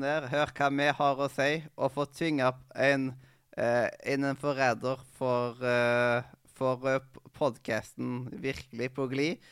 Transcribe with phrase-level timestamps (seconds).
[0.00, 0.28] ned.
[0.32, 3.10] Hør hva vi har å si, og få tvinga en
[3.56, 6.22] eh, en forræder for, eh,
[6.56, 7.00] for uh,
[7.36, 9.50] podkasten virkelig på glid.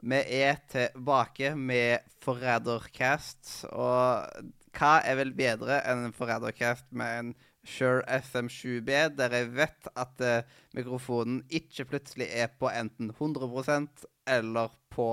[0.00, 4.24] Vi er tilbake med Forrædercast, og
[4.76, 7.32] hva er vel bedre enn en Forrædercast med en
[7.68, 14.72] Shure SM7B, der jeg vet at eh, mikrofonen ikke plutselig er på enten 100% eller
[14.88, 15.10] på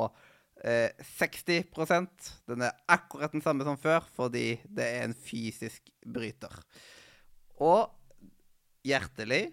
[0.63, 6.53] eh, 60% Den er akkurat den samme som før, fordi det er en fysisk bryter.
[7.59, 7.89] Og
[8.85, 9.47] hjertelig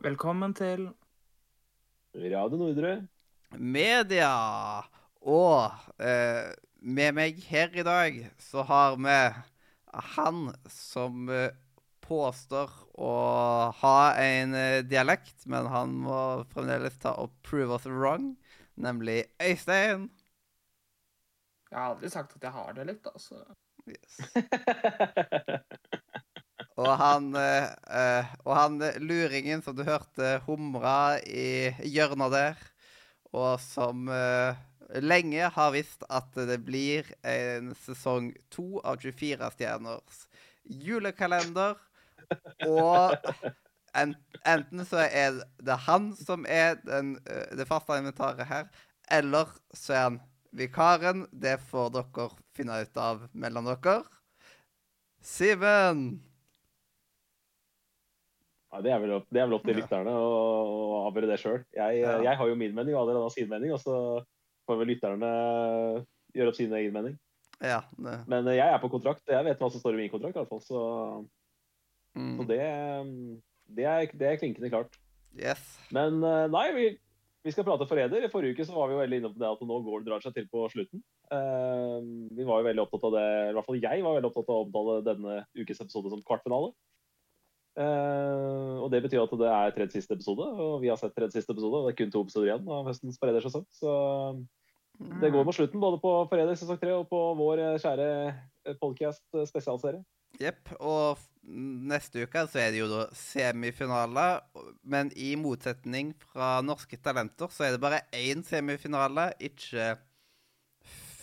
[0.00, 0.86] Velkommen til
[2.16, 2.94] Radio Nordre.
[3.52, 4.30] Media.
[5.20, 5.68] Og
[6.00, 9.18] eh, med meg her i dag så har vi
[10.16, 11.52] han som eh,
[12.00, 13.12] påstår å
[13.82, 16.20] ha en eh, dialekt, men han må
[16.54, 18.32] fremdeles ta og prove us wrong,
[18.80, 20.08] nemlig Øystein.
[21.70, 23.44] Jeg har aldri sagt at jeg har det litt, altså.
[23.86, 24.20] Yes.
[26.80, 32.62] Og han, eh, eh, og han eh, luringen som du hørte humra i hjørnet der,
[33.36, 34.56] og som uh,
[34.98, 40.24] lenge har visst at det blir en sesong to av 24 stjerners
[40.64, 41.76] julekalender.
[42.66, 43.14] Og
[43.94, 48.68] enten så er det han som er den, eh, det faste inventaret her,
[49.10, 50.20] eller så er han
[50.56, 51.26] vikaren.
[51.32, 54.00] Det får dere finne ut av mellom dere.
[55.20, 56.20] Simen!
[58.70, 59.82] Ja, det, er vel opp, det er vel opp til Ja.
[59.82, 61.64] lytterne å, å avgjøre det sjøl.
[61.74, 62.20] Jeg, Ja.
[62.22, 63.72] jeg har jo min mening, og alle har sin mening.
[63.74, 64.24] Og så
[64.68, 65.30] får vel lytterne
[66.34, 67.18] gjøre opp sin egen mening.
[67.60, 67.82] Ja.
[67.98, 69.26] Men eh, jeg er på kontrakt.
[69.26, 70.62] Jeg vet hva som står i min kontrakt, i hvert fall.
[70.62, 70.80] Så,
[72.14, 72.60] mm, så det,
[73.76, 74.98] det, er, det er klinkende klart.
[75.38, 75.62] Yes.
[75.94, 76.86] Men eh, nei, vi,
[77.46, 78.24] vi skal prate forræder.
[78.26, 80.10] I forrige uke så var vi jo veldig inne på det at nå går det
[80.10, 81.02] drar seg til på slutten.
[81.30, 82.02] Uh,
[82.34, 84.56] vi var jo veldig opptatt av det, i hvert fall jeg var veldig opptatt av
[84.56, 86.72] å omtale denne ukes episode som kvartfinale.
[87.78, 91.38] Uh, og det betyr at det er tredje siste episode, og vi har sett tredje
[91.38, 91.78] siste episode.
[91.78, 93.68] Og det er kun to episoder igjen av høstens forrædersesong.
[93.78, 93.94] Så
[95.22, 98.10] det går mot slutten både på Forræder sesong tre og på vår kjære
[98.82, 100.02] podcast spesialserie.
[100.42, 100.74] Jepp.
[100.76, 104.26] Og neste uke så er det jo da semifinale.
[104.82, 109.92] Men i motsetning fra Norske Talenter så er det bare én semifinale, ikke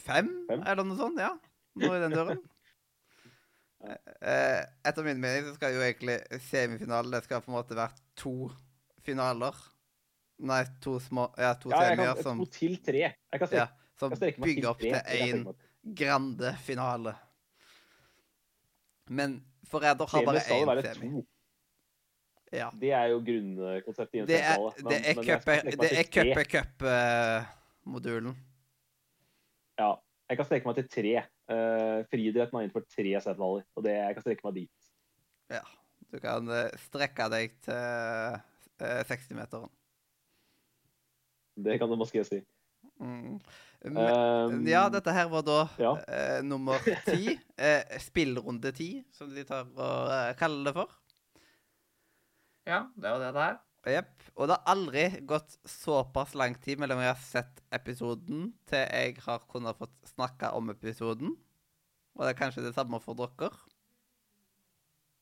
[0.08, 0.62] fem, Fem?
[0.64, 1.20] eller noe sånt.
[1.24, 1.34] Ja,
[1.80, 2.44] noe i den døren.
[3.78, 6.16] Eh, Etter min mening så skal jo egentlig
[6.48, 8.48] semifinale Det skal på en måte være to
[9.06, 9.54] finaler.
[10.50, 13.04] Nei, to små Ja, to Ja, semier kan, som, to til tre.
[13.14, 13.68] Jeg kan, ja,
[14.02, 15.46] som jeg bygger opp til én
[16.02, 17.14] grande finale.
[19.14, 19.38] Men
[19.72, 20.48] Forræder har bare én
[21.00, 21.08] to.
[22.54, 22.70] Ja.
[22.72, 24.72] Det er jo grunnkonseptet i en semifinale.
[25.80, 28.34] det er er cup-cup-modulen.
[29.80, 29.92] Ja,
[30.30, 31.14] jeg kan strekke meg til tre.
[31.48, 34.78] Uh, friidretten har innført tre semifinaler, og det, jeg kan strekke meg dit.
[35.52, 35.64] Ja.
[36.08, 38.40] Du kan eh, strekke deg til uh,
[39.10, 39.72] 60-meteren.
[41.66, 42.38] Det kan du måske si.
[43.00, 43.38] Mm.
[43.88, 45.92] Men, Um, ja, dette her var da ja.
[46.10, 47.38] eh, nummer ti.
[47.58, 50.92] Eh, spillrunde ti, som de tar og eh, kaller det for.
[52.68, 53.56] Ja, det var det det er.
[53.98, 54.28] Jepp.
[54.36, 59.16] Og det har aldri gått såpass lang tid mellom jeg har sett episoden, til jeg
[59.26, 61.34] har kunnet fått snakke om episoden.
[62.18, 63.50] Og det er kanskje det samme for dere.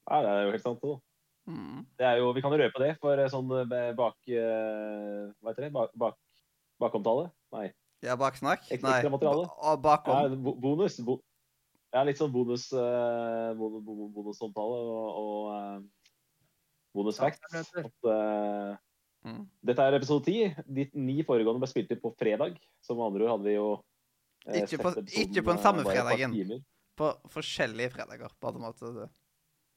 [0.10, 0.82] Ja, det er jo helt sant.
[0.82, 1.00] det da.
[1.46, 1.82] Mm.
[2.00, 4.18] Det er jo, vi kan jo røpe det for eh, sånn eh, bak...
[4.28, 5.74] eh, hva heter det?
[5.76, 6.18] Bak, bak,
[6.82, 7.30] bakomtale?
[7.54, 7.68] Nei.
[8.06, 8.66] Ja, baksnakk?
[8.82, 9.00] Nei.
[9.06, 10.14] Og bakom.
[10.14, 10.98] Ja, bonus.
[11.06, 11.20] Bo,
[11.94, 16.10] ja, litt sånn bonus, eh, bonus, bonus, bonusomtale og, og uh,
[16.96, 18.84] bonus Ja, det er At, eh,
[19.26, 19.42] Mm.
[19.66, 20.38] Dette er episode ti.
[20.70, 22.60] De ni foregående ble spilt inn på fredag.
[22.86, 25.86] Som andre ord hadde vi jo uh, Ikke på- episoden, ikke på den eh, samme
[25.88, 26.36] fredagen.
[26.96, 29.08] På forskjellige fredager, på en måte.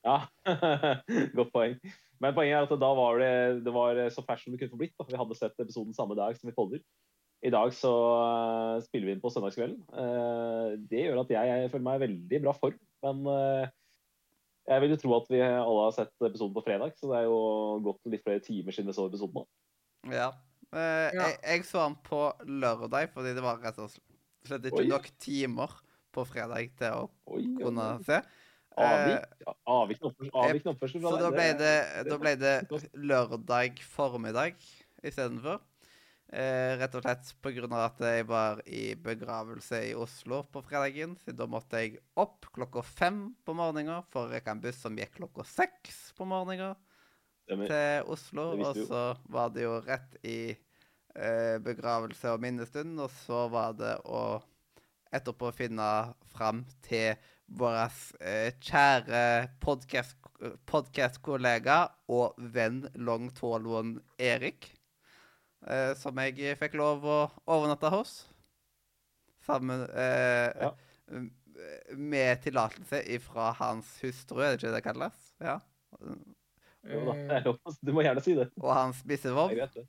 [0.07, 0.19] Ja,
[1.39, 1.79] godt poeng.
[2.21, 3.33] Men poenget er at da var det,
[3.65, 4.95] det var så fersk som det kunne få blitt.
[5.01, 5.07] Da.
[5.09, 6.85] Vi hadde sett episoden samme dag som vi podder.
[7.47, 9.83] I dag så eh, spiller vi inn på søndagskvelden.
[9.95, 12.79] Eh, det gjør at jeg, jeg føler meg i veldig bra form.
[13.07, 13.69] Men eh,
[14.69, 17.29] jeg vil jo tro at vi alle har sett episoden på fredag, så det er
[17.29, 17.39] jo
[17.87, 19.47] gått litt flere timer siden vi så episoden nå.
[20.15, 20.33] Ja.
[20.75, 21.29] Eh, Ja.
[21.31, 23.95] Jeg, jeg så den på lørdag, fordi det var rett og
[24.49, 24.91] slett ikke Oi.
[24.91, 25.79] nok timer
[26.13, 28.19] på fredag til å Oi, kunne se.
[28.79, 29.25] Avvik,
[29.67, 30.03] Avvik,
[30.71, 32.53] oppførsel, fra Så da ble det, det- da ble det
[33.11, 34.55] lørdag formiddag
[35.03, 35.63] istedenfor.
[36.29, 37.31] Eh, rett og slett
[37.65, 41.17] av at jeg var i begravelse i Oslo på fredagen.
[41.17, 44.99] Så da måtte jeg opp klokka fem på morgenen for å rekke en buss som
[44.99, 46.77] gikk klokka seks på morgenen
[47.49, 48.51] til Oslo.
[48.61, 53.97] Og så var det jo rett i eh, begravelse og minnestund, og så var det
[54.05, 54.43] å
[55.09, 57.17] etterpå finne fram til
[57.57, 57.87] vår
[58.21, 59.49] eh, kjære
[60.69, 61.79] podkastkollega
[62.13, 64.75] og venn long one Erik.
[65.67, 67.19] Eh, som jeg fikk lov å
[67.51, 68.21] overnatte hos.
[69.47, 70.75] Sammen eh, Ja.
[71.99, 75.23] Med tillatelse fra hans hustru, er det ikke det det kalles?
[75.43, 75.57] Ja.
[76.87, 77.57] Jo da, det er lov.
[77.83, 78.47] Du må gjerne si det.
[78.61, 79.51] Og hans bissevov.
[79.51, 79.87] det.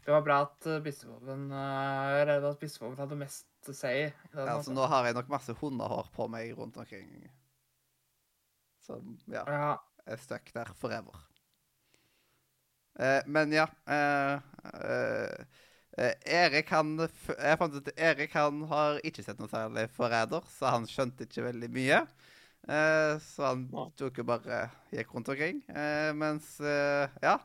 [0.00, 3.92] Det var bra at bissevoven bispevoven uh, Jeg er at bissevoven hadde mest å si.
[4.08, 4.74] Ja, altså.
[4.74, 7.28] nå har jeg nok masse hundehår på meg rundt omkring.
[8.82, 9.74] Som ja, Ja.
[10.08, 11.29] er stuck der forever.
[13.00, 14.34] Eh, men ja eh,
[14.74, 15.44] eh,
[15.96, 20.44] eh, Erik han Jeg fant ut at Erik han har ikke sett noe særlig Forræder,
[20.52, 22.02] så han skjønte ikke veldig mye.
[22.68, 23.64] Eh, så han
[23.98, 25.62] tok jo bare gikk rundt omkring.
[25.72, 27.38] Eh, mens eh, ja,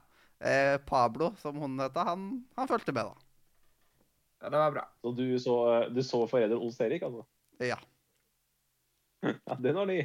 [0.43, 2.27] eh, Pablo, som hun heter, han,
[2.59, 3.15] han fulgte med, da.
[4.41, 4.85] ja, det var bra.
[5.01, 5.55] Så du så,
[5.89, 7.25] du så forræder hos Erik, altså?
[7.59, 7.79] Ja.
[9.45, 9.95] Ja, den var ny.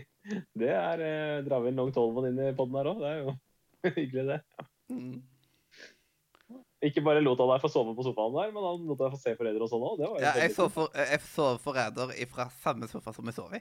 [0.57, 1.91] Det er eh, Drar vi en lang
[2.31, 3.03] inn i poden her òg.
[3.03, 3.35] Det er jo
[3.99, 4.39] hyggelig, det.
[4.89, 5.19] Mm.
[6.81, 9.21] Ikke bare lot han deg få sove på sofaen der, men han lot deg få
[9.21, 10.07] se forræder og sånn òg.
[10.23, 13.61] Ja jeg sov for, jeg så Forræder fra samme sofa som jeg sov i.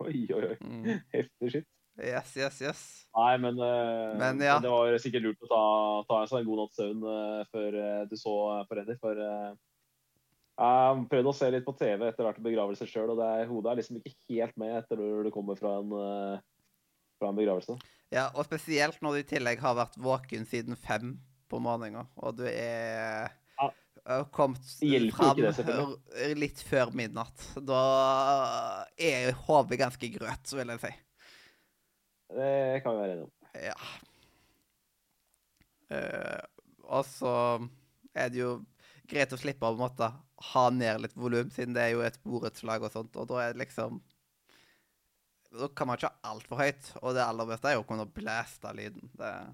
[0.00, 0.56] Oi, oi, oi.
[0.64, 0.88] Mm.
[1.12, 1.68] Heftig skitt.
[2.00, 2.82] Yes, yes, yes.
[3.12, 4.56] Nei, men, eh, Men ja.
[4.62, 5.64] det var sikkert lurt å ta,
[6.08, 8.36] ta en sånn god natts søvn eh, før eh, du så
[8.70, 8.96] foreldre.
[9.02, 9.58] forræder.
[9.60, 9.60] For
[10.60, 13.72] jeg prøvde å se litt på TV etter hvert begravelse sjøl, og det er, hodet
[13.72, 15.94] er liksom ikke helt med etter når du kommer fra en,
[17.20, 17.76] fra en begravelse.
[18.12, 21.14] Ja, og spesielt når du i tillegg har vært våken siden fem
[21.50, 23.30] på morgenen, og du er
[24.32, 27.44] kommet Det fram det, litt før midnatt.
[27.66, 27.80] Da
[28.96, 30.92] er hodet ganske grøt, vil jeg si.
[32.30, 33.34] Det kan vi være enige om.
[33.60, 33.76] Ja.
[35.90, 36.42] Uh,
[36.86, 37.32] og så
[38.14, 38.50] er det jo
[39.10, 40.06] greit å slippe å måtte
[40.54, 43.54] ha ned litt volum, siden det er jo et borettslag og sånt, og da er
[43.54, 43.98] det liksom
[45.50, 48.06] Da kan man ikke ha altfor høyt, og det aller beste er jo å kunne
[48.14, 49.10] blæste lyden.
[49.18, 49.48] Det Eh,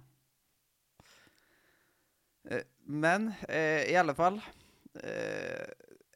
[2.87, 4.37] Men eh, i alle fall
[5.03, 5.67] eh,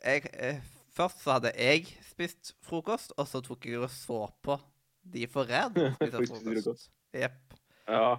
[0.05, 0.61] jeg, eh,
[0.95, 4.57] Først så hadde jeg spist frokost, og så tok jeg og så på
[5.15, 6.67] De forræder spise Spiste frokost.
[6.67, 6.91] frokost.
[7.17, 7.57] Jepp.
[7.91, 8.13] Ja.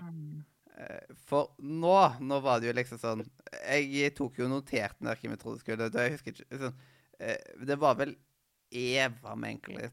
[0.76, 3.24] Eh, For nå, nå var det jo liksom sånn
[3.68, 6.04] Jeg tok jo notert ned hvem jeg trodde skulle dø.
[6.08, 6.82] Jeg husker ikke sånn,
[7.20, 7.38] eh,
[7.68, 8.16] Det var vel
[8.72, 9.90] Eva vi egentlig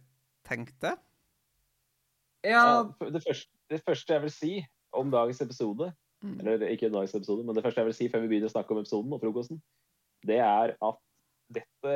[0.47, 0.97] tenkte?
[2.47, 2.61] Ja,
[3.03, 4.53] Ja, det, første, det første jeg vil si
[4.95, 5.91] om dagens episode,
[6.25, 6.39] Mm.
[6.41, 8.75] eller ikke dagens episode, men det første jeg vil si før vi begynner å snakke
[8.75, 9.61] om episoden og frokosten,
[10.27, 10.99] det er at
[11.55, 11.95] dette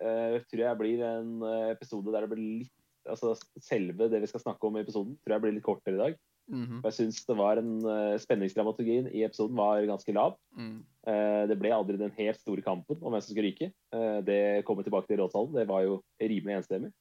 [0.00, 4.28] uh, tror jeg blir en eh, episode der det blir litt Altså selve det vi
[4.30, 6.14] skal snakke om i episoden, tror jeg blir litt kortere i dag.
[6.48, 6.80] Mm -hmm.
[6.84, 10.38] jeg syns det var en uh, Spenningsdramaturgien i episoden var ganske lav.
[10.56, 10.84] Mm.
[11.06, 13.72] Uh, det ble aldri den helt store kampen om hvem som skulle ryke.
[13.92, 16.92] Uh, det kommer tilbake til rådsalen, Det var jo rimelig enstemmig.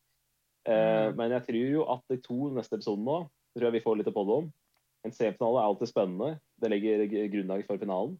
[0.68, 1.16] Uh, Mm.
[1.16, 4.08] Men jeg tror jo at de to neste episodene nå tror jeg vi får litt
[4.08, 4.52] å podde om.
[5.04, 6.40] En semifinale er alltid spennende.
[6.64, 8.16] Det legger grunnlaget for finalen.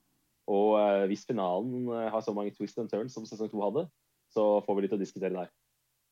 [0.52, 3.86] Og eh, hvis finalen eh, har så mange twists and turns som sesong to hadde,
[4.36, 5.52] så får vi litt å diskutere der.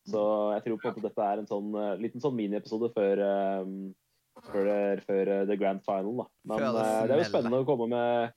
[0.08, 0.22] Så
[0.56, 3.20] jeg tror på at dette er en sånn eh, liten sånn miniepisode før,
[3.62, 3.74] um,
[4.48, 6.16] før, det- før the grand final.
[6.24, 6.26] Da.
[6.48, 8.32] Men Før det det er jo spennende å komme med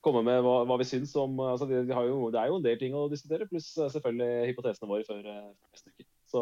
[0.00, 2.56] komme med hva, hva vi syns om altså de, de har jo, Det er jo
[2.60, 6.06] en del ting å diskutere, pluss selvfølgelig hypotesene våre før eh, neste uke.
[6.30, 6.40] Så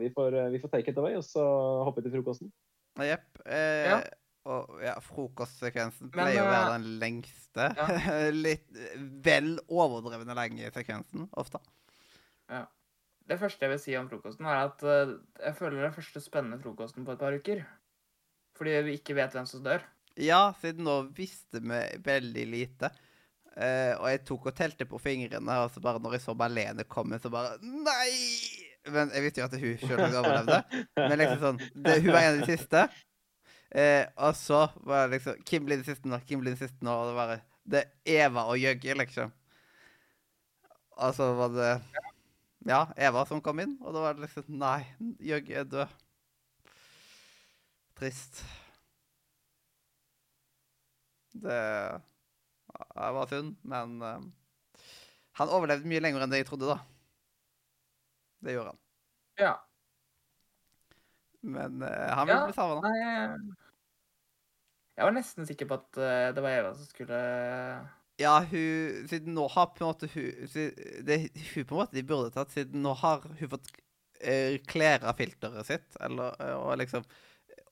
[0.00, 1.44] vi får, vi får take it away, og så
[1.84, 2.50] hoppe til frokosten.
[2.98, 3.26] Jepp.
[3.44, 3.98] Eh, Ja.
[4.44, 7.68] Og ja, frokostsekvensen Men, pleier å være eh, den lengste.
[8.46, 8.82] litt
[9.24, 11.62] vel overdrevne lenge sekvensen, ofte.
[13.24, 15.14] Det første jeg vil si om frokosten, er at eh,
[15.46, 17.64] jeg føler det er første spennende frokosten på et par uker.
[18.58, 19.82] Fordi vi ikke vet hvem som dør.
[20.20, 22.92] Ja, siden nå visste vi veldig lite.
[23.54, 26.82] Uh, og jeg tok og telte på fingrene, og så bare når jeg så Malene
[26.90, 28.10] komme, så bare Nei!
[28.90, 30.58] Men jeg visste jo at hun sjøl overlevde.
[30.98, 32.82] Men liksom sånn det, Hun var en av de siste.
[33.74, 36.20] Eh, og så var det liksom Kim blir den siste nå?
[36.28, 36.94] Kim blir den siste nå?
[36.94, 39.32] Og det var det er Eva og Jøgge, liksom.
[41.00, 41.70] Og så var det
[42.68, 44.84] Ja, Eva som kom inn, og da var det liksom Nei,
[45.20, 45.96] Jøgge er død.
[47.98, 48.44] Trist.
[51.34, 51.58] Det
[52.94, 54.24] var synd, men eh,
[55.40, 56.78] han overlevde mye lenger enn det jeg trodde, da.
[58.44, 58.80] Det gjorde han.
[59.40, 59.54] Ja.
[61.44, 63.63] Men uh, han ville Ja, bli savna.
[64.94, 67.18] Jeg- var nesten sikker på at eh, det var Eva som skulle
[68.20, 71.24] Ja, hun Siden nå har på en måte hun Det er
[71.54, 73.72] hun på en måte de burde tatt, siden nå har hun fått
[74.24, 77.04] uh, av filteret sitt, eller eh, og liksom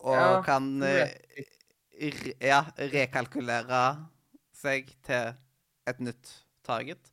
[0.00, 1.14] Og Ja, kan eh,
[2.02, 3.84] re, Ja, rekalkulere
[4.52, 5.32] seg til
[5.86, 6.28] et nytt
[6.66, 7.08] target.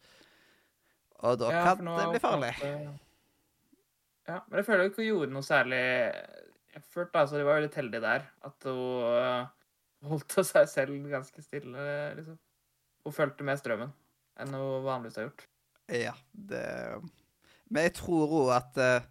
[1.26, 2.52] Og da Ja, kan det bli farlig.
[4.30, 5.82] Ja, men jeg føler jo ikke hun gjorde noe særlig
[6.78, 8.28] effort, da, så de var veldig heldige der.
[8.46, 9.48] At hun
[10.08, 11.88] holdt seg selv ganske stille,
[12.20, 12.38] liksom.
[13.06, 13.92] Hun fulgte med strømmen
[14.40, 15.46] enn hun vanligvis har gjort.
[15.90, 16.64] Ja, det
[17.70, 19.08] Men jeg tror òg at uh,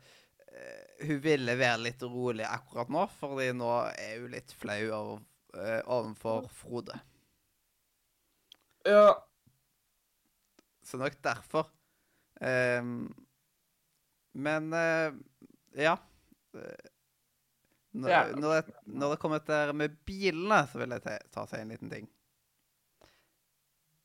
[1.07, 5.23] hun ville være litt rolig akkurat nå, fordi nå er hun litt flau over,
[5.55, 6.99] uh, overfor Frode.
[8.89, 9.13] Ja.
[10.83, 11.69] Så nok derfor.
[12.41, 13.11] Um,
[14.39, 15.15] men uh,
[15.79, 15.99] ja.
[17.95, 18.23] Eh, Når, Ja.
[18.37, 21.61] når, det, når det kommer til det med bilene, så vil jeg ta, ta seg
[21.65, 22.09] en liten ting.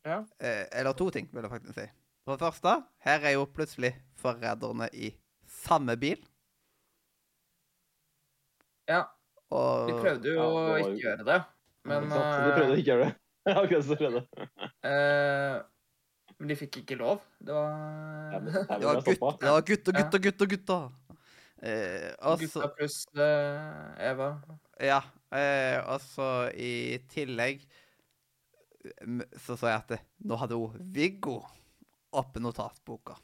[0.06, 0.22] Ja.
[0.40, 1.88] Eh, eller to ting, vil jeg faktisk si.
[2.24, 2.74] For det første,
[3.04, 5.12] her er jo plutselig forræderne i
[5.48, 6.20] samme bil.
[8.90, 9.04] ja.
[9.54, 11.36] Og De prøvde jo Ja, å ikke gjøre det,
[11.86, 12.08] men?
[12.10, 12.16] De
[12.56, 13.13] prøvde å ikke gjøre det.
[13.60, 14.22] Akkurat som de prøvde.
[14.90, 15.62] øh,
[16.40, 17.20] Men de fikk ikke lov.
[17.40, 17.70] Det var
[18.34, 20.24] Ja, men- Det var, det gutt, og gutt og gutt og gutt.
[20.24, 20.90] gutter, gutter.
[21.63, 24.34] Eh, Gutta pluss øh, Eva.
[24.84, 25.00] Ja.
[25.32, 27.63] Eh, og så i tillegg
[29.39, 31.38] så så jeg at det, nå hadde hun Viggo
[32.12, 33.15] oppe notatboka.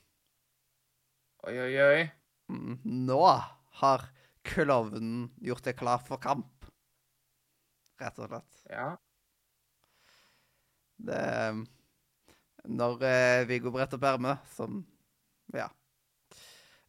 [1.48, 2.06] Oi, oi, oi.
[2.52, 2.80] Mm,
[3.10, 3.20] Nå
[3.82, 4.06] har
[4.48, 6.66] klovnen gjort seg klar for kamp.
[8.00, 8.64] Rett og slett.
[8.72, 8.88] Ja.
[11.00, 11.20] Det
[12.70, 14.82] Når eh, Viggo bretter opp ermet, som
[15.56, 15.68] Ja.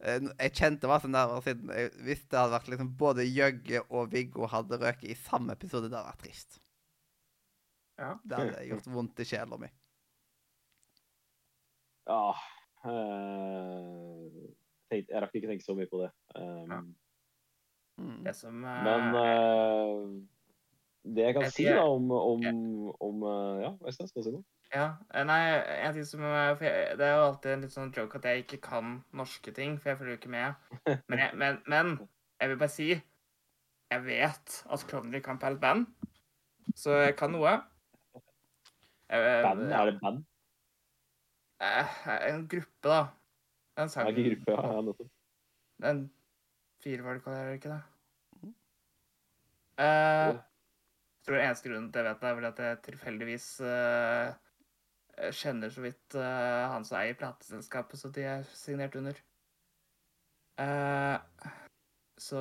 [0.01, 3.83] Eh, Jeg kjente meg så nærmere siden jeg, Hvis det hadde vært liksom både Jøgge
[3.91, 6.61] og Viggo hadde røket i samme episode, det hadde vært trist.
[8.01, 8.15] Ja.
[8.25, 9.69] Det hadde gjort vondt i sjela mi.
[12.09, 12.33] Ja
[12.89, 14.25] eh,
[14.91, 16.11] Jeg rakk ikke tenke så mye på det.
[16.35, 16.81] Um, Ja.
[18.01, 18.23] Mm.
[18.25, 20.05] Det som uh, Men eh,
[21.05, 22.41] det jeg kan Jeg si da om, om,
[22.97, 23.27] om
[23.61, 24.47] Ja, Øystein, skal si noe?
[24.71, 25.41] Ja, eh, nei,
[25.83, 28.27] en ting som eh, for jeg, Det er jo alltid en litt sånn joke at
[28.29, 30.55] jeg ikke kan norske ting, for jeg følger jo ikke med.
[31.11, 31.91] Men jeg, men, men
[32.41, 35.89] jeg vil bare si Jeg vet at Klovner i Kamp er et band,
[36.79, 37.57] så jeg kan noe.
[39.11, 39.65] Jeg- Band?
[39.75, 40.21] Er det band?
[41.61, 41.97] Eh,
[42.31, 43.01] En gruppe, da.
[43.77, 44.69] En Det er ikke gruppe, ja.
[44.71, 45.11] ja nettopp.
[45.91, 46.05] En
[46.85, 47.81] firefolk, er det ikke det?
[49.81, 53.49] Eh, jeg tror den eneste grunnen til jeg vet det, er vel at jeg tilfeldigvis
[53.67, 54.33] eh,
[55.37, 59.19] kjenner så vidt uh, han som eier plateselskapet, så de er signert under.
[60.61, 61.17] Uh,
[62.21, 62.41] så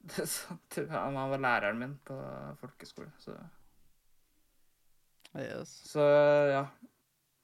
[0.10, 0.56] det, så,
[0.90, 2.18] Han var læreren min på
[2.60, 3.36] folkeskole, så
[5.38, 5.70] Yes.
[5.86, 6.02] Så
[6.50, 6.64] ja.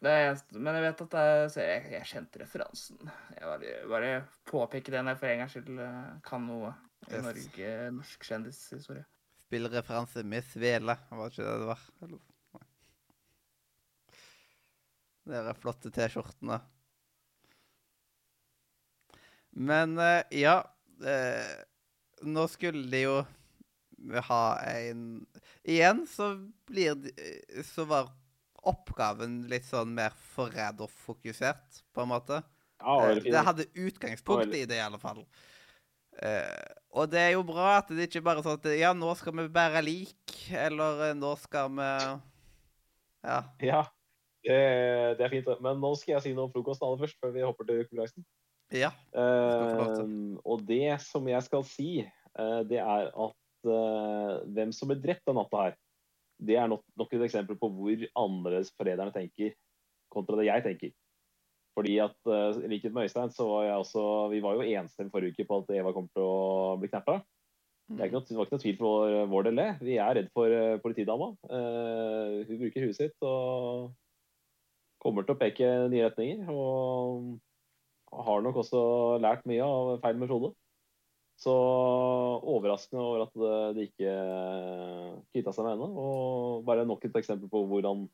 [0.03, 3.13] Det er eneste, men jeg vet at det så jeg, jeg kjente referansen.
[3.33, 4.11] Jeg bare, bare
[4.51, 6.73] påpeker det når jeg for en gangs skyld eh, kan noe
[7.07, 7.23] i Yes.
[7.23, 9.05] Norge, norsk kjendishistorie.
[9.47, 11.85] Spillreferanse med svele, var ikke det det var?
[12.03, 12.23] Eller?
[15.26, 16.61] De flotte T-skjortene.
[19.56, 20.59] Men eh, ja
[21.00, 21.56] eh,
[22.28, 23.16] Nå skulle de jo
[24.28, 25.25] ha en
[25.64, 26.35] Igjen så
[26.68, 28.12] blir de, eh, Så var
[28.66, 32.40] oppgaven litt sånn mer forræderfokusert, på en måte.
[32.83, 33.30] Ja, det.
[33.30, 35.21] Det hadde utgangspunkt i det, i alle fall.
[36.18, 36.64] Uh,
[36.99, 39.37] og det er jo bra at det ikke bare er sånn at Ja, nå skal
[39.38, 41.87] vi bære lik, eller nå skal vi
[43.23, 43.38] Ja.
[43.62, 43.85] Ja,
[44.47, 44.59] det,
[45.19, 45.49] det er fint.
[45.65, 48.26] Men nå skal jeg si noe om frokosten aller først, før vi hopper til konkurransen.
[48.75, 48.91] Ja.
[49.15, 51.91] uh, og det som jeg skal si,
[52.35, 55.76] uh, det er at uh, hvem som ble drept den natta her,
[56.47, 59.55] det er nok, nok et eksempel på hvor annerledes forræderne tenker
[60.12, 60.97] kontra det jeg tenker.
[61.76, 62.29] Fordi at
[62.65, 65.59] i likhet med Øystein, så var jeg også Vi var jo enstemmige forrige uke på
[65.61, 66.88] at Eva kommer til å bli.
[66.88, 67.03] Det,
[67.99, 69.67] er ikke noe, det var ikke noe tvil for vår, vår del, det.
[69.85, 71.29] Vi er redd for politidama.
[71.50, 73.93] Hun bruker huet sitt og
[75.03, 76.47] kommer til å peke nye retninger.
[76.53, 77.35] Og
[78.26, 78.83] har nok også
[79.23, 80.53] lært mye av feil med Frode.
[81.37, 84.12] Så overraskende over at de ikke
[85.35, 85.91] kvitta seg med henne.
[86.00, 88.07] Og bare nok et eksempel på hvordan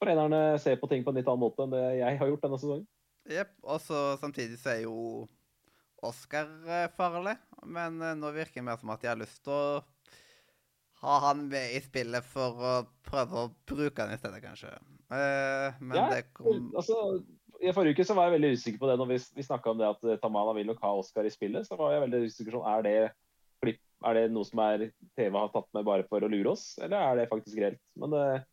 [0.00, 2.60] forenerne ser på ting på en litt annen måte enn det jeg har gjort denne
[2.62, 2.88] sesongen.
[3.28, 3.52] Jepp.
[3.62, 4.96] Og så samtidig så er jo
[6.00, 7.36] Oscar eh, farlig,
[7.68, 9.82] men eh, nå virker det mer som at de har lyst til å
[11.00, 12.72] ha han med i spillet for å
[13.06, 14.72] prøve å bruke han i stedet, kanskje.
[15.10, 16.94] Uh, men Ja, det kom Altså,
[17.58, 19.80] I forrige uke så var jeg veldig usikker på det når vi, vi snakka om
[19.80, 21.66] det at Tamana Tamala vil nok ha Oscar i spillet.
[21.66, 22.94] Så var jeg veldig usikker sånn, er det,
[23.64, 24.86] klipp, er det noe som er
[25.18, 27.82] TV har tatt med bare for å lure oss, eller er det faktisk reelt?
[28.00, 28.48] Men uh,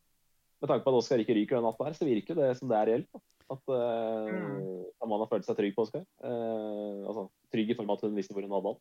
[0.57, 2.79] med tanke på at Oscar ikke ryker den natta her, så virker det som det
[2.79, 3.09] er reelt.
[3.13, 3.23] Da.
[3.53, 4.85] At uh, Mm.
[4.99, 6.03] Tamala følte seg trygg på Oscar.
[6.23, 8.79] Uh, altså, trygg i form av at hun visste hvor hun hadde han.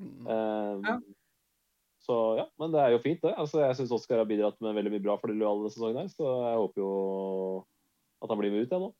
[0.00, 0.22] Mm.
[0.24, 0.94] Uh, Ja.
[2.00, 3.34] Så ja, men det er jo fint, det.
[3.36, 5.98] Altså, jeg syns Oscar har bidratt med veldig mye bra for det lojale denne sesongen
[6.00, 6.92] her, så jeg håper jo
[8.24, 8.90] at han blir med ut igjen nå.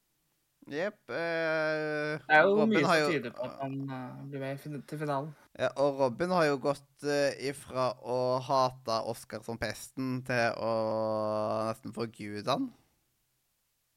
[0.71, 0.99] Jepp.
[1.09, 4.43] Eh, Det er jo Robin mye har som jo- tyder på at han uh, blir
[4.45, 5.31] med til finalen.
[5.59, 10.75] Ja, og Robin har jo gått uh, ifra å hate Oscar som pesten til å
[11.71, 12.69] nesten forgude han.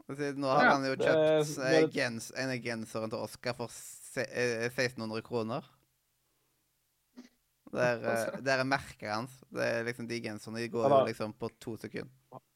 [0.07, 3.67] Nå har Ja, han jo kjøpt det, det- gens, en av genseren til Oscar for
[3.71, 5.63] se, eh, 1600 kroner.
[7.73, 8.41] Det er, eh, Altså.
[8.45, 9.39] det er merket hans.
[9.49, 12.11] Det er liksom De genserne de går jo har- liksom på to sekunder.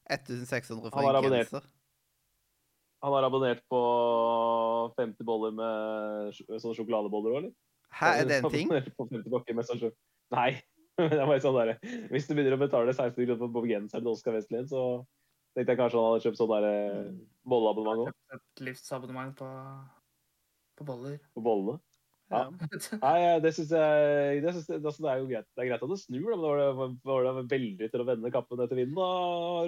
[0.10, 1.50] 1600 for en abonnert.
[1.52, 1.66] genser.
[3.04, 3.80] Han har abonnert på
[4.98, 7.54] 50 boller med sånne sjokoladeboller òg, eller?
[7.94, 8.70] Hæ, er det en ting?
[8.98, 9.92] På 50 pakker med sånn
[10.34, 10.62] Nei.
[10.98, 11.76] det var sånn der.
[12.10, 14.82] Hvis du begynner å betale 16 kroner på genseren til Oskar Westlien, så
[15.54, 17.12] tenkte jeg kanskje han hadde kjøpt sånn der eh,
[17.46, 19.52] bolleabonnement òg, et livsabonnement på,
[20.80, 21.20] på boller.
[21.38, 21.78] på bollene.
[22.28, 22.42] Ja.
[23.06, 25.48] Nei, eh, det syns jeg det, synes jeg, altså, det er jo greit.
[25.56, 28.32] Det er greit at det snur, men var, det, var det veldig til å vende
[28.34, 29.12] kappen etter vinden, da,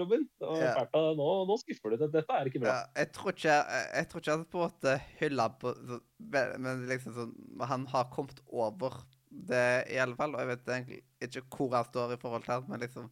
[0.01, 0.25] Robin.
[0.43, 0.73] Ja.
[0.81, 0.99] fælt.
[1.19, 2.03] Nå, nå skuffer du.
[2.03, 2.75] Dette er ikke bra.
[2.75, 5.73] Ja, jeg tror ikke jeg, tror ikke han på en måte hylla på
[6.19, 7.33] Men liksom sånn
[7.69, 10.35] Han har kommet over det, i alle fall.
[10.35, 13.09] Og jeg vet egentlig ikke hvor han står i forhold til alt, men liksom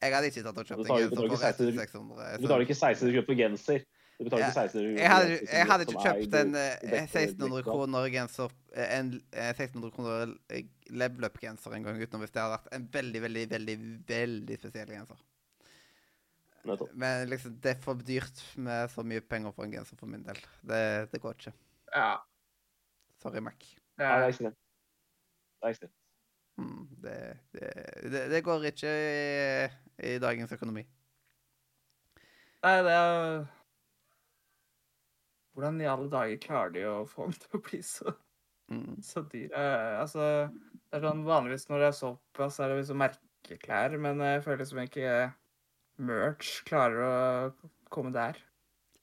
[0.00, 2.36] Jeg hadde ikke tatt og kjøpt en genser for 1600.
[2.40, 3.88] Du betaler ikke 1600 kroner for genser.
[4.20, 8.08] Du betaler ikke 1600 kroner Jeg hadde, jeg hadde ikke kjøpt en eh, 1600 kroner
[8.12, 10.34] genser eh, En eh, 1600 kroner
[10.92, 13.76] level up-genser en gang, utenom hvis det hadde vært en veldig, veldig, veldig
[14.10, 15.22] veldig spesiell genser.
[16.92, 20.26] Men liksom, det er for dyrt med så mye penger for en genser for min
[20.26, 20.40] del.
[20.68, 20.82] Det,
[21.14, 21.52] det går ikke.
[21.94, 22.10] Ja.
[23.22, 23.64] Sorry, Mac.
[24.00, 24.52] Nei, det er ikke det.
[25.60, 25.96] Det er ekstremt.
[26.60, 27.14] Mm, det,
[27.54, 27.70] det,
[28.12, 29.70] det, det går ikke i,
[30.10, 30.84] i dagens økonomi.
[32.60, 33.46] nei, det er
[35.60, 38.16] Hvordan i alle dager klarer de å få den til å bli så,
[38.70, 39.00] Mm.
[39.02, 39.50] så dyr?
[39.52, 40.24] Eh, altså,
[40.88, 44.60] det er sånn vanligvis når det er såpass, er det liksom merkeklær, men jeg føler
[44.62, 45.14] liksom ikke
[46.00, 47.02] merch klarer
[47.50, 48.38] å komme der.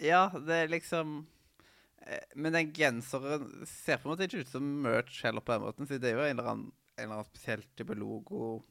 [0.02, 1.28] Ja, det er liksom
[2.06, 5.65] eh, Men den genseren ser på en måte ikke ut som merch heller, på den
[5.65, 5.88] måten.
[5.89, 8.63] Så det er jo en eller annen, en eller annen spesiell type logo.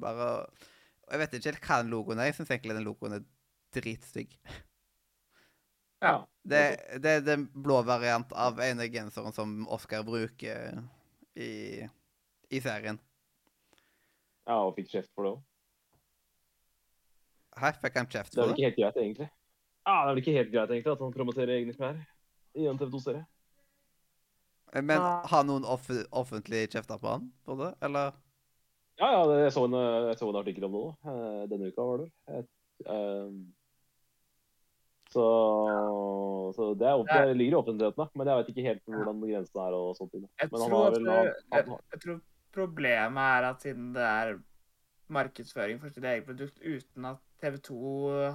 [0.00, 0.46] Bare
[1.10, 2.30] Jeg vet ikke helt hva den logoen er.
[2.30, 3.26] Jeg syns egentlig den logoen er
[3.76, 4.38] dritstygg.
[6.02, 6.26] Ja.
[6.44, 6.60] Det,
[7.00, 10.82] det er den blå variant av en av genseren som Oscar bruker
[11.40, 11.86] i,
[12.50, 12.98] i serien.
[14.44, 15.42] Ja, og fikk kjeft for det òg.
[17.62, 18.58] Her fikk han kjeft Det er for vel det.
[18.58, 19.30] ikke helt greit, egentlig.
[19.84, 22.02] Ja, det er vel ikke helt greit, egentlig, at han promoterer egne klær
[22.58, 23.24] i en TV 2-serie.
[24.74, 25.22] Men Ja.
[25.30, 28.12] har noen off offentlig kjefta på han på det, eller?
[28.98, 30.88] Ja, ja, jeg, så en, eh, jeg så en artikkel om det nå.
[31.10, 32.44] eh, Denne uka, var det vel.
[35.14, 35.24] Så,
[36.56, 38.06] så det, er, opp- det ligger i offentligheten, da.
[38.18, 39.76] Men jeg vet ikke helt hvordan grensen er.
[39.78, 40.16] og sånt.
[40.16, 42.18] Jeg Men han tror, har vel han, han, jeg tror
[42.54, 44.34] problemet er at siden det er
[45.14, 47.78] markedsføring for sitt eget produkt uten at TV 2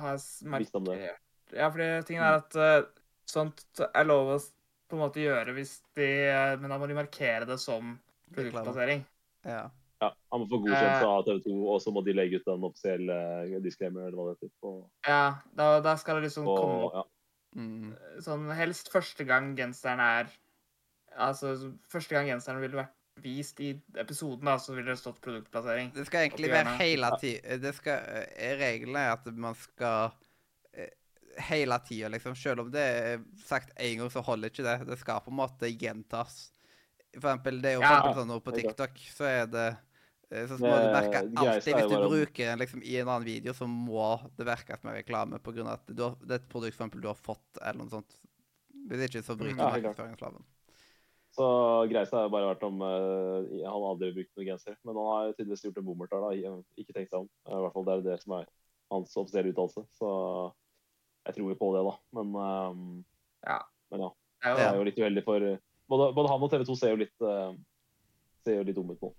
[0.03, 0.21] har
[0.53, 2.89] markert Ja, fordi tingen er at uh,
[3.29, 4.39] sånt er lov å
[4.89, 7.93] på en måte gjøre hvis de eh, Men da må de markere det som
[8.33, 9.03] produktplassering.
[9.45, 9.67] Ja.
[9.99, 12.67] Ja, han må få godkjent av TV 2, og så må de legge ut den
[12.67, 14.53] offisielle eh, disclaimer eller hva det heter.
[14.63, 14.73] På,
[15.07, 15.23] Ja,
[15.57, 17.03] da, da skal det liksom på, komme opp ja.
[17.59, 17.95] Mm.
[18.21, 20.27] sånn helst første gang genseren er
[21.17, 21.55] Altså
[21.89, 25.89] første gang genseren ville vært vist i episoden, da, så ville det stått produktplassering.
[25.95, 27.57] Det skal egentlig være hele tida
[27.97, 30.13] eh, Regelen er at man skal
[30.71, 30.93] eh,
[31.49, 32.37] hele tida, liksom.
[32.39, 34.77] Selv om det er sagt én gang, så holder ikke det.
[34.87, 36.37] Det skal på en måte gjentas.
[37.17, 37.97] For eksempel, det er jo for Ja.
[37.97, 38.61] eksempel sånn nå på er.
[38.61, 39.67] TikTok, så er det
[40.31, 43.53] eh, Så må Det- merke alltid Hvis du bruker den liksom i en annen video,
[43.53, 46.85] så må det merkes med reklame av at du har, det er et produkt for
[46.85, 48.15] eksempel, du har fått, eller noe sånt.
[48.89, 50.43] Hvis ikke, så bryter du Ja, markedsføringsloven.
[51.35, 51.45] Så
[51.89, 54.75] greista har bare vært om uh, Han har aldri brukt noen genser.
[54.83, 56.61] Men han har tydeligvis gjort en bommert der, da.
[56.81, 57.29] Ikke tenkt seg om.
[57.45, 58.47] I hvert fall det er det som er
[58.91, 59.85] hans offisielle uttalelse.
[59.99, 60.09] Så
[61.29, 61.95] jeg tror jo på det, da.
[62.17, 63.05] Men, um,
[63.45, 63.59] Ja.
[63.91, 64.11] men ja.
[64.41, 67.21] Det er jo litt uheldig for Både, både han og TV 2 ser jo litt
[67.25, 67.55] uh,
[68.45, 69.09] ser jo litt dumme ut nå.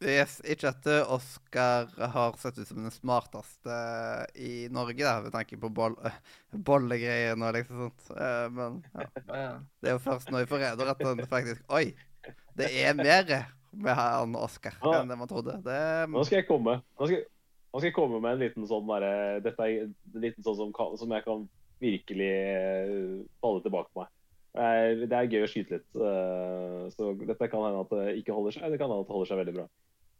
[0.00, 3.74] Yes, ikke at Oskar har sett ut som den smarteste
[4.32, 5.98] i Norge, da, med tanke på boll
[6.56, 8.06] bollegreiene og liksom sånt.
[8.16, 9.08] Eh, men ja.
[9.36, 11.90] eh, det er jo først nå i rede at han faktisk Oi!
[12.56, 13.28] Det er mer
[13.70, 15.02] med han Oskar Ja.
[15.02, 15.58] enn det man trodde.
[15.64, 17.22] Det Nå skal jeg komme Nå skal,
[17.70, 20.72] nå skal jeg komme med en liten sånn der, Dette er en liten sånn som,
[20.96, 21.44] som jeg kan
[21.80, 24.10] virkelig eh, falle tilbake på meg.
[24.58, 25.86] Er, det er gøy å skyte litt.
[25.94, 28.66] eh, så dette kan hende at det ikke holder seg.
[28.72, 29.66] Det kan hende at det holder seg veldig bra.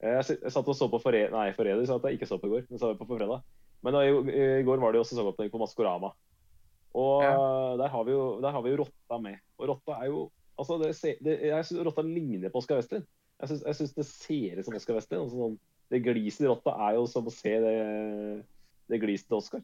[0.00, 2.46] Eh, Jeg, satt og så på Forræder Nei, Forræder sa at jeg ikke så på
[2.46, 2.66] i går.
[2.70, 3.42] Men så på fredag.
[3.82, 6.12] Men da, i, går var det jo sesongåpning på Maskorama.
[6.94, 7.34] Og Ja.
[7.78, 9.36] der, har vi jo, der har vi jo Rotta med.
[9.58, 10.92] Og Rotta er jo Altså, det,
[11.24, 13.06] det, jeg syns Rotta ligner på Oskar Westin.
[13.40, 15.22] Jeg syns, det ser ut som Oskar Westin.
[15.22, 15.54] Altså, sånn,
[15.88, 17.76] det gliset i Rotta er jo som å se det,
[18.92, 19.62] det gliset til Oskar.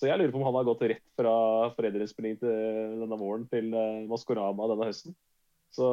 [0.00, 1.34] Så jeg lurer på om han har gått rett fra
[1.76, 5.14] foreldrespilling til denne våren til eh, Maskorama denne høsten.
[5.74, 5.86] Så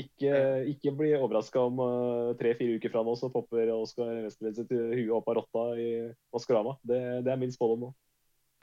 [0.00, 0.36] ikke,
[0.72, 5.10] ikke bli overraska om eh, tre-fire uker fra nå så popper Oskar Westerlid sitt hue
[5.16, 5.88] opp av rotta i
[6.32, 6.76] Maskorama.
[6.84, 7.90] Det, det er min spådom nå.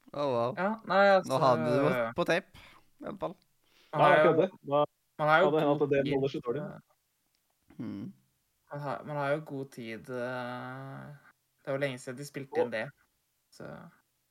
[0.09, 0.55] Å, wow.
[0.57, 2.63] Ja, nei, altså Nå har du det på- tape,
[2.97, 3.35] i hvert fall.
[3.93, 4.55] Nei, jeg kødder.
[5.19, 6.13] man har jo det god at det tid.
[6.13, 6.63] holder seg dårlig.
[7.77, 8.07] Mm.
[8.71, 11.05] Man har, man har jo god tid eh,
[11.61, 12.83] Det er jo lenge siden de spilte inn det.
[13.53, 13.69] Så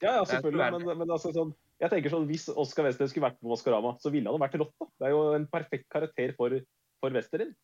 [0.03, 0.67] ja, ja, selvfølgelig.
[0.75, 4.13] Men, men altså, sånn, jeg tenker sånn, hvis Oskar Westerlin skulle vært på Maskorama, så
[4.15, 4.75] ville han jo vært rått.
[4.79, 4.87] da.
[4.99, 6.55] Det er jo en perfekt karakter for,
[7.03, 7.55] for Westerlin.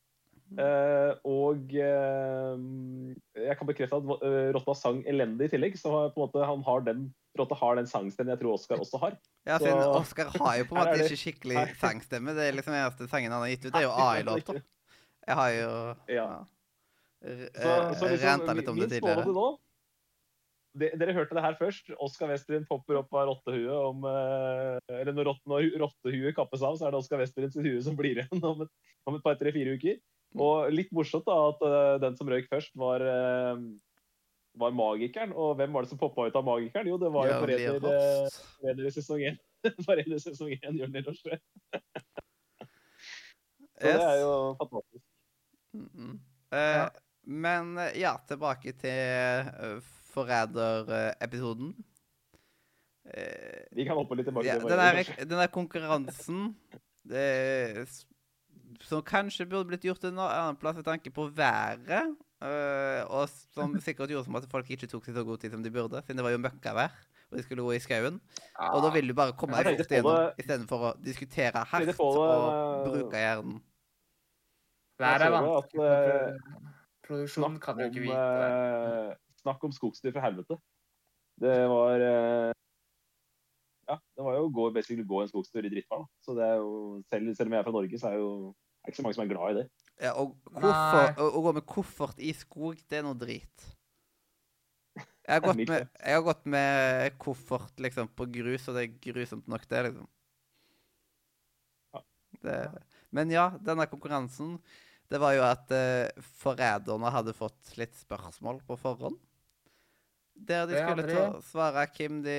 [0.55, 2.59] Uh, og uh,
[3.41, 5.79] jeg kan bekrefte at eh, Rotta sang elendig i tillegg.
[5.81, 7.07] Så på en måte, han har den,
[7.39, 9.17] Rotta har den sangstemmen jeg tror Oskar også har.
[9.49, 11.67] Ja, Så- siden Oscar har jo på en måte det- ikke skikkelig Nei.
[11.81, 12.37] sangstemme.
[12.37, 14.63] Det er liksom eneste sangen han har gitt ut, det er jo er AI-låter.
[15.25, 15.71] Jeg har jo
[16.13, 16.27] Ja.
[16.29, 16.45] ja.
[17.25, 19.25] Så, eh, så liksom, renta litt om det tidligere.
[19.25, 19.49] nå
[20.75, 21.91] de, Dere hørte det her først.
[22.03, 25.45] Oskar Westerlin popper opp av rottehuet om eh, Eller når, rott,
[25.81, 28.73] rottehuet kappes av, så er det Oskar Westerlin sitt hue som blir igjen om et,
[29.09, 30.01] om et par, tre, fire uker.
[30.35, 33.55] Og litt morsomt da, at eh, den som røyk først, var, eh,
[34.59, 35.35] var magikeren.
[35.39, 36.91] Og hvem var det som poppa ut av magikeren?
[36.91, 39.41] Jo, det var jo forræder i sesong én.
[39.87, 41.39] Forræder i sesong én, Jørn Lier Så Så
[43.79, 45.05] det er jo fantastisk.
[45.75, 46.15] Mm -hmm.
[46.55, 46.89] uh, Ja.
[47.27, 48.91] Men ja, tilbake til
[49.63, 49.81] uh,
[50.15, 51.75] Forræder-episoden.
[53.05, 56.55] Eh, Vi kan hoppe litt tilbake ja, den, der, den der konkurransen
[57.05, 57.85] det,
[58.89, 62.15] Som kanskje burde blitt gjort en annen plass med tanke på været.
[62.45, 65.63] eh, og som sikkert gjorde som at folk ikke tok seg så god tid som
[65.65, 66.91] de burde, siden det var jo møkkavær.
[67.31, 68.19] Og de skulle gå i skauen.
[68.73, 73.17] Og da vil du bare komme deg fort igjennom istedenfor å diskutere hardt og bruke
[73.21, 73.61] hjernen.
[75.01, 75.87] Været er vanskelig.
[75.89, 76.71] eh,
[77.05, 79.17] Produksjonen kan jo ikke vite det.
[79.45, 80.59] Snakk om skogsdyr fra helvete.
[81.41, 82.51] Det var eh,
[83.91, 86.05] Ja, det var jo å gå, basically gå en skogstur i drittvær.
[86.05, 86.23] da.
[86.25, 86.77] Så det er jo,
[87.13, 88.31] selv, selv om jeg er fra Norge, så er jo
[88.85, 89.65] er ikke så mange som er glad i det.
[90.03, 93.69] Ja, og hvorfor, å, å gå med koffert i skog, det er noe drit.
[95.25, 98.99] Jeg har gått med, jeg har gått med koffert liksom, på grus, og det er
[99.09, 100.11] grusomt nok, det, liksom.
[102.45, 102.59] Det,
[103.15, 104.57] men ja, denne konkurransen
[105.09, 109.17] Det var jo at eh, forræderne hadde fått litt spørsmål på forhånd.
[110.35, 112.39] Der de skulle ta, svare hvem de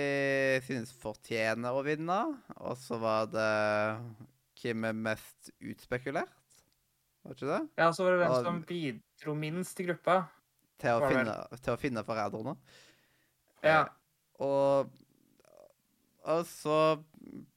[0.65, 2.17] synes fortjener å vinne.
[2.59, 3.51] Og så var det
[4.61, 6.33] hvem er mest utspekulert.
[7.25, 7.61] Var ikke det?
[7.79, 10.25] Ja, så var det hvem som bidro minst til gruppa.
[10.81, 12.55] til å finne, til å finne forræderne.
[13.63, 13.79] Ja.
[13.85, 13.93] Eh,
[14.45, 14.91] og,
[16.27, 16.79] og så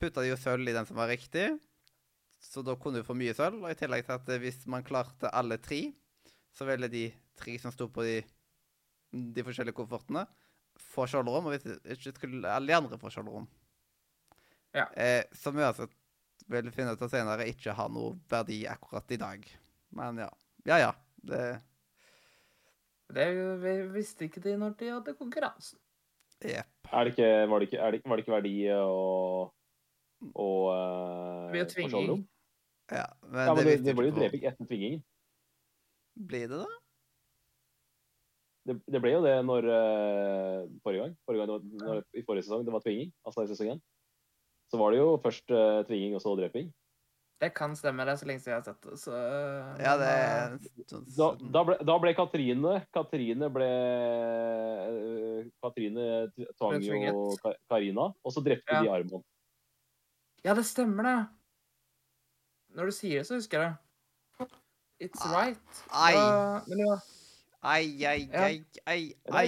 [0.00, 1.50] putta de jo sølv i den som var riktig,
[2.40, 3.64] så da kunne du få mye sølv.
[3.64, 5.82] Og i tillegg til at hvis man klarte alle tre,
[6.54, 8.20] så ville de tre som sto på de,
[9.12, 10.26] de forskjellige koffertene,
[10.78, 11.48] få skjoldrom.
[11.48, 11.66] Og hvis
[11.96, 13.48] ikke skulle alle de andre få skjoldrom.
[14.76, 14.84] Ja.
[15.00, 15.88] Eh, som vi altså
[16.48, 19.48] vil finne ut av senere ikke har noe verdi akkurat i dag.
[19.96, 20.28] Men ja.
[20.68, 20.92] Ja ja.
[21.24, 21.60] Det
[23.08, 23.26] Det
[23.62, 25.78] vi- visste ikke de når de hadde konkurransen.
[26.44, 26.68] Jepp.
[26.92, 29.50] Er det ikke, var, det ikke, er det, var det ikke verdi å
[30.34, 32.26] og eh, Ved å tvinge.
[32.90, 35.02] Ja, men, Ja, men det, det, det blir jo dreping etter tvingingen.
[36.28, 36.76] Blir det det?
[38.68, 42.24] Det, det ble jo det når eh, forrige gang, forrige gang det var, når, i
[42.26, 43.80] forrige sesong det var tvinging, altså i sesong én.
[44.68, 46.68] Så var det jo først uh, tvinging og så dreping.
[47.40, 48.96] Det kan stemme, det er så lenge siden jeg har sett det.
[49.00, 49.14] Så,
[49.80, 53.68] Ja, det eh, en stund Da, da, ble, da ble Katrine Katrine ble
[55.62, 56.06] Katrine
[56.58, 57.36] tvang jo
[57.70, 58.82] Karina, og så drepte Ja.
[58.82, 59.24] de Armon.
[60.44, 61.18] Ja, det stemmer, det.
[62.76, 64.50] Når du sier det, så husker jeg det.
[65.08, 65.84] It's Ah, right.
[65.94, 66.12] ai.
[66.12, 66.96] Ja, men ja.
[67.60, 69.00] Ai, ai, ai, ai,
[69.34, 69.46] ai.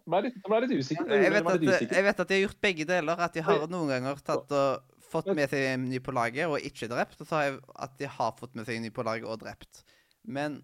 [0.00, 1.10] Jeg ble litt, jeg ble litt usikker.
[1.12, 3.20] Jeg vet, at, jeg vet at de har gjort begge deler.
[3.26, 6.64] At de har noen ganger tatt og fått med seg en ny på laget og
[6.64, 7.20] ikke drept.
[7.20, 9.42] Og så har jeg at de har fått med seg en ny på laget og
[9.42, 9.82] drept.
[10.24, 10.62] Men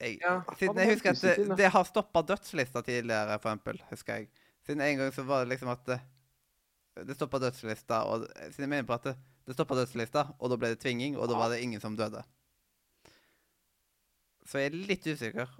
[0.00, 3.82] jeg, Ja, siden jeg husker at det, det har stoppa dødslista tidligere, for eksempel.
[3.92, 4.30] Husker jeg.
[4.64, 6.00] Siden en gang så var det liksom at det,
[7.04, 10.56] det stoppa dødslista, og siden jeg mener på at det, det stoppa dødslista, og da
[10.56, 12.22] ble det tvinging, og da var det ingen som døde.
[14.48, 15.52] Så jeg er litt usikker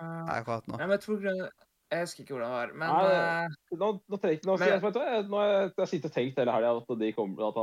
[0.00, 0.78] Eh, akkurat nå.
[0.78, 1.26] Nei, men jeg tror
[1.90, 3.06] Jeg husker ikke hvordan det var, men Nei,
[3.50, 6.10] uh, Nå, nå, trenger, nå, Men- jeg, vet du, jeg, nå har jeg, jeg sittet
[6.10, 7.08] og tenkt hele helga at, de
[7.48, 7.56] at,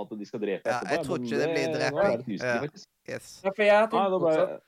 [0.00, 2.36] at de skal drepe Ja, jeg tror ikke det blir dreping.
[2.38, 2.60] Ja.
[3.10, 3.40] Yes.
[3.42, 4.60] ja, for jeg har tenkt.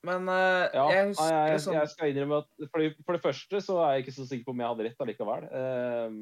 [0.00, 3.04] Men uh, ja, jeg nei, husker jeg, det sånn jeg skal innrømme at for, det-
[3.04, 5.44] for det første så er jeg ikke så sikker på om jeg hadde rett allikevel.
[5.52, 6.14] Uh,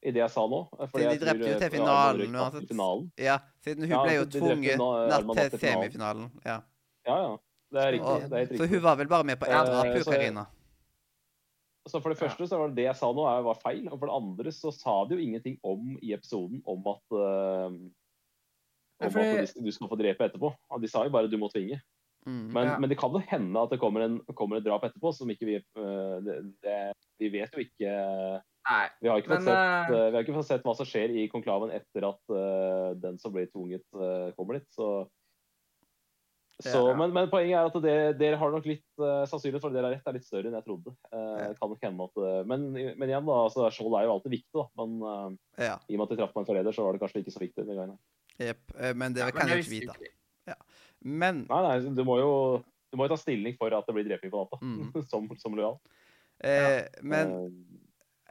[0.00, 0.60] I det jeg sa nå.
[0.90, 2.74] Fordi de drepte jo til eh, finalen, uansett.
[3.20, 6.30] Ja, siden hun Ja, ble jo tvunget natt til semifinalen.
[6.42, 6.58] Ja.
[7.06, 7.38] Ja, ja.
[7.70, 8.14] Det er riktig.
[8.22, 8.70] Det er helt riktig.
[8.74, 10.46] hun var vel bare med på ett drap, hun Karina.
[11.88, 13.86] Så For det første så var det det jeg sa nå, er- var feil.
[13.88, 17.70] Og for det andre så sa de jo ingenting om i episoden om at uh,
[19.00, 19.46] om Fordi...
[19.46, 20.52] at du skal få drepe etterpå.
[20.82, 21.80] De sa jo bare 'du må tvinge'.
[22.26, 22.52] Mm.
[22.52, 22.78] Men, Ja.
[22.78, 25.46] men det kan jo hende at det kommer, en, kommer et drap etterpå som ikke
[25.46, 27.88] vi uh, det, det, Vi vet jo ikke
[28.68, 28.88] Nei.
[29.00, 31.28] Vi har ikke Men, sett, eh, vi har ikke fått sett hva som skjer i
[31.32, 33.82] konklaven etter at uh, den som blir tvunget,
[34.36, 34.66] kommer dit.
[34.76, 35.08] Så,
[36.62, 36.94] så, Ja.
[36.96, 39.88] men, men poenget er at det, dere har nok litt uh, sannsynlighet for at dere
[39.88, 40.92] har rett, er litt større enn jeg trodde.
[41.12, 41.52] Uh, Ja.
[41.58, 44.54] kan nok hende at, eh, men, men igjen, da, altså, skjold er jo alltid viktig.
[44.54, 45.76] da, Men uh, Ja.
[45.88, 47.42] i og med at de traff meg en forræder, så var det kanskje ikke så
[47.44, 47.64] viktig.
[47.66, 47.98] denne gangen.
[48.40, 48.62] Jepp.
[48.78, 49.98] Eh, Men det Ja, kan jeg ikke vite.
[50.00, 50.56] vite.
[51.02, 52.32] Men Nei, nei, du må jo
[52.92, 54.90] du må jo ta stilling for at det blir dreping på natta, Mm.
[55.10, 55.78] som, som lojal.
[56.42, 57.30] eh, Men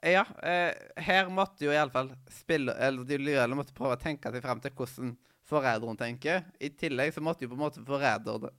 [0.01, 4.31] Eh, Ja, eh, her måtte jo iallfall spille Eller de lojale måtte prøve å tenke
[4.31, 5.17] seg fram til hvordan
[5.49, 6.43] forræderen tenker.
[6.61, 8.51] I tillegg så måtte jo på en måte forræderne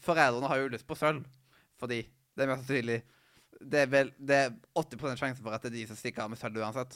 [0.00, 1.24] Forræderne har jo lyst på sølv,
[1.76, 1.98] fordi
[2.36, 3.02] det er mest sannsynlig
[3.60, 6.30] Det er vel det er 80% sjanse for at det er de som stikker av
[6.32, 6.94] med sølv uansett.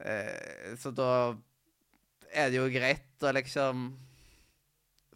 [0.00, 1.08] Eh, så da
[2.32, 3.90] er det jo greit å liksom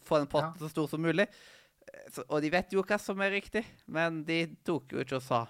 [0.04, 0.52] få en pott Ja.
[0.60, 1.26] så stor som mulig.
[1.28, 5.16] Eh, Så, og de vet jo hva som er riktig, men de tok jo ikke
[5.16, 5.40] og sa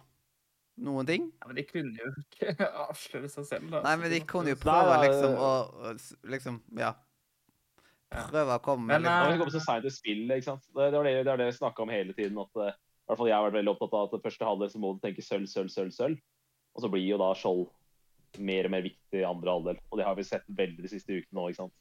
[0.80, 1.32] noen ting.
[1.42, 2.54] Ja, men de kunne jo ikke
[2.88, 3.70] avsløre seg selv.
[3.70, 3.82] da.
[3.84, 5.50] Nei, men de kunne jo prøve liksom å
[6.24, 6.94] liksom, ja.
[8.10, 10.40] Prøve å komme med Men, Nå har vi kommet så seint i spillet.
[10.40, 10.64] ikke sant?
[10.66, 12.38] Det, det var det, det, var det vi snakka om hele tiden.
[12.42, 14.72] at eh, i hvert fall Jeg har vært veldig opptatt av at det første halvdel
[14.72, 15.92] så må du tenke sølv, sølv, sølv.
[15.94, 16.24] sølv.
[16.74, 17.68] Og så blir jo da skjold
[18.38, 19.78] mer og mer viktig i andre halvdel.
[19.90, 21.46] Og det har vi sett veldig de siste ukene nå.
[21.50, 21.76] ikke sant?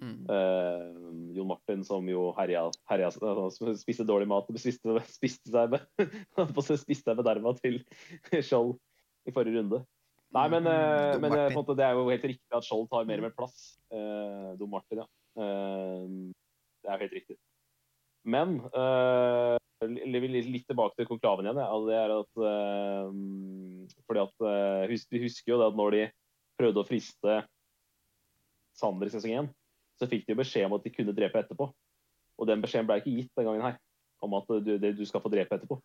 [0.00, 0.20] Mm.
[0.24, 5.76] Uh, Jon Martin som jo herja, herja som spiste dårlig mat og spiste, spiste seg
[6.80, 7.76] spiste seg med til
[8.48, 8.78] skjold
[9.28, 9.82] i forrige runde.
[10.32, 13.08] Nei, men, uh, men på en måte, det er jo helt riktig at skjold tar
[13.08, 13.74] mer og mer plass.
[13.92, 15.08] Uh, Don Martin, ja.
[15.40, 16.04] Eh,
[16.80, 17.36] det er jo helt riktig.
[18.28, 19.56] Men uh,
[19.88, 21.60] litt, tilbake til konklaven igjen.
[21.60, 21.78] Ja.
[21.86, 26.02] det er at eh, fordi at eh, Vi husker jo det at når de
[26.60, 27.38] prøvde å friste
[28.76, 29.48] Sander i sesong 1,
[30.00, 31.68] så fikk de jo beskjed om at de kunne drepe etterpå.
[32.40, 33.80] Og den beskjeden ble ikke gitt den gangen her,
[34.24, 35.76] om at du, du skal få drepe etterpå.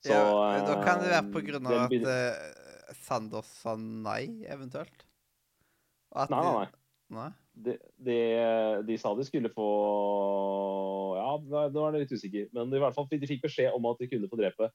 [0.00, 4.46] Så, ja, da kan det være eh, på grunn av at eh, Sander sa nei,
[4.48, 5.04] eventuelt?
[6.16, 6.70] At Nei, nei, nei.
[7.18, 7.28] nei.
[7.60, 8.18] De, de,
[8.88, 9.66] de sa de skulle få
[11.18, 12.48] Ja, nå er det litt usikker.
[12.56, 14.70] Men i hvert fall de fikk beskjed om at de kunne få drepe.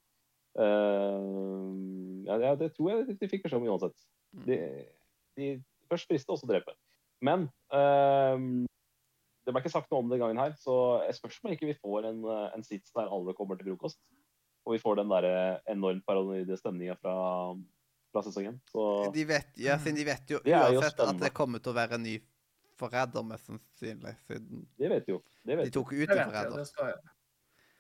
[0.56, 4.06] Uh, ja, det tror jeg de fikk beskjed om uansett.
[4.46, 4.60] De,
[5.40, 5.50] de
[5.92, 6.76] først friste, og så drepe.
[7.26, 8.38] Men uh,
[9.46, 11.78] det ble ikke sagt noe om det gangen her, så jeg spørs om ikke vi
[11.78, 14.00] får en, en sits der alle kommer til frokost.
[14.66, 17.16] Og vi får den der eh, enormt paranoide stemninga fra,
[18.10, 18.58] fra sesongen.
[18.72, 21.78] Så De vet, ja, de vet jo er jo uansett at det kommer til å
[21.78, 22.16] være en ny
[22.80, 25.22] forræder, mest sannsynlig, siden det vet jo.
[25.46, 26.66] Det vet de tok ut en forræder.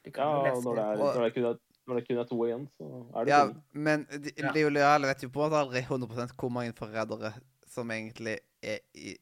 [0.05, 0.27] Ja,
[0.61, 3.25] når det, er, når, det kun er, når det kun er to igjen, så er
[3.25, 3.61] det Ja, to.
[3.73, 4.51] men de, Ja.
[4.61, 7.33] jo lojale vet jo på en måte aldri 100% hvor mange forrædere
[7.67, 9.15] som egentlig er i,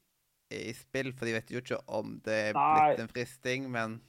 [0.51, 2.73] er i spill, for de vet jo ikke om det er Nei.
[2.89, 4.01] blitt en fristing, men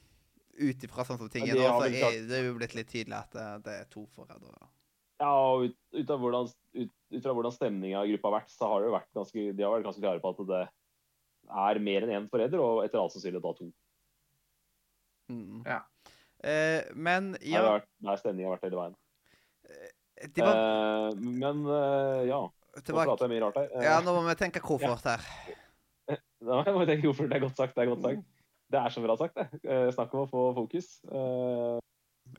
[0.59, 3.17] ut ifra sånn som ting Ja, er nå, så er det jo blitt litt tydelig
[3.17, 4.67] at det, det er to forrædere.
[5.21, 8.51] Ja, og ut, ut, av hvordan, ut, ut fra hvordan stemninga i gruppa har vært,
[8.51, 10.63] så har det jo vært ganske, de har vært ganske klare på at det
[11.49, 13.67] er mer enn én forræder, og etter all sannsynlighet da to.
[15.31, 15.63] Mm.
[15.65, 15.79] Ja.
[16.45, 18.95] Eh, men Det ja, har vært der stemninga har vært hele veien.
[20.35, 23.69] de var Eh, men eh, ja, nå prater jeg mye rart her.
[23.73, 25.25] Eh, Ja, nå må vi tenke koffert her.
[25.49, 25.61] Ja.
[26.45, 27.31] Nå må tenke koffert.
[27.31, 27.73] det er godt sagt.
[27.73, 28.25] Det er godt sagt.
[28.69, 29.61] Det er så bra sagt, det.
[29.65, 30.99] Eh, snakk om å få fokus.
[31.09, 31.79] Eh,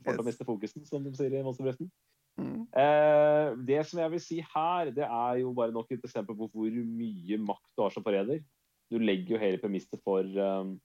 [0.03, 1.89] Får å miste fokusen, som de sier i Monsterbretten.
[2.37, 2.67] Mm.
[2.77, 6.47] Eh, det som jeg vil si her, det er jo bare nok et eksempel på
[6.53, 8.43] hvor mye makt du har som forræder.
[8.91, 10.75] Du legger jo hele premisset for um,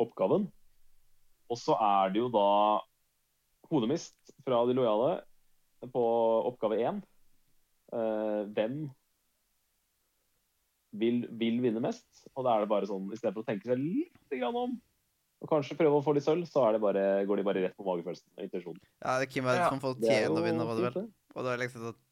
[0.00, 0.46] oppgaven.
[1.52, 2.46] Og så er det jo da
[3.68, 5.10] hodemist fra de lojale
[5.92, 6.04] på
[6.48, 7.02] oppgave én.
[7.92, 8.86] Uh, hvem
[10.98, 12.06] vil, vil vinne mest?
[12.34, 14.76] Og da er det bare sånn, istedenfor å tenke seg litt grann om,
[15.38, 17.76] og kanskje prøve å få litt sølv, så er det bare, går de bare rett
[17.78, 18.80] på magefølelsen og intensjonen.
[19.04, 21.08] Ja, det er Kim er det som får tjene å vinne, var det vel?
[21.36, 22.04] Og da er det liksom sånn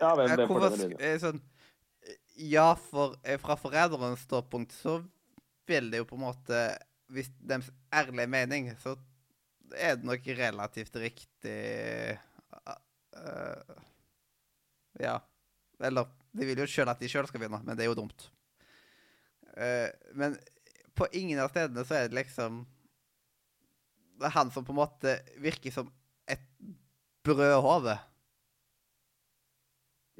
[0.00, 1.40] Ja, hvem- Eh, hvem hvorfor å sk- eh, sånn
[2.40, 5.00] Ja, for eh, fra forræderens ståpunkt så
[5.68, 6.60] vil det jo på en måte
[7.10, 8.94] Hvis deres ærlige mening, så
[9.74, 12.18] er det nok relativt riktig
[13.18, 13.76] uh,
[15.00, 15.18] Ja.
[15.80, 18.28] Eller De vil jo sjøl at de sjøl skal vinne, men det er jo dumt.
[19.58, 20.38] Uh, men
[20.94, 22.62] på ingen av stedene så er det liksom
[24.20, 25.90] Det er han som på en måte virker som
[26.30, 26.46] et
[27.26, 27.98] brødhode.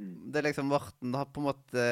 [0.00, 1.84] Det er liksom Morten har på en måte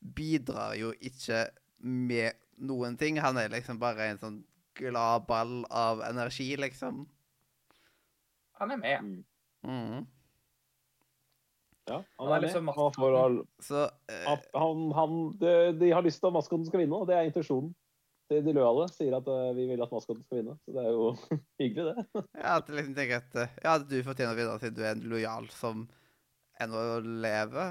[0.00, 1.46] bidrar jo ikke
[1.80, 3.18] med noen ting.
[3.24, 4.38] Han er liksom bare en sånn
[4.80, 7.02] glad ball av energi, liksom.
[8.60, 9.04] Han er med.
[9.04, 9.20] Mm.
[9.64, 10.06] Mm.
[11.90, 12.42] Ja, han Han er er med.
[12.46, 16.66] liksom Han får, all- Så uh, han, han, de, de har lyst til at maskoten
[16.68, 17.72] skal vinne, og det er intensjonen.
[18.30, 20.92] De, de lojale sier at uh, vi vil at maskoten skal vinne, så det er
[20.94, 21.08] jo
[21.60, 22.26] hyggelig, det.
[22.38, 24.92] ja, at jeg liksom tenker at uh, ja, du fortjener å vinne siden du er
[24.94, 25.88] en lojal som
[26.60, 27.66] ennå leve.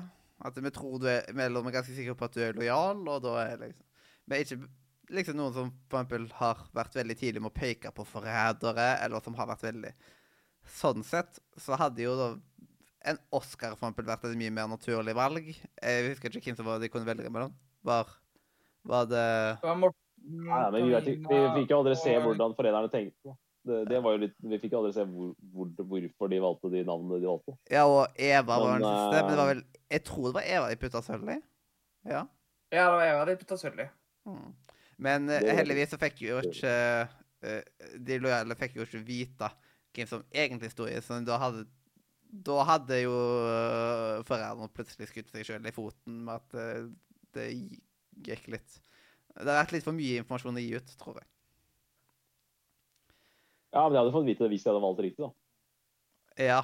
[0.46, 3.24] At vi tror du er Mellom er ganske sikre på at du er lojal, og
[3.26, 3.88] da er liksom
[4.30, 4.60] Men ikke
[5.10, 9.24] liksom noen som for eksempel har vært veldig tidlig med å peke på forrædere, eller
[9.26, 9.94] som har vært veldig
[10.70, 12.28] Sånn sett så hadde jo da
[13.10, 15.48] en Oscar for eksempel vært et mye mer naturlig valg.
[15.82, 17.54] Jeg husker ikke hvem som var de kunne velge mellom.
[17.88, 18.12] Var,
[18.86, 19.24] var det
[19.64, 22.92] Det var Morten Nei, men vi, vet, ikke- vi fikk jo aldri se hvordan foreldrene
[22.92, 23.34] tenkte.
[23.70, 26.84] Det, det var jo litt, vi fikk aldri se hvor, hvor, hvorfor de valgte de
[26.88, 27.56] navnene de valgte.
[27.70, 29.22] Ja, og Eva var den siste.
[29.22, 29.64] Men det var eh, vel
[29.96, 31.38] Jeg tror det var Eva de putta sølv i.
[32.10, 32.26] Ja.
[32.74, 33.88] Ja, det var Eva de putta sølv i.
[34.30, 34.46] Mm.
[35.06, 36.72] Men Det heldigvis så fikk jo ikke
[37.48, 39.52] eh, De lojale fikk jo ikke vite
[39.96, 41.66] hvem som egentlig sto i, så da hadde
[42.30, 46.92] da hadde jo uh, forræderne plutselig skutt seg sjøl i foten med at
[47.34, 47.48] det
[48.22, 48.76] gikk litt
[49.34, 51.26] Det har vært litt for mye informasjon å gi ut, tror jeg.
[53.74, 55.32] Ja, men jeg hadde fått vite det hvis jeg hadde valgt riktig, da.
[56.40, 56.62] Ja.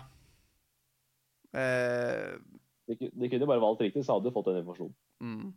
[1.56, 2.36] Eh,
[2.86, 4.98] De, de kunne bare valgt riktig, så hadde du fått den informasjonen.
[5.22, 5.54] mm.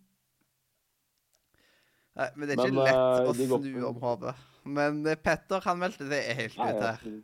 [2.19, 4.33] Nei, men det er ikke Men, lett eh, å snu går om hodet.
[4.67, 7.21] Men eh, Petter, han meldte det helt Nei, ut ja, her.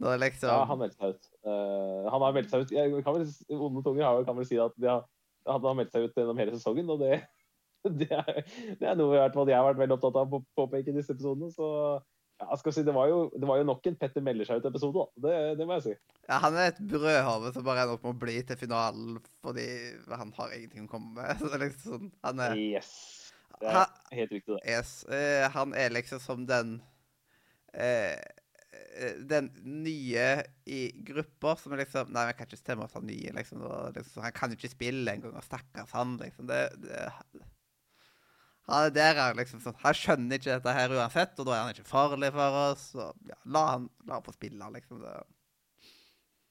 [0.00, 1.26] Når liksom ja, han meldte seg ut.
[1.44, 3.26] Uh, han har meldt seg ut jeg kan vel,
[3.58, 5.04] Onde tunger kan vel si at har,
[5.50, 7.18] han har meldt seg ut gjennom hele sesongen, og det,
[8.00, 8.40] det, er,
[8.80, 11.52] det er noe jeg har vært veldig opptatt av å påpeke i disse episodene.
[11.52, 11.68] Så
[12.40, 14.96] ja, skal si, det, var jo, det var jo nok en Petter melder seg ut-episode,
[14.96, 15.24] da.
[15.26, 15.94] Det, det må jeg si.
[16.24, 19.66] Ja, han er et brødhove som bare ender opp med å bli til finalen fordi
[20.08, 21.40] han har ingenting å komme med.
[21.42, 22.92] Så liksom sånn, han er Yes.
[23.60, 24.60] Det er helt riktig, det.
[24.64, 26.78] Yes, Uh, han er liksom som den
[27.76, 28.16] eh,
[29.28, 30.26] Den nye
[30.64, 33.34] i grupper som er liksom Nei, jeg kan ikke stemme at han er ny.
[33.36, 36.48] liksom, og liksom sånn, Han kan jo ikke spille engang, og stakkars han, liksom.
[36.48, 37.04] Det, det,
[38.70, 41.62] han er der er liksom sånn Han skjønner ikke dette her uansett, og da er
[41.64, 42.86] han ikke farlig for oss.
[42.96, 45.04] Og, ja, la han, la han få spille, liksom.
[45.04, 45.14] Det.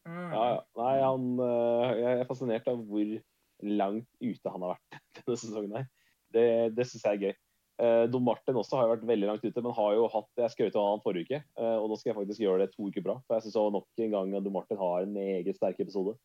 [0.10, 0.30] Mm.
[0.34, 0.62] Ja, ja.
[0.80, 3.14] Nei, han øh, Jeg er fascinert av hvor
[3.60, 5.88] langt ute han har vært denne sesongen her.
[6.34, 7.38] Det, det syns jeg er gøy.
[7.80, 10.52] Eh, Don Martin også har jo vært veldig langt ute, men har jo hatt Jeg
[10.52, 13.06] skrøt av han forrige uke, eh, og nå skal jeg faktisk gjøre det to uker
[13.06, 13.16] bra.
[13.24, 16.18] For jeg syns nok en gang at Don Martin har en meget sterk episode.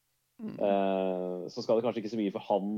[0.42, 0.57] Mm.
[0.59, 2.72] Eh, så skal det kanskje ikke så mye for han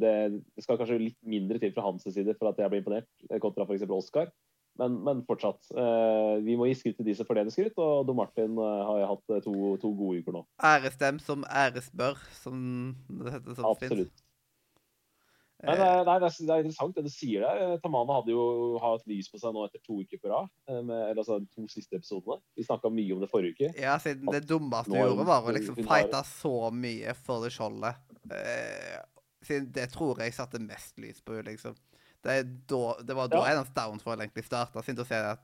[0.00, 0.14] det,
[0.56, 3.40] det skal kanskje litt mindre til fra hans side for at jeg blir imponert, eh,
[3.42, 3.84] kontra f.eks.
[3.90, 4.32] Oscar.
[4.80, 5.68] Men, men fortsatt.
[5.76, 9.04] eh, vi må gi skryt til de som fortjener skryt, og Don Martin eh, har
[9.10, 9.52] hatt eh, to,
[9.82, 10.46] to gode uker nå.
[10.64, 13.90] Æres dem som æres bør, som det heter så fint.
[13.92, 14.22] Absolutt.
[15.62, 17.76] Nei, det, Eh, er, nei, det, er, er interessant det du sier der.
[17.84, 20.48] Tamana hadde jo hatt lys på seg nå etter to uker på rad.
[20.66, 22.40] eller altså de to siste episodene.
[22.58, 23.70] Vi snakka mye om det forrige uke.
[23.78, 27.52] Ja, siden det dummeste du hun gjorde, var å liksom fighte så mye for det
[27.54, 28.02] skjoldet.
[29.42, 31.76] Siden det tror jeg satte mest lys på henne, liksom.
[32.22, 32.36] Det,
[32.70, 33.48] da, det var da Ja.
[33.50, 35.42] hennes downfall egentlig starta, siden du ser at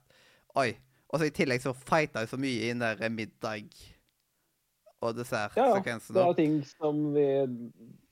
[0.57, 0.73] Oi.
[1.09, 3.71] Og så i tillegg så fighta hun så mye i den der middag
[5.01, 5.79] og Ja, ja.
[5.79, 7.27] Det er ting som vi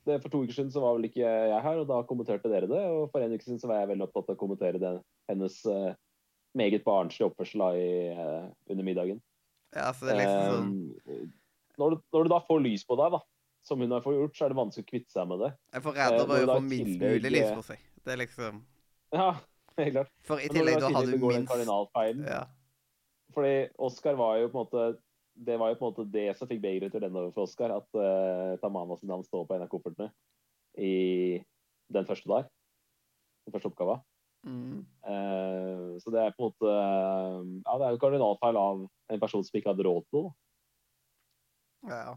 [0.07, 2.69] det, For to uker siden så var vel ikke jeg her, og da kommenterte dere
[2.71, 2.83] det.
[2.95, 4.93] Og for en uke siden så var jeg veldig opptatt av å kommentere det,
[5.31, 5.97] hennes uh,
[6.55, 9.19] meget barnslige oppførsel i, uh, under middagen.
[9.75, 10.77] ja, så det er liksom sånn
[11.11, 11.25] Eh,
[11.77, 13.21] når, du, når du da får lys på deg, da,
[13.67, 15.51] som hun har fått gjort, så er det vanskelig å kvitte seg med det.
[15.75, 17.87] Jeg får redde eh, når få minst mulig lys eh, på seg.
[18.07, 18.61] Det er liksom
[19.17, 19.31] Ja,
[19.81, 20.13] helt klart.
[20.29, 22.45] For i tillegg du da har du minst Ja.
[23.35, 23.57] Fordi
[23.89, 24.85] Oscar var jo på en måte
[25.49, 27.45] Det var jo på en måte det som fikk begeret til den renne over for
[27.45, 30.09] Oscar, at uh, Tamana sin navn står på en av koffertene
[30.81, 31.43] i
[31.93, 32.47] den første der.
[33.45, 33.99] Den første oppgava.
[34.47, 34.87] Mm.
[35.05, 39.21] Uh, så det er på en måte uh, Ja, det er jo kardinalfeil av en
[39.21, 40.33] person som ikke hadde råd til det.
[41.93, 42.17] Ja.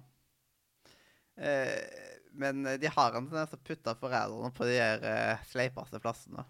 [1.40, 2.08] Eh,
[2.40, 6.02] men eh, de har en tendens til å putte foreldrene på de der eh, sleipeste
[6.04, 6.44] plassene.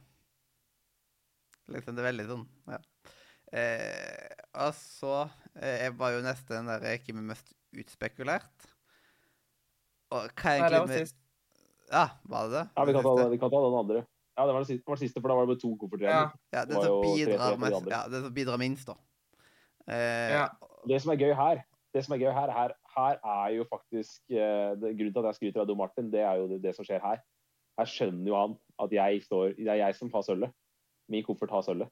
[1.70, 2.80] Liksom, det er veldig sånn, ja.
[3.50, 5.14] Eh, og så
[5.58, 8.70] eh, jeg var jo nesten den der ikke med mest utspekulert.
[10.14, 11.20] Og hva er Nei, det egentlig var med- sist.
[11.90, 12.64] Ja, var det det?
[12.78, 14.02] Ja, vi kan, ta, vi kan ta den andre.
[14.38, 15.70] Ja, det var det siste, det var det siste for da var det med to
[15.82, 16.18] kofferter igjen.
[16.18, 16.58] Ja.
[16.58, 17.88] Ja, det det som bidrar mest.
[17.94, 18.98] Ja, det som bidrar minst, da.
[19.90, 20.44] Eh, Ja.
[20.88, 21.64] Det som er gøy her,
[21.94, 25.30] det som er gøy her, her, her er jo faktisk eh, det, Grunnen til at
[25.32, 27.22] jeg skryter av Don Martin, det er jo det, det som skjer her.
[27.80, 30.56] Her skjønner jo han at jeg står Det er jeg som har sølvet.
[31.10, 31.92] Min koffert har sølvet.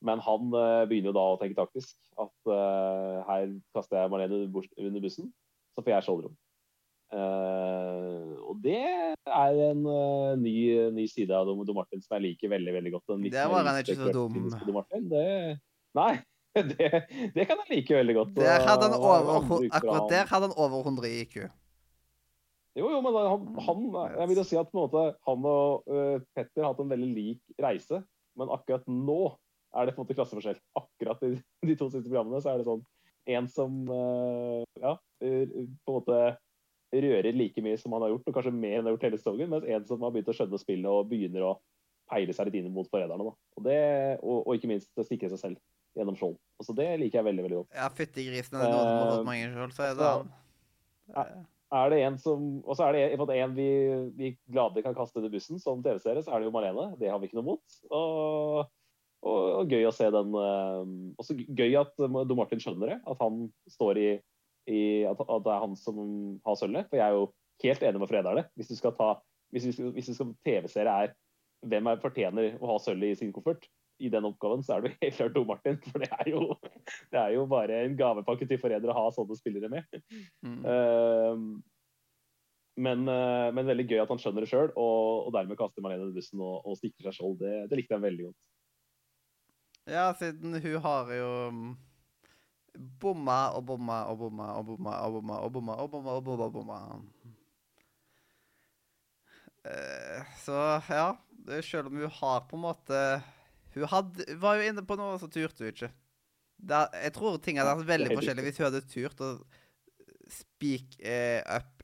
[0.00, 1.92] Men han uh, begynner jo da å tenke taktisk.
[2.20, 5.28] At uh, her kaster jeg Marlene under bussen,
[5.76, 6.38] så får jeg skjoldrom.
[7.10, 9.84] Uh, og det er en
[10.40, 10.54] ny,
[10.94, 13.14] ny side av Don Martin som jeg liker veldig veldig godt.
[13.28, 14.40] Der var han ikke så dum.
[15.12, 15.26] det,
[15.98, 16.12] nei,
[16.70, 16.90] det,
[17.34, 18.36] det kan jeg like veldig godt.
[18.36, 21.36] Der hadde han over, akkurat der hadde han over 100 i IQ.
[22.78, 23.86] Jo, jo, men han, han
[24.18, 26.92] Jeg vil jo si at på en måte han og uh, Petter har hatt en
[26.92, 28.02] veldig lik reise,
[28.38, 29.22] men akkurat nå
[29.74, 30.58] er det på en måte klasseforskjell.
[30.78, 31.34] Akkurat i
[31.70, 32.86] de to siste programmene så er det sånn
[33.30, 36.22] en som uh, ja, på en måte
[36.90, 39.18] rører like mye som han har gjort, og kanskje mer enn han har gjort hele
[39.20, 41.58] sesongen, mens en som har begynt å skjønne spillet og begynner å
[42.10, 43.28] peile seg litt inn mot forræderne.
[43.30, 45.60] Og, og, og ikke minst sikre seg selv
[45.98, 46.36] gjennom skjold.
[46.60, 47.70] Altså, det liker jeg veldig, veldig godt.
[47.78, 50.10] Ja, fytti grisen, er det noe som har fått Eh, mange skjold, så er det
[50.10, 50.34] han.
[51.14, 51.24] ja.
[51.70, 53.68] Er det en som, Og så er det en, en vi,
[54.18, 56.96] vi gladelig kan kaste under bussen som TV-serie, så er det jo Marlene.
[56.98, 57.76] Det har vi ikke noe mot.
[57.94, 58.64] Og,
[59.22, 62.98] og, og gøy å se den og Også gøy at Don Martin skjønner det.
[63.06, 64.08] At han står i,
[64.66, 66.00] i at, at det er han som
[66.46, 66.90] har sølvet.
[66.90, 67.28] For jeg er jo
[67.62, 68.46] helt enig med Frederne.
[68.58, 69.12] Hvis du skal ta
[69.54, 71.14] hvis, hvis, hvis du skal TV-serie er
[71.70, 73.66] hvem er fortjener å ha sølvet i sin koffert,
[74.00, 75.80] i den oppgaven, så er jo helt klart Do Martin.
[75.86, 76.46] For det er jo,
[77.12, 80.00] det er jo bare en gavepakke til foreldre å ha sånne spillere med.
[80.44, 80.62] Mm.
[80.64, 81.60] Uh,
[82.80, 86.08] men, uh, men veldig gøy at han skjønner det sjøl, og, og dermed kaster Marlene
[86.08, 87.38] under bussen og, og stikker seg skjold.
[87.42, 88.40] Det, det likte jeg veldig godt.
[89.90, 91.70] Ja, siden hun har jo mm,
[93.02, 96.46] bomma og bomma og bomma og bomma og bomma og bomma og bomma og bomma.
[96.46, 96.80] og bomma.
[99.64, 103.00] Eh, så ja, det selv om hun har på en måte
[103.74, 105.90] Hun hadde, var jo inne på noe, så turte hun ikke.
[106.60, 109.30] Det, er- jeg tror ting hadde vært er veldig forskjellig hvis hun hadde turt å
[110.30, 111.76] speak eh, up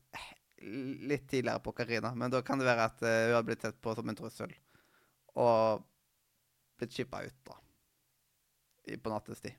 [1.06, 2.12] litt tidligere på Karina.
[2.14, 4.52] Men da kan det være at eh, hun hadde blitt sett på som en trussel.
[5.36, 5.84] Og
[6.80, 7.56] blitt chippa ut, da.
[8.86, 9.56] I, på nattestid.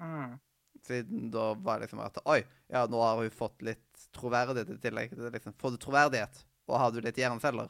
[0.00, 0.38] Mm.
[0.82, 2.40] Siden da var det liksom at Oi,
[2.72, 5.12] ja, nå har hun fått litt troverdighet i tillegg.
[5.18, 6.40] Det er liksom, Får du troverdighet,
[6.70, 7.68] og har du litt jernceller?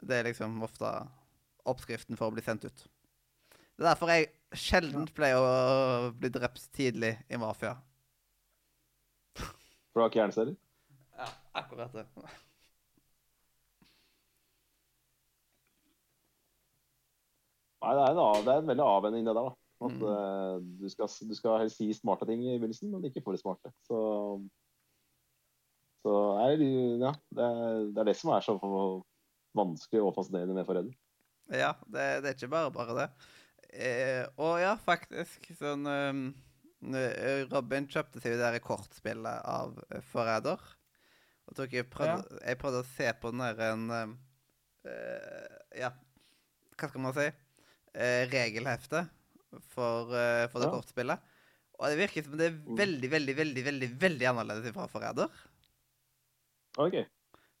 [0.00, 0.92] Det er liksom ofte
[1.64, 2.84] oppskriften for å bli sendt ut.
[3.78, 4.28] Det er derfor jeg
[4.58, 7.76] sjelden pleier å bli drept tidlig i mafia.
[9.38, 10.56] For du har ikke hjerneceller?
[11.18, 11.28] Ja,
[11.62, 12.06] akkurat det.
[17.78, 19.48] Nei, det er, en, det er en veldig avvenning, det der.
[19.48, 19.54] da.
[19.86, 20.00] At Mm.
[20.10, 23.70] eh, du, skal, du skal helst si smarte ting i begynnelsen, men ikke for smarte.
[23.86, 23.98] Så,
[26.02, 28.56] så er, det- ja, det, er, det er det som er så
[29.54, 30.90] vanskelig og fascinerende med forræder.
[31.48, 33.08] Ja, det, det er ikke bare bare det.
[33.72, 36.22] Eh, og ja, faktisk sånn um,
[36.94, 40.60] eh, Robin kjøpte seg jo det der kortspillet av eh, Forræder.
[41.48, 45.92] Og tok jeg, prøvde, jeg prøvde å se på den der en eh, Ja,
[46.78, 47.28] hva skal man si?
[47.98, 49.00] Uh, regelhefte
[49.72, 50.74] for, uh, for det Ja.
[50.76, 51.22] kortspillet.
[51.78, 52.76] Og det virker som det er Mm.
[52.78, 55.30] veldig, veldig, veldig veldig, veldig annerledes fra Forræder.
[56.78, 56.98] OK.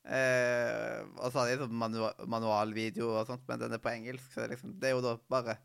[0.04, 4.30] Eh, og så har de sånn manu manualvideo og sånt, men den er på engelsk,
[4.32, 5.58] så det er liksom, det er jo da bare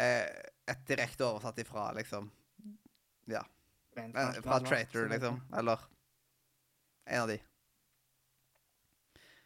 [0.00, 0.28] eh,
[0.70, 2.30] et direkte oversatt ifra, liksom
[3.30, 3.42] Ja.
[3.94, 5.42] Rent eh, Fra Traitor, liksom.
[5.58, 5.84] Eller
[7.04, 7.38] en av de.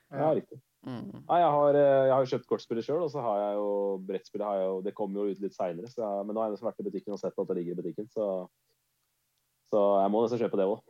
[0.09, 0.61] Ja, riktig.
[0.87, 1.25] Mm.
[1.27, 3.73] Nei, jeg har, eh, jeg har kjøpt kortspillet sjøl, og så har jeg jo
[4.09, 5.91] brettspillet har jeg jo, Det kommer jo ut litt seinere,
[6.25, 8.09] men nå har jeg nesten vært i butikken og sett at det ligger i butikken,
[8.15, 8.29] så,
[9.73, 10.81] så jeg må nesten kjøpe det òg.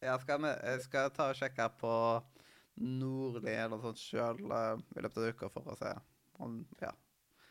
[0.00, 1.92] Jeg, skal med, jeg skal ta og sjekke på
[2.78, 5.92] Nordli eller noe sånt sjøl i løpet av uka for å se
[6.38, 6.92] om Ja.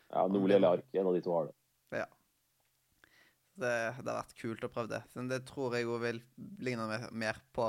[0.08, 1.54] Ja, Nordli eller Ark, en av de to har det.
[3.58, 3.70] Det,
[4.06, 5.00] det har vært kult å prøve det.
[5.10, 6.20] Så det tror jeg jo vil
[6.62, 7.66] ligne mer, på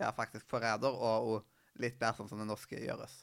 [0.00, 3.20] ja, faktisk Forræder, og, og litt mer sånn som det norske gjøres.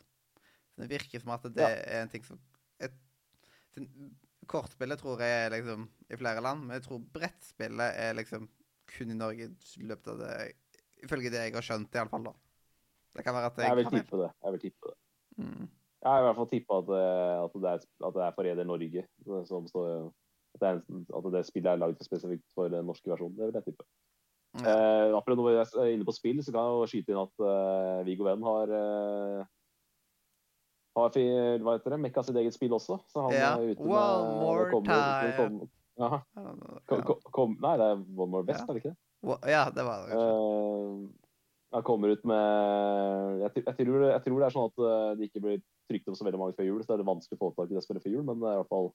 [0.72, 1.74] Så det virker som at det Ja.
[1.76, 2.40] er en ting som
[2.80, 2.96] et,
[4.52, 8.48] Kortspillet tror jeg er liksom i flere land, men jeg tror brettspillet er liksom
[8.96, 10.32] kun i Norge i løpet av det
[11.04, 12.34] Ifølge det jeg har skjønt, iallfall.
[13.16, 14.32] Det kan være at jeg, Jeg vil tippe det.
[14.44, 14.98] Jeg vil tippe det.
[15.38, 15.68] Mm.
[16.02, 18.64] Jeg har i hvert fall tippa at, det- at, det er- at det er Forræder
[18.66, 19.04] Norge
[19.46, 20.12] som står
[20.54, 23.38] at det, er, at det spillet er lagd spesifikt for den norske versjonen.
[23.38, 23.86] Det vil jeg tippe.
[24.62, 25.08] Ja.
[25.08, 27.36] Eh, apropos når jeg er inne på spill, så kan jeg jo skyte inn at
[27.40, 29.46] uh, Viggo Venn har uh,
[30.98, 31.14] har
[31.64, 32.98] hva heter det, mekka sitt eget spill også.
[33.08, 33.54] Så han Ja.
[33.56, 35.38] er ute med One more kommer- time.
[35.38, 36.80] kommer- ja, Ja.
[36.88, 38.64] kom, kom, kom, nei, det er One More Best, Ja.
[38.68, 38.98] er det ikke det?
[39.22, 40.14] Ja, det var det.
[40.14, 40.30] kanskje.
[40.30, 41.10] Eh,
[41.72, 44.82] han kommer ut med jeg, tror- jeg, tror det, jeg tror det er sånn at
[44.88, 45.62] eh, det ikke blir
[45.92, 47.78] trykt opp så veldig mange før jul, så er det vanskelig å få tak i
[47.78, 48.92] det spillet før jul, men det er i hvert fall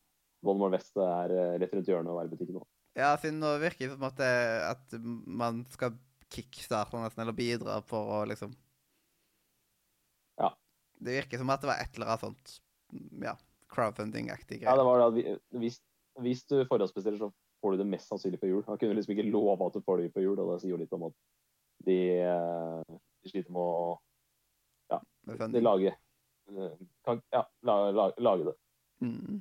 [0.46, 2.66] More West er eh, rett rundt hjørnet og er i butikken nå.
[2.96, 4.34] Ja, siden nå virker det som at, det,
[4.66, 5.96] at man skal
[6.32, 8.52] kickstarte nesten, eller bidra for å liksom
[10.40, 10.52] Ja.
[11.00, 12.56] Det virker som at det var et eller annet sånt
[13.24, 13.34] ja,
[13.72, 15.80] crowdfunding-aktig Ja, det var det hvis,
[16.20, 17.32] hvis du forhåndsbestiller, så
[17.66, 18.62] får du det mest sannsynlig på jul.
[18.66, 20.78] Han kunne liksom ikke love at du får det på jul, og det sier jo
[20.78, 21.16] litt om at
[21.86, 23.88] de, eh, de sliter med å
[24.92, 25.00] ja,
[25.50, 28.54] de lage eh, kan, Ja, la, la, lage det.
[29.02, 29.40] Mm.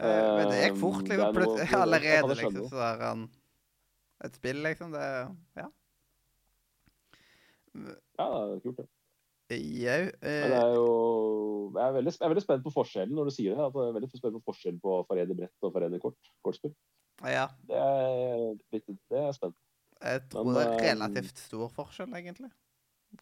[0.00, 1.34] Uh, men det gikk fort, liksom.
[1.36, 3.26] Plutselig, allerede, liksom, så er han
[4.24, 4.96] et spill, liksom.
[4.96, 5.04] Det
[5.60, 5.68] Ja.
[7.76, 8.88] Ja, det er kult, det.
[9.58, 10.02] Jau.
[10.22, 10.86] Eh, er jo
[11.74, 13.66] Jeg er veldig, jeg er veldig spent på forskjellen når du sier det.
[13.66, 16.74] Jeg er veldig spent på forskjellen på Fared brett og Fared kort, kortspill.
[17.26, 17.48] ja.
[17.68, 19.58] Det er, det er spent.
[20.00, 22.50] Jeg tror Men, det er eh, relativt stor forskjell, egentlig.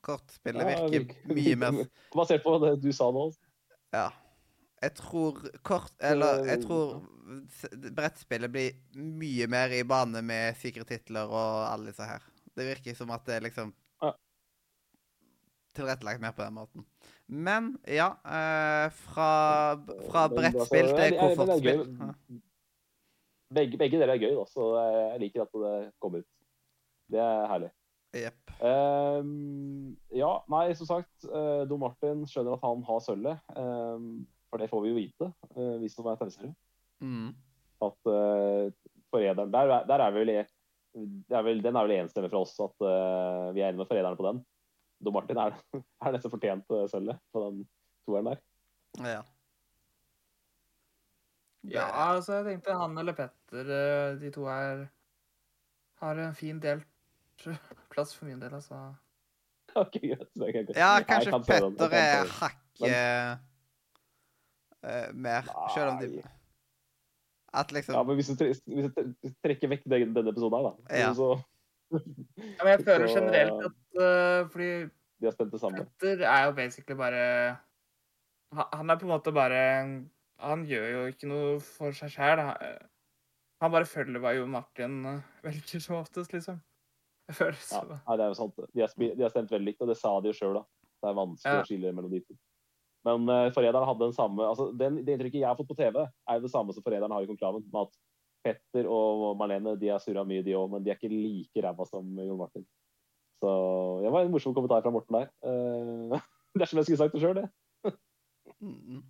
[0.04, 1.78] Kortspillet Ja, virker mye mer
[2.16, 3.30] Basert på det du sa nå.
[3.94, 4.10] Ja.
[4.78, 7.00] Jeg tror kort Eller jeg tror
[7.96, 12.22] brettspillet blir mye mer i bane med sikre titler og alle disse her.
[12.54, 13.72] Det virker som at det er liksom.
[15.76, 16.84] Tilrettelagt mer på den måten.
[17.28, 19.30] Men ja eh, Fra,
[20.08, 21.82] fra brettspill altså, til gøy.
[23.54, 26.28] Begge, begge deler er gøy, da, så jeg liker at det kommer ut.
[27.08, 27.70] Det er herlig.
[28.16, 28.52] Yep.
[28.64, 33.40] Um, ja, nei, som sagt, uh, Don Martin skjønner at han har sølvet.
[33.56, 36.52] Um, for det får vi jo vite, uh, hvis det er TV-seere.
[37.04, 37.30] Mm.
[37.88, 38.68] At uh,
[39.12, 42.56] forræderen der, er- der er vel, det er vel Den er vel enstemmig fra oss
[42.64, 44.42] at uh, vi er enige med forræderne på den.
[45.04, 45.56] Don Martin er,
[46.04, 47.64] er nesten fortjent uh, sølvet på den
[48.06, 48.40] toeren der.
[49.04, 49.20] Ja.
[51.68, 51.84] Ja,
[52.14, 54.86] altså, jeg tenkte han eller Petter, eh, de to her,
[56.00, 56.86] har en fin delt
[57.92, 58.94] plass for min del, altså.
[59.76, 60.30] Ok, greit.
[60.32, 62.94] Så Ja, kanskje kan Petter er hakket
[64.80, 66.22] uh, mer Selv om de
[67.52, 71.12] At liksom Ja, men hvis du, hvis du trekker vekk denne episoden her, da, Ja.
[71.14, 71.34] så
[71.92, 74.68] Ja, men jeg føler Så- generelt at uh, Fordi
[75.20, 75.86] de har spent det samme.
[75.98, 77.56] Petter er jo basically bare
[78.54, 79.62] han- er på en måte bare
[80.38, 82.38] Han gjør jo ikke noe for seg sjæl.
[83.60, 86.60] Han bare følger hva Jo Martin eh, velger som oftest, liksom.
[87.28, 88.54] Jeg føler Ja, nei, det er jo sant.
[88.74, 90.62] De har, de har stemt veldig likt, og det sa de jo sjøl, da.
[91.02, 91.62] Det er vanskelig Ja.
[91.62, 92.36] å skille mellom de to.
[93.04, 95.98] Men uh, Forræderen hadde den samme altså, den, Det inntrykket jeg har fått på TV,
[96.06, 97.64] er jo det samme som Forræderen har i Konklaven.
[97.72, 97.98] Med at
[98.44, 101.86] Petter og Marlene de har surra mye, de òg, men de er ikke like ræva
[101.88, 102.66] som Jon Martin.
[103.38, 103.50] Så
[104.02, 105.30] det var en morsom kommentar fra Morten der.
[105.44, 106.18] Uh,
[106.54, 107.48] det er som jeg skulle sagt det sjøl, det.
[108.64, 109.02] Mm.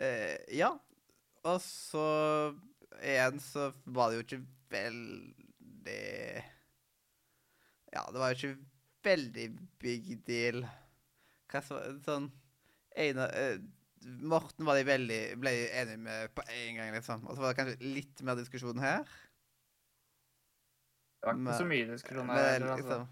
[0.00, 0.70] uh, ja.
[1.46, 2.06] Og så
[3.04, 4.40] igjen så var det jo ikke
[4.72, 6.06] veldig
[7.92, 8.56] Ja, det var jo ikke
[9.04, 9.46] veldig
[9.78, 10.64] big deal.
[11.52, 12.30] Hva så Sånn
[12.98, 13.60] Einar eh,
[14.04, 17.24] Morten var de veldig, ble enig med på en gang, liksom.
[17.26, 19.04] Og så var det kanskje litt mer diskusjon her.
[21.18, 22.60] Det var ikke Men- så mye diskusjon her.
[22.62, 22.76] Altså.
[22.76, 23.08] liksom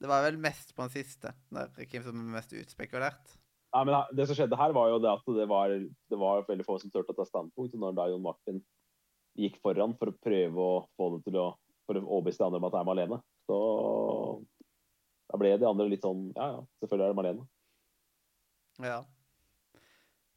[0.00, 3.36] Det var vel mest på den siste, der hvem som er mest utspekulert.
[3.74, 6.64] Ja, men Det som skjedde her, var jo det at det var, det var veldig
[6.64, 8.62] få som turte å ta standpunkt når da Jon Martin
[9.36, 11.56] gikk foran for å prøve å få det til å
[11.88, 14.46] for å overbevise de andre om at det er Malene, Så
[15.30, 17.48] da ble de andre litt sånn Ja, ja, selvfølgelig er det Malene.
[18.78, 18.98] Ja.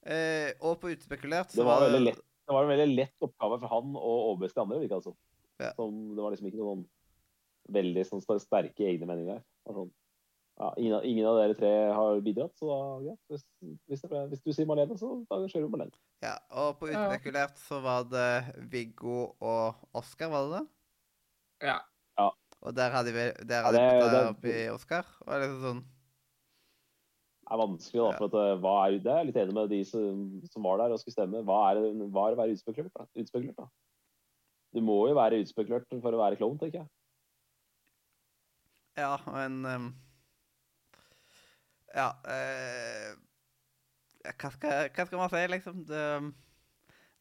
[0.05, 2.21] Eh, og på utspekulert så Det var veldig lett.
[2.47, 4.79] Det var en veldig lett oppgave for han å overbevise de andre.
[4.81, 5.15] virket det som.
[5.61, 5.73] Ja.
[5.77, 6.85] Som, det var liksom ikke noen
[7.71, 9.43] veldig sånn sterke egne meninger her.
[9.67, 9.91] Det Sånn,
[10.59, 12.79] ja, ingen, av- ingen av dere tre har bidratt, så da,
[13.11, 13.45] ja, hvis,
[13.87, 15.91] hvis, det, hvis du sier Marlene, så da kjører vi Marlene.
[16.21, 17.05] Ja, og på Ja.
[17.07, 20.67] utspekulert så var det Viggo og Oskar, var det det?
[21.69, 21.79] Ja.
[22.61, 25.05] Og der hadde vi der Ja, hadde det- det- oppi Oskar.
[25.25, 25.90] Og liksom sånn Det
[27.51, 28.11] er vanskelig, da.
[28.17, 30.21] For at, eh, hva er, det er jeg litt enig med de som,
[30.53, 31.43] som var der og skulle stemme.
[31.47, 31.81] Hva er,
[32.13, 33.07] hva er å være utspekulert, da?
[33.19, 33.67] utspekulert, da?
[34.71, 36.91] Du må jo være utspekulert for å være klovn, tenker jeg.
[38.99, 39.91] Ja, men um,
[41.95, 43.11] Ja uh,
[44.21, 45.83] hva, skal, hva skal man si, liksom?
[45.87, 46.01] Det,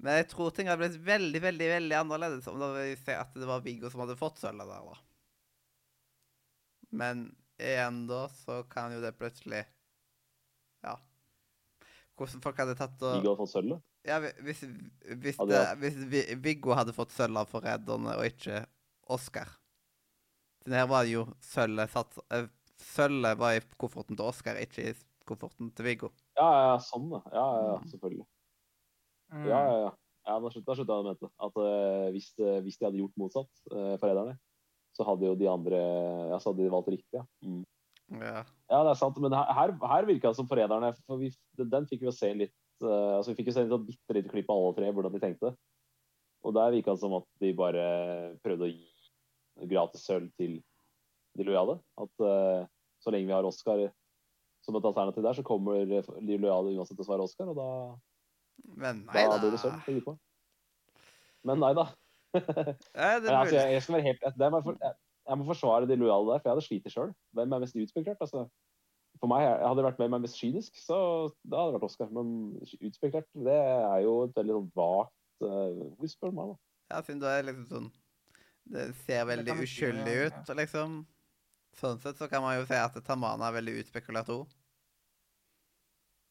[0.00, 3.34] men jeg tror ting hadde blitt veldig, veldig veldig annerledes om det vi ser at
[3.36, 4.96] det var Viggo som hadde fått sølvet der, da.
[7.00, 7.26] Men
[7.60, 9.62] igjen da, så kan jo det plutselig
[10.86, 10.96] Ja.
[12.18, 13.82] Hvordan folk hadde tatt og Viggo hadde fått sølvet.
[14.08, 14.62] Ja, hvis,
[15.20, 18.62] hvis, Hadde det, hvis Viggo hadde fått sølv av Forræderne og ikke
[19.12, 19.50] Oscar
[20.64, 22.46] Den her var det jo sølvet satt eh,
[22.80, 24.94] Sølvet var i kofferten til Oscar, ikke i
[25.28, 26.08] kofferten til Viggo.
[26.38, 27.20] Ja, ja, ja, sånn, ja.
[27.28, 27.88] Ja, ja, ja, Mm.
[27.92, 28.24] selvfølgelig.
[29.30, 29.44] Mm.
[29.50, 29.90] Ja, ja, ja.
[30.30, 31.30] ja da skjønte jeg hva du mente.
[31.46, 34.38] At uh, hvis, eh, hvis de hadde gjort motsatt, uh, forræderne,
[34.96, 35.82] så hadde jo de andre
[36.32, 37.26] Ja, så hadde de valgt riktig, ja.
[37.44, 37.60] Mm.
[38.10, 38.42] Ja.
[38.70, 39.18] Ja, det er sant.
[39.22, 42.56] Men her, her, virka det som forræderne for vi, den, fikk vi jo se litt
[42.82, 45.14] uh, altså Vi fikk jo se et sånn bitte lite klipp av alle tre, hvordan
[45.14, 45.52] de tenkte.
[46.46, 47.86] Og der virka det som at de bare
[48.44, 50.58] prøvde å gi gratis sølv til
[51.38, 51.78] de lojale.
[52.00, 52.68] At uh,
[53.00, 53.88] så lenge vi har Oscar
[54.64, 57.68] som et alternativ der, så kommer de lojale uansett til å svare Oscar, og da,
[58.76, 59.38] Men nei da da.
[59.40, 60.10] blir det sølv.
[61.48, 61.86] Men nei da.
[62.36, 64.90] Nei, det altså, jeg, jeg skal være helt det er jeg, for,
[65.30, 67.14] jeg, må forsvare de lojale der, for jeg hadde slitt sjøl.
[67.38, 68.20] Hvem er mest utspekulert?
[68.26, 68.44] Altså,
[69.20, 70.98] for meg jeg hadde det vært hvem er mest kynisk, så
[71.44, 72.12] da hadde det vært Oscar.
[72.14, 72.34] Men
[72.80, 76.60] utspekulert, det er jo et veldig sånn vagt uh, Hvor spør du meg, da?
[76.90, 77.90] Ja, siden du er liksom sånn
[78.74, 80.30] Det ser veldig det uskyldig ja.
[80.30, 80.96] ut, liksom.
[81.78, 84.48] sånn sett så kan man jo si at Tamana er veldig utspekulert òg.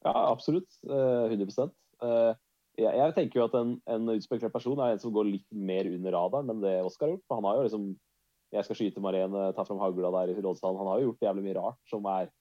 [0.06, 0.72] Ja, absolutt.
[0.88, 2.34] Eh, 100 Eh,
[2.80, 5.90] jeg, jeg tenker jo at en, en utspekulert person er en som går litt mer
[5.90, 7.26] under radaren enn det Oskar har gjort.
[7.28, 7.88] For han har jo liksom
[8.50, 10.80] Jeg skal skyte Marene, ta fram hagla der i rådshallen.
[10.82, 12.32] Han har jo gjort jævlig mye rart som er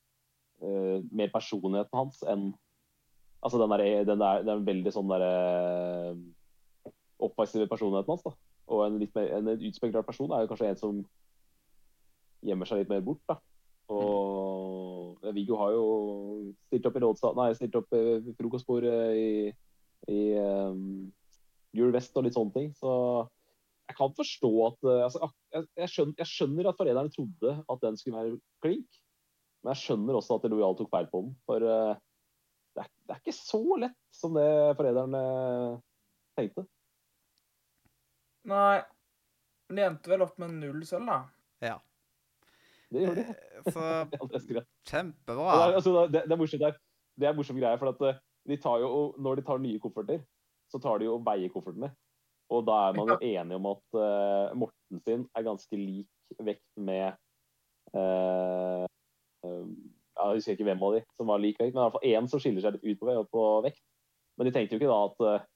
[0.65, 2.51] uh, mer personligheten hans enn
[3.39, 5.29] Altså den, der, den, der, den veldig sånn derre
[7.23, 8.33] oppvokste personligheten hans, da.
[8.69, 10.99] Og en, litt mer, en utspekulert person er jo kanskje en som
[12.47, 13.39] gjemmer seg litt mer bort, da.
[13.95, 15.87] Og Viggo har jo
[16.67, 19.31] stilt opp i rådstad, nei, stilt opp i frokostbordet i,
[20.13, 21.09] i um,
[21.79, 22.69] Gul vest og litt sånne ting.
[22.77, 22.93] Så
[23.89, 27.85] jeg kan forstå at uh, altså, jeg, jeg, skjønner, jeg, skjønner, at forræderne trodde at
[27.85, 29.01] den skulle være klink.
[29.63, 31.33] Men jeg skjønner også at Lojal tok feil på den.
[31.49, 31.95] For uh,
[32.77, 35.23] det, er, det, er, ikke så lett som det forræderne
[36.39, 36.67] tenkte.
[38.49, 38.79] Nei.
[39.69, 41.19] Men de endte vel opp med null sølv, da?
[41.65, 41.77] Ja.
[42.89, 43.73] Det gjorde de.
[43.73, 43.87] Så
[44.49, 45.49] det kjempebra.
[45.49, 46.79] Det er, altså, det, det er morsomt der.
[47.19, 50.21] Det er morsom greie, for at eh, de tar jo, når de tar nye kofferter,
[50.71, 51.91] så tar de jo og veier koffertene.
[52.49, 56.81] Og da er man jo enig om at uh, Morten sin er ganske lik vekt
[56.81, 57.13] med
[57.97, 58.87] uh,
[59.45, 59.67] uh,
[60.17, 62.31] Jeg husker ikke hvem av de som var lik vekt, men i hvert fall én
[62.31, 63.85] som skiller seg litt ut på, på vekt.
[64.39, 65.47] Men de tenkte jo ikke da at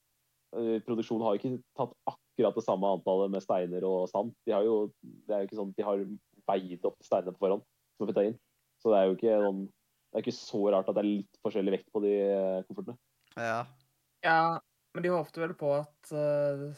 [0.84, 4.34] produksjonen har ikke tatt akkurat det samme antallet med steiner og sand.
[4.44, 6.02] De har jo, det er jo ikke sånn at de har
[6.50, 7.64] veid opp steinene på forhånd
[7.96, 8.36] som putta inn.
[8.82, 9.62] Så det er jo ikke, noen,
[10.10, 12.12] det er ikke så rart at det er litt forskjellig vekt på de
[12.68, 12.98] koffertene.
[13.38, 13.56] Ja.
[14.26, 14.42] ja
[14.92, 16.68] men de håpte vel på at uh,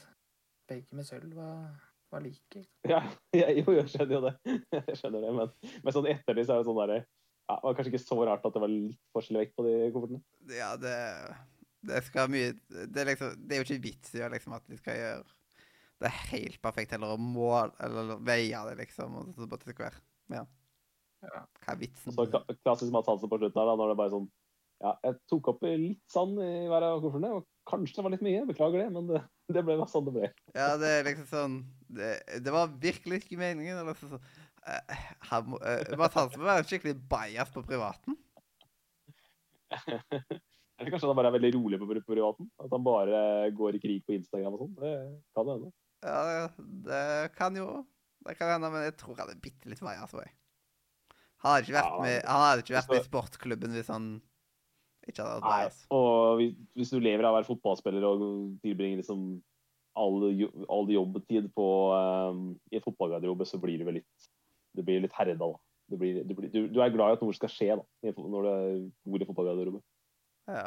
[0.70, 1.66] begge med sølv var,
[2.14, 2.64] var like.
[2.88, 3.02] Ja,
[3.40, 4.34] jeg, jo, jeg skjønner jo det.
[4.78, 7.64] Jeg skjønner det, Men, men sånn etter det så er det sånn derre ja, Det
[7.66, 10.22] var kanskje ikke så rart at det var litt forskjellig vekt på de koffertene.
[10.54, 10.94] Ja, det
[11.84, 14.78] det skal mye Det er, liksom, det er jo ikke vits i liksom, at de
[14.80, 15.34] skal gjøre
[16.02, 19.14] det er helt perfekt heller å måle eller veie det, liksom.
[19.20, 19.94] Og så bare det hver.
[20.34, 20.42] Ja.
[21.24, 21.42] ja.
[21.62, 22.16] Hva er vitsen?
[22.16, 24.26] Så klassisk Mads Hansen på slutten her, da, når det bare er sånn
[24.82, 28.24] Ja, jeg tok opp litt sand i hver av koffertene, og kanskje det var litt
[28.26, 28.46] mye.
[28.48, 29.20] Beklager det, men det,
[29.54, 30.30] det ble sånn det ble.
[30.56, 31.54] Ja, det er liksom sånn
[31.94, 32.10] Det,
[32.44, 33.78] det var virkelig ikke meningen.
[33.80, 34.26] Eller så, sånn,
[34.66, 34.98] uh,
[35.30, 38.18] uh, Mads Hansen må være skikkelig bajas på privaten.
[40.74, 42.50] Eller kanskje han bare er veldig rolig på privaten?
[42.60, 44.76] At han bare går i krig på Instagram og sånn?
[44.80, 44.94] Det
[45.36, 45.72] kan hende.
[46.04, 46.48] Ja,
[46.84, 47.02] det,
[47.38, 47.68] kan jo
[48.26, 50.24] Det kan hende, men jeg tror han er bitte litt altså.
[51.44, 54.06] Han hadde ikke vært, med, han hadde ikke vært med i sportklubben hvis han
[55.10, 56.42] ikke hadde vært Nei, og
[56.78, 58.24] hvis du lever av å være fotballspiller og
[58.64, 59.26] tilbringer liksom
[59.98, 60.16] all,
[60.72, 64.30] all jobbtid på, um, i en fotballgarderobe, så blir du vel litt
[64.74, 65.52] Det blir litt herda, da.
[65.92, 67.84] Du, blir, du, blir, du, du, er glad i at noe skal skje da,
[68.16, 69.82] når du bor i fotballgarderobe.
[70.50, 70.64] Ja.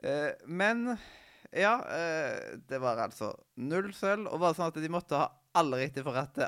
[0.00, 0.96] Uh, men
[1.52, 4.28] ja, eh, det var altså null sølv.
[4.30, 6.40] Og var det sånn at de måtte ha alle riktig for at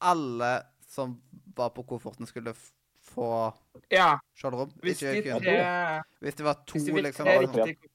[0.00, 0.50] alle
[0.90, 1.16] som
[1.56, 2.54] var på kofferten, skulle
[3.10, 3.30] få
[3.92, 4.12] ja.
[4.38, 4.70] skjoldrom?
[4.84, 5.56] Hvis, de tre,
[6.22, 7.28] hvis det var to, hvis de liksom.
[7.28, 7.90] Tre riktige,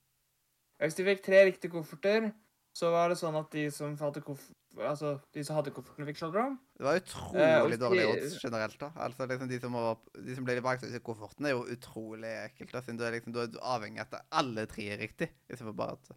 [0.82, 2.30] hvis de fikk tre riktige kofferter,
[2.76, 4.42] så var det sånn at de som hadde, koff
[4.76, 6.58] altså, de som hadde kofferten, fikk skjoldrom.
[6.76, 8.76] Det var utrolig uh, dårlige odds generelt.
[8.82, 8.90] da.
[9.06, 12.34] Altså, liksom, de, som var, de som ble valgt ut i kofferten, er jo utrolig
[12.42, 12.74] ekkelt.
[12.74, 15.30] da, siden du er, liksom, du er avhengig av at alle tre er riktig.
[15.48, 16.12] Istedenfor bare at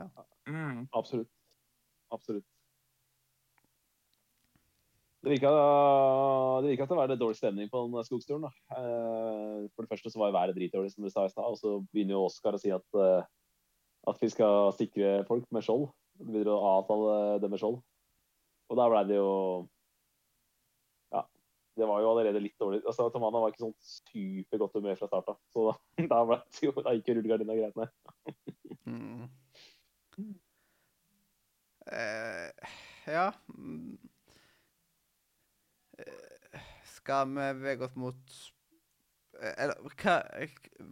[0.00, 0.08] ja.
[0.48, 0.86] Mm.
[0.96, 1.28] Absolutt.
[2.14, 2.46] Absolutt.
[5.20, 5.50] Det virka,
[6.64, 8.46] det virka til å være dårlig stemning på den skogsturen.
[8.46, 8.52] da.
[8.72, 11.44] Uh, for det første så var været dritdårlig, som du sa i stad.
[11.44, 13.20] Og så begynner jo Oskar å si at uh,
[14.08, 15.90] at vi skal sikre folk med skjold.
[16.20, 17.80] Vi begynner å avtale det med skjold.
[18.70, 19.34] Og da blei det jo
[21.12, 21.24] Ja.
[21.76, 22.82] Det var jo allerede litt dårlig.
[22.86, 25.36] Altså, Tamana var ikke sånn supergodt humør fra starta.
[25.52, 25.74] Så da,
[26.12, 27.90] da, ble det jo, da gikk jo rullegardina greit ned.
[28.88, 29.28] mm.
[31.90, 32.72] uh,
[33.08, 34.09] ja uh,
[36.96, 38.40] Skal vi bevege oss mot
[39.40, 40.16] Eh, eller hva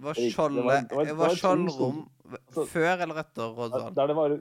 [0.04, 2.04] Var skjoldet Var skjoldrom
[2.70, 3.88] før eller etter rådsal?
[3.96, 4.34] Der det var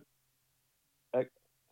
[1.18, 1.30] jeg,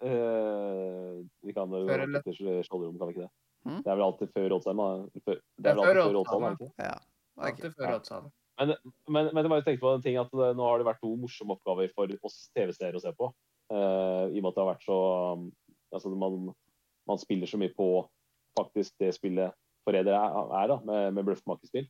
[0.09, 3.33] øh, Vi kan jo etter skjoldrom, kan vi ikke det?
[3.65, 3.81] Hmm?
[3.83, 5.05] Det er vel alltid før rådsalen?
[5.15, 6.97] Det er vel alltid før rådsalen, ikke Ja.
[7.37, 8.33] Alltid før rådsalen.
[8.59, 8.75] Men,
[9.11, 11.57] men, men jeg bare tenkte på en ting at nå har det vært to morsomme
[11.57, 13.31] oppgaver for oss TV-seere å se på.
[13.73, 14.97] Uh, I og med at det har vært så
[15.33, 15.47] um,
[15.95, 16.51] Altså man,
[17.07, 17.87] man, spiller så mye på
[18.59, 19.53] faktisk det spillet
[19.85, 21.85] Forræder er, da, med, med bløffmakerspill.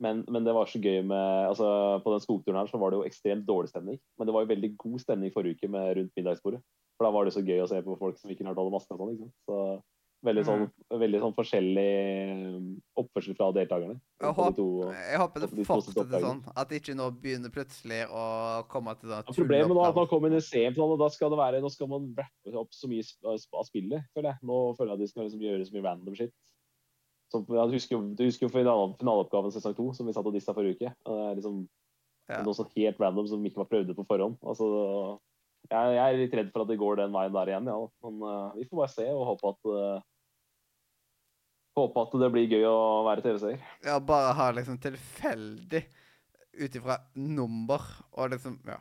[0.00, 3.00] Men, men, det var så gøy med altså På den skogturen her så var det
[3.00, 3.98] jo ekstremt dårlig stemning.
[4.18, 6.60] Men det var jo veldig god stemning forrige uke med rundt middagsbordet.
[6.96, 8.98] For da var det så gøy å se på folk som ikke hørte alle maskene
[8.98, 9.34] og sånn.
[9.48, 9.58] Så
[10.26, 10.96] veldig sånn, mm.
[11.00, 11.90] veldig sånn forskjellig
[12.56, 12.66] um,
[12.98, 13.96] oppførsel fra deltakerne.
[14.18, 14.66] Jeg, håper, to,
[14.96, 16.42] jeg håper det fortsetter sånn.
[16.58, 18.24] At det ikke nå begynner plutselig å
[18.72, 21.10] komme til det ja, Problemet nå er at man kommer inn i semifinalen, og da
[21.14, 24.42] skal det være, nå skal man rappe opp så mye av spillet, føler jeg.
[24.50, 26.34] Nå føler jeg at de skal liksom gjøre så mye random shit.
[27.28, 30.54] Som, du, husker, du husker jo finale, finaleoppgaven sesong to, som vi satt og dissa
[30.56, 30.94] forrige uke.
[30.96, 31.66] Det er liksom
[32.28, 32.42] Ja.
[32.44, 34.34] noe sånn helt random som ikke var prøvd på forhånd.
[34.44, 34.66] Altså,
[35.70, 37.78] jeg, jeg er litt redd for at det går den veien der igjen, ja.
[38.06, 40.06] Men uh, vi får bare se og håpe at uh,
[41.78, 43.60] Håpe at det blir gøy å være TV-seer.
[43.86, 45.84] Ja, bare ha liksom tilfeldig
[46.58, 47.84] ut ifra nummer
[48.18, 48.80] og liksom Ja.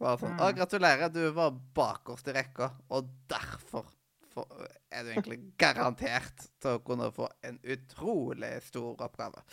[0.00, 0.56] Bare sånn Å, Mm.
[0.58, 3.84] gratulerer, du var bakerst i rekka, og derfor
[4.32, 4.48] for,
[4.90, 9.44] er du egentlig garantert til å kunne få en utrolig stor oppgave.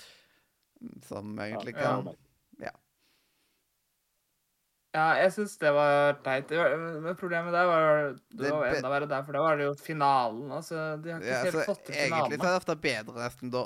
[1.05, 2.01] Som egentlig Ja.
[2.01, 2.15] kan
[4.91, 6.49] Ja, jeg syns det var teit.
[6.51, 10.49] Men problemet der var Det var enda verre der, for da var det jo finalen.
[10.51, 12.17] Altså, de har ikke ja, helt så fått til finalen.
[12.17, 13.61] Egentlig så er det ofte bedre nesten da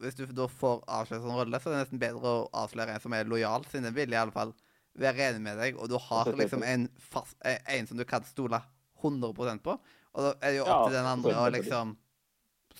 [0.00, 3.04] Hvis du da får avslørt en rolle, så er det nesten bedre å avsløre en
[3.04, 4.54] som er lojal, siden den vil i alle fall
[5.00, 8.24] være enig med deg, og du har liksom en, fast, eh, en som du kan
[8.26, 8.58] stole
[9.04, 9.76] 100% på.
[10.16, 11.92] Og da er det jo Ja, opp til den andre å liksom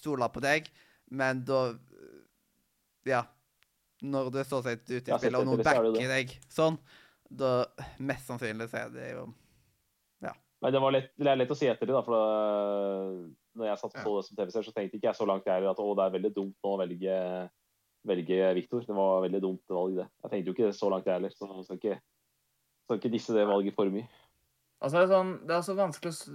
[0.00, 0.72] stole på deg,
[1.10, 1.60] men da
[3.08, 3.26] Ja.
[4.00, 6.78] Når du står seg ut i spillet, og noen er backer deg sånn,
[7.30, 7.52] da
[8.02, 9.30] mest sannsynlig så er det jo
[10.60, 12.02] Men det var lett, det er lett å si etter det, da.
[12.04, 12.24] For da,
[13.56, 14.02] når jeg satt Ja.
[14.04, 16.16] på det som TV-seer, så tenkte ikke jeg så langt jeg at å, det er
[16.18, 17.14] veldig dumt nå å velge,
[18.04, 18.84] velge Victor.
[18.84, 20.08] Det var veldig dumt valg, det.
[20.20, 21.96] Jeg tenkte jo ikke så langt jeg heller, så skal ikke,
[22.84, 24.04] skal ikke disse det valget for mye.
[24.80, 26.34] Altså, det, er sånn, det er så vanskelig å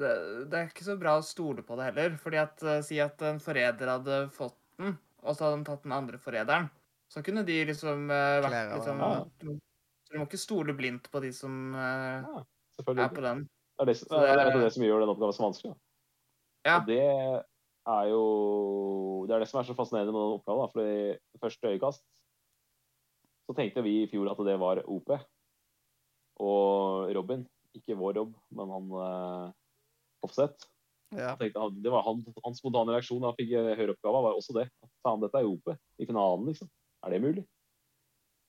[0.49, 2.17] det, er ikke så bra å stole på det heller.
[2.21, 5.85] fordi at eh, Si at en forræder hadde fått den, og så hadde de tatt
[5.85, 6.67] den andre forræderen.
[7.09, 9.57] Så kunne de liksom uh, vært liksom.
[10.15, 12.43] Du, må ikke stole blindt på de som uh, ja,
[12.79, 12.95] er på
[13.25, 13.43] den.
[13.75, 15.73] Det er det, som- det, er det som gjør den oppgaven så vanskelig.
[16.65, 16.79] Ja.
[16.79, 17.01] Og det
[17.85, 18.21] er jo
[19.27, 20.63] Det er det som er så fascinerende med den oppgaven.
[20.63, 20.71] Da.
[20.73, 20.85] For
[21.35, 22.05] i første øyekast
[23.45, 25.11] så tenkte vi i fjor at det var OP
[26.41, 27.43] og Robin.
[27.75, 29.51] Ikke vår Rob, men han uh,
[30.25, 30.65] Offset.
[31.13, 31.35] Ja.
[31.37, 34.55] Han- det var han, Hans spontane reaksjon da han fikk eh, høre oppgaven, var også
[34.57, 34.65] det.
[34.81, 36.71] At, Faen, dette er OP i finalen, liksom.
[37.05, 37.43] Er det mulig?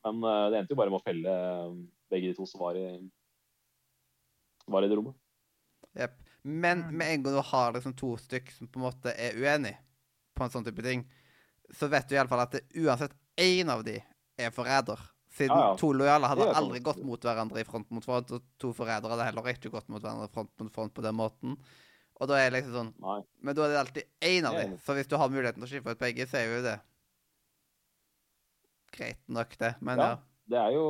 [0.06, 1.76] Men eh, det endte jo bare med å felle eh,
[2.12, 2.86] begge de to som var i,
[4.70, 5.16] var i det rommet.
[5.96, 6.16] Jepp.
[6.46, 6.96] Men Mm.
[6.96, 9.74] med en gang du har liksom to stykk som på en måte er uenig
[10.36, 11.02] på en sånn type ting,
[11.74, 13.96] så vet du iallfall at det, uansett én av de
[14.38, 15.00] er forræder.
[15.36, 15.76] Siden Ja, ja.
[15.76, 19.26] to lojale hadde aldri gått mot hverandre i front mot front, og to forrædere hadde
[19.26, 21.56] heller ikke gått mot hverandre front mot front på den måten.
[22.20, 23.18] Og da er det liksom sånn Nei.
[23.42, 24.70] Men da er det alltid én av Jeg de.
[24.70, 24.80] enig.
[24.86, 26.80] Så hvis du har muligheten til å skifte ut begge, så er jo det
[28.96, 29.74] greit nok, det.
[29.80, 30.08] Men Ja.
[30.14, 30.24] ja.
[30.46, 30.82] Det er jo,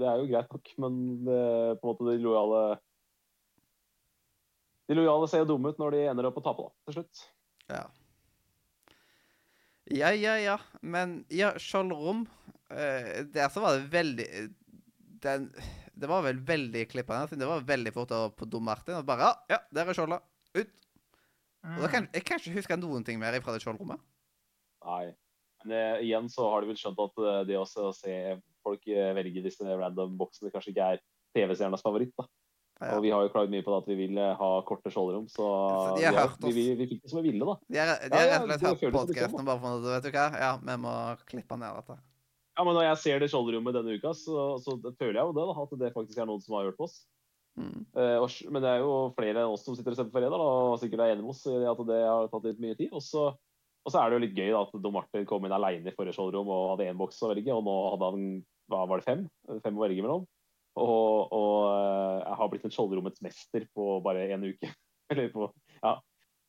[0.00, 0.94] det er jo greit nok, men
[1.26, 1.40] det,
[1.82, 2.60] på en måte de lojale
[4.88, 7.24] De lojale ser jo dumme ut når de ender opp å tape, da, til slutt.
[7.68, 7.82] Ja.
[9.92, 10.56] Ja, ja, ja.
[10.80, 12.26] Men ja, Skjoldrom
[12.72, 14.26] eh, Der så var det veldig
[15.24, 15.46] den,
[15.92, 17.36] Det var vel veldig klippende.
[17.36, 18.96] Det var veldig fort over på Dom Martin.
[19.00, 20.24] Og bare Ja, ja der er skjoldet.
[20.56, 20.74] Ut.
[21.68, 24.00] Og da kan, jeg kan ikke huske noen ting mer fra det skjoldrommet.
[24.86, 25.12] Nei.
[25.64, 28.18] Men eh, igjen så har de vel skjønt at eh, det å se
[28.64, 31.00] folk eh, velge disse random boksene kanskje ikke er
[31.36, 32.14] TV-seernes favoritt.
[32.18, 32.28] da.
[32.78, 32.92] Ja.
[32.94, 35.46] Og vi har jo klaget mye på det at vi vil ha korte skjoldrom, så
[35.48, 37.56] Så de vi, har vi, vi, vi fikk det som vi ville, da.
[37.66, 40.28] De har, Ja, ja, rett og slett hørt på podkasten bare for Vet du hva,
[40.38, 40.94] ja, vi må
[41.26, 41.98] klippe ned dette.
[42.58, 45.44] Ja, men når jeg ser det skjoldrommet denne uka, så, så føler jeg jo det,
[45.50, 46.96] da, at det faktisk er noen som har hørt på oss.
[47.58, 47.84] Mm.
[47.94, 50.34] Uh, og, men det er jo flere enn oss som sitter og ser på Fredag,
[50.34, 52.90] da, og sikkert er enige med oss i at det har tatt litt mye tid.
[52.94, 53.28] Og så,
[53.88, 55.94] og så er det jo litt gøy da, at Don Martin kom inn aleine i
[55.96, 58.26] forrige skjoldrom og hadde én boks å velge, og nå hadde han
[58.68, 59.22] hva var det fem?
[59.64, 60.26] Fem å velge mellom.
[60.78, 64.68] Og, og eh, jeg har blitt en skjoldrommets mester på bare én uke.
[65.14, 65.94] Eller på ja,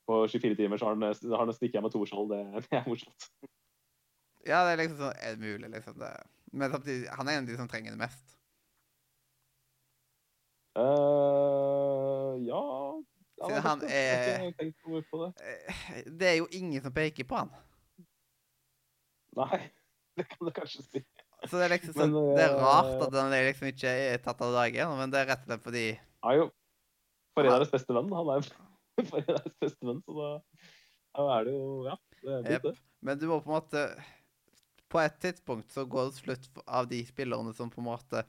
[0.09, 2.33] på 24 timer så har han, har han stikket med to skjold.
[2.33, 3.29] Det, det er morsomt.
[4.43, 5.95] Ja, det er liksom sånn Er det mulig, liksom?
[6.03, 6.11] Det.
[6.59, 8.35] Men samtidig, han er en av de som trenger det mest.
[10.75, 13.03] Eh, ja ja,
[13.39, 15.29] Siden han er- på det.
[15.41, 17.51] Eh, er jo ingen som peker på han.
[19.39, 19.59] Nei,
[20.17, 21.03] det kan du kanskje si.
[21.47, 24.17] Så det er liksom så, Men, det er eh, rart at han liksom ikke er
[24.23, 25.85] tatt av dage, men det er rett og slett fordi
[26.25, 26.47] Han er jo
[27.37, 28.11] foreldrenes beste venn.
[28.11, 28.49] Han er
[29.13, 30.29] foreldrenes beste venn, så da,
[31.15, 32.75] da er det jo Ja, det er blitt det.
[33.07, 33.85] Men du må på en måte
[34.91, 38.25] På et tidspunkt så går det slutt av de spillerne som på en måte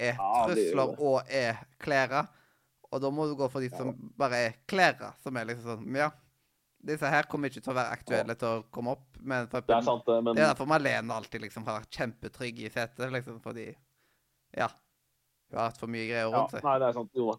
[0.00, 0.98] er Ja, trusler det.
[0.98, 2.24] og er klære.
[2.92, 5.96] Og da må du gå for de som bare er klærne, som er liksom sånn
[5.96, 6.10] Ja,
[6.82, 9.76] disse her kommer ikke til å være aktuelle til å komme opp, men for, Det
[9.76, 13.06] er sant, det, men det er derfor Malene alltid liksom har vært kjempetrygg i setet,
[13.14, 13.70] liksom, fordi
[14.58, 14.68] Ja.
[15.52, 16.64] Hun har hatt for mye greier ja, rundt seg.
[16.64, 17.10] Nei, det er sant.
[17.12, 17.34] Jo da.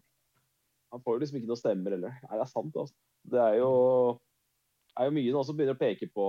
[0.94, 2.14] Han får jo liksom ikke noe stemmer heller.
[2.22, 2.94] Nei, det er sant, altså.
[3.34, 3.70] Det er jo,
[4.94, 6.26] er jo mye nå som begynner å peke på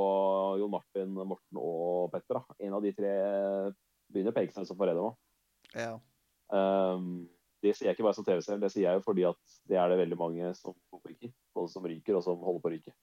[0.62, 2.40] Jon Martin, Morten og Petter.
[2.40, 2.58] Da.
[2.66, 3.14] En av de tre
[4.10, 5.12] begynner å peke seg som forræder nå.
[5.78, 5.94] Ja.
[6.50, 7.28] Um,
[7.64, 9.90] det sier jeg ikke bare som TV-seer, det sier jeg jo fordi at det er
[9.92, 11.32] det veldig mange som ryker.
[11.56, 12.96] Både som ryker og som holder på å ryke.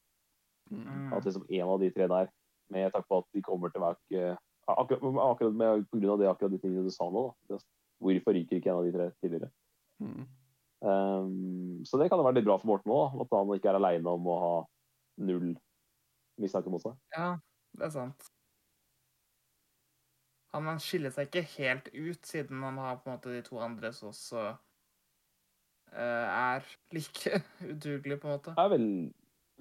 [0.72, 1.12] Mm.
[1.16, 2.30] At liksom en av de tre der,
[2.72, 4.36] med takk på at de kommer til å være
[4.72, 7.59] akkurat, akkurat med, på grunn av det, akkurat de tingene du sa nå, da.
[8.03, 9.50] Hvorfor ryker ikke en av de tre tidligere?
[10.03, 10.22] Mm.
[10.82, 13.78] Um, så det kan jo være litt bra for Morten òg, at han ikke er
[13.78, 14.55] aleine om å ha
[15.22, 15.53] null
[16.42, 16.96] mistanke mot seg.
[17.14, 17.36] Ja,
[17.78, 18.32] det er sant.
[20.53, 23.92] Han skiller seg ikke helt ut, siden han har på en måte de to andre
[23.96, 27.40] som også uh, er like
[27.70, 28.53] udugelige, på en måte.
[28.57, 28.88] Det er vel,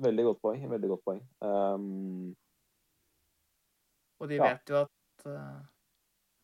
[0.03, 0.65] veldig godt poeng.
[0.71, 1.21] Veldig godt poeng.
[1.39, 2.35] Um,
[4.21, 4.51] Og de Ja.
[4.51, 5.61] vet jo at uh,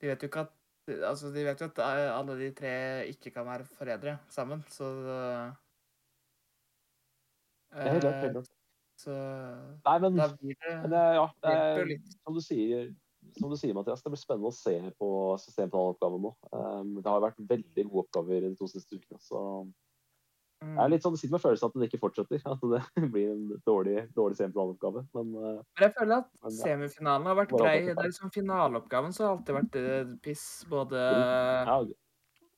[0.01, 0.53] De vet jo ikke at
[0.87, 2.69] Altså, de vet jo at eh, alle de tre
[3.11, 4.85] ikke kan være forrædere sammen, så
[7.75, 8.47] er helt klart.
[8.97, 9.11] Så
[9.83, 11.91] Nei, men, da blir det men ja, det er,
[12.23, 12.87] som du sier,
[13.35, 15.09] som du sier, Mathias, det blir spennende å se på
[15.43, 16.31] systemplanoppgaven nå.
[16.53, 19.19] Um, det har vært veldig gode oppgaver de to siste ukene.
[19.23, 19.41] så
[20.57, 20.71] Mm.
[20.73, 22.41] Jeg er litt sånn, det sitter med følelsen at det ikke fortsetter.
[22.49, 22.79] At det
[23.13, 25.03] blir en dårlig, dårlig semifinaleoppgave.
[25.13, 26.63] Men uh, Men jeg føler at Men ja.
[26.63, 27.77] semifinalen har vært grei.
[27.85, 30.47] det Det er liksom Finaleoppgaven så har alltid vært eh, piss.
[30.71, 31.77] Både ja,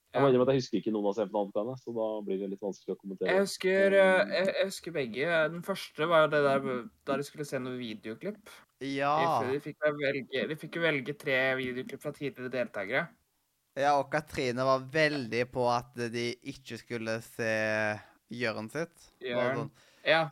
[0.09, 2.63] jeg må innrømme at jeg husker ikke noen av semifinaleoppgavene, så da blir det litt
[2.63, 3.35] vanskelig å kommentere.
[3.35, 5.43] Jeg husker, eh, jeg, jeg husker begge.
[5.57, 6.65] Den første var jo det der
[7.11, 8.55] da de skulle se noen videoklipp.
[8.79, 9.41] Ja.
[9.43, 13.07] De fikk, velge, de fikk jo velge tre videoklipp fra tidligere deltakere.
[13.75, 17.99] ja, og Katrine var veldig på at de ikke skulle se
[18.31, 19.09] Jørn sitt.
[19.23, 19.55] Jørn.
[19.57, 19.71] Sånn,
[20.05, 20.29] Ja.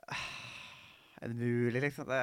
[1.22, 2.08] er det mulig, liksom?
[2.08, 2.22] Det,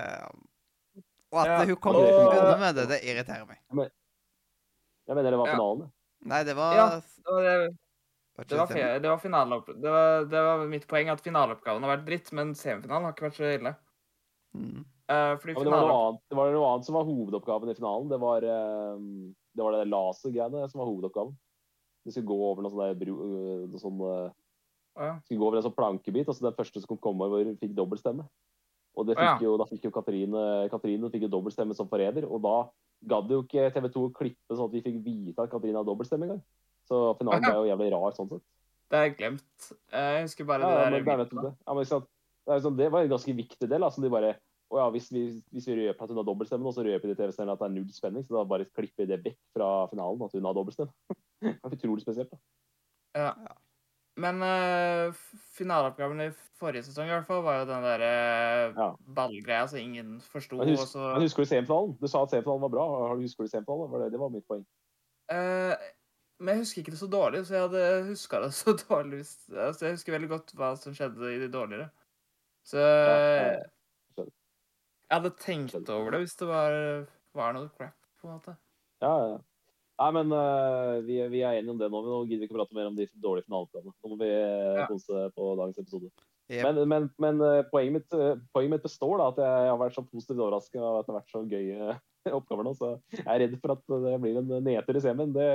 [1.33, 3.59] og at Ja, hun kom og- unna med det, det irriterer meg.
[5.07, 5.81] Jeg mener det var finalen.
[5.91, 6.29] Ja.
[6.29, 7.77] Nei, det var, Ja, Det var, det,
[8.49, 9.67] det var, det var finaleopp...
[9.67, 13.29] Det var, det var mitt poeng at finaleoppgaven har vært dritt, men semifinalen har ikke
[13.29, 13.77] vært så ille.
[14.57, 14.85] Mm.
[15.05, 18.07] Fordi Ja, men det, var annet, det var noe annet som var hovedoppgaven i finalen.
[18.09, 19.03] Det var eh,
[19.53, 21.35] det, var det lasergreiene som var hovedoppgaven.
[22.05, 24.01] Du skulle gå over noe sånn
[24.95, 25.19] ja.
[25.25, 27.75] skulle gå over en sånn plankebit, og så den første som kom komme over, fikk
[27.77, 28.27] dobbeltstemme.
[28.95, 29.37] Og det Å, ja.
[29.43, 32.57] jo, da fikk jo Katrine, Katrine fikk jo dobbeltstemme som forræder, og da
[33.11, 35.91] gadd jo ikke TV 2 å klippe sånn at vi fikk vite at Katrine hadde
[35.91, 36.45] dobbeltstemme engang.
[36.89, 37.51] Så finalen ja.
[37.51, 38.45] ble jo jævlig rar sånn sett.
[38.93, 39.69] Det har jeg glemt.
[39.91, 41.53] Jeg husker bare Ja, ja, det der er nettopp det.
[41.65, 41.89] Ja, men,
[42.63, 43.87] sånn, det var en ganske viktig del.
[43.87, 44.35] Altså, de bare,
[44.75, 47.17] å ja, hvis, vi, hvis vi røper at hun har dobbeltstemme, og så røper de
[47.19, 48.25] TV-serien at det er null spenning.
[48.27, 51.19] Så da bare klipper vi det vekk fra finalen, at hun har dobbeltstemme.
[51.45, 52.33] det er utrolig spesielt.
[52.35, 52.41] da.
[53.15, 53.31] Ja.
[54.21, 55.15] Men uh,
[55.57, 56.29] finaleoppgaven i
[56.61, 58.87] forrige sesong i hvert fall var jo den der uh, Ja.
[59.17, 60.61] ballgreia som ingen forsto.
[60.61, 61.97] Men, husk, så men husker du semifinalen?
[61.99, 62.87] Du sa at semifinalen var bra.
[63.19, 63.91] Husker du semifinalen?
[63.91, 64.63] Var det, det var mitt poeng.
[65.33, 65.75] Uh,
[66.43, 69.23] Men jeg husker ikke det så dårlig, så jeg hadde huska det så dårlig.
[69.51, 71.91] Altså, jeg husker veldig godt hva som skjedde i de dårligere.
[72.65, 73.74] Så ja, skjønner.
[75.15, 76.77] Jeg hadde tenkt over det hvis det var,
[77.39, 78.55] var noe crap, på en måte.
[79.05, 79.43] Ja, ja.
[79.95, 82.01] Nei, men uh, vi, vi er enige om det nå.
[82.03, 83.93] men Nå gidder vi ikke prate mer om de dårlige finaleplanene.
[83.95, 84.87] Nå må vi øh, Ja.
[84.91, 86.09] kose på dagens episode.
[86.51, 86.65] Yep.
[86.67, 88.17] Men, men, men øh, poenget, mitt,
[88.53, 91.21] poenget mitt består, da, at jeg har vært så positivt overraska av at det har
[91.21, 91.95] vært så gøye
[92.41, 92.75] oppgaver nå.
[92.81, 95.37] Så jeg er redd for at det blir en nedtur i semien.
[95.37, 95.47] Det,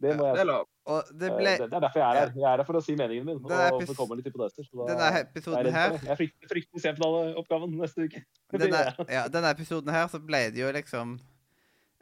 [0.00, 0.64] det må Det jeg.
[0.86, 2.32] Og det Eh, ble Det, det er derfor jeg er her.
[2.36, 3.38] Jeg er her for å si meningen min.
[3.42, 4.66] Og for å komme litt hypoteser.
[4.68, 5.92] så da- Denne er episoden her.
[6.02, 8.24] Jeg frykter, frykter semifinaleoppgaven neste uke.
[8.60, 11.16] Denne, ja, denne episoden her så ble det jo liksom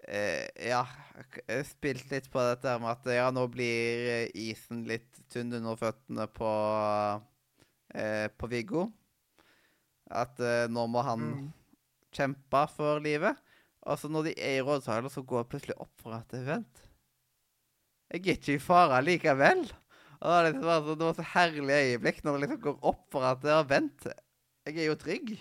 [0.09, 0.83] eh, Ja,
[1.49, 5.77] eh, spilt litt på dette med at ja, nå blir eh, isen litt tynn under
[5.81, 6.51] føttene på
[7.95, 8.89] eh, på Viggo.
[10.11, 11.53] At eh, nå må han Mm.
[12.13, 13.37] kjempe for livet.
[13.87, 16.84] Og så når de er i rådsalen, så går det plutselig opp for at Vent.
[18.15, 19.65] Jeg er ikke i fare likevel.
[20.25, 23.03] Og det, liksom bare så- det var så herlig øyeblikk når det liksom går opp
[23.11, 24.07] for at ja, vent.
[24.65, 25.33] Jeg er jo trygg.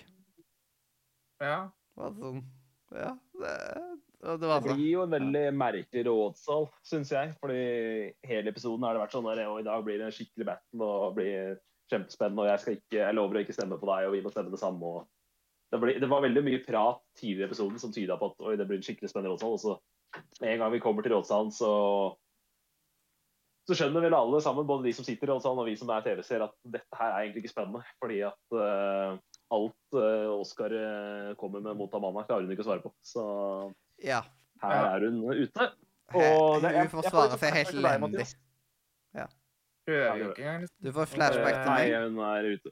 [1.40, 1.70] Ja.
[1.70, 2.44] Det var sånn
[2.94, 3.12] Ja.
[3.34, 3.54] Det,
[4.24, 7.34] og det var Det blir jo en veldig merkelig rådsal, syns jeg.
[7.42, 10.46] Fordi hele episoden har det vært sånn der, og i dag blir det en skikkelig
[10.46, 11.58] battle og blir
[11.92, 12.40] kjempespennende.
[12.42, 14.52] Og jeg, skal ikke, jeg lover å ikke stemme på deg, og vi må stemme
[14.54, 14.82] det samme.
[14.84, 15.08] Og
[15.72, 18.56] det, ble, det var veldig mye prat tidligere i episoden som tyda på at oi,
[18.56, 19.58] det blir en skikkelig spennende rådsal.
[19.58, 19.78] Og så
[20.42, 21.72] med en gang vi kommer til rådsalen, så
[23.64, 26.56] så skjønner vel alle sammen, både de som sitter og vi som er TV-seere, at
[26.76, 27.84] dette her er egentlig ikke spennende.
[28.02, 29.16] Fordi at uh,
[29.56, 32.92] alt uh, Oskar eh, kommer med mot Amanda, klarer hun ikke å svare på.
[33.06, 33.24] Så
[34.04, 34.22] Ja.
[34.64, 34.96] her Ja.
[34.96, 35.72] er hun ute.
[36.14, 38.20] Og det- jeg- Hun jeg får svare seg helt elendig.
[38.20, 38.40] Liksom.
[40.82, 41.92] Du får flashback til meg.
[41.92, 42.72] Nei, hun er ute.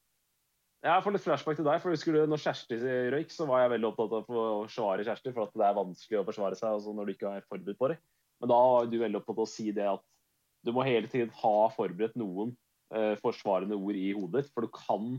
[0.82, 1.82] Jeg får litt flashback til deg.
[1.82, 2.78] for husker du, når Kjersti
[3.14, 6.20] røyk, så var jeg veldig opptatt av å forsvare Kjersti, for at det er vanskelig
[6.20, 7.98] å forsvare seg altså, når du ikke er forberedt på det.
[8.42, 10.02] Men da var du veldig opptatt av å si det at
[10.66, 12.53] du må hele tiden ha forberedt noen
[12.93, 14.53] eh, forsvarende ord i hodet ditt.
[14.53, 15.16] For du kan,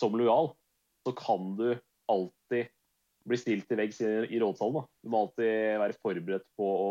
[0.00, 0.52] som lojal,
[1.06, 1.68] så kan du
[2.12, 2.70] alltid
[3.26, 4.78] bli stilt til veggs i, i rådsalen.
[4.78, 4.84] Da.
[5.02, 6.86] Du må alltid være forberedt på å,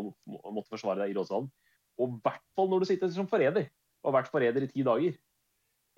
[0.51, 1.47] måtte forsvare deg i rådsalen.
[1.95, 3.69] Og i hvert fall når du sitter som forræder
[4.03, 5.15] og har vært forræder i ti dager.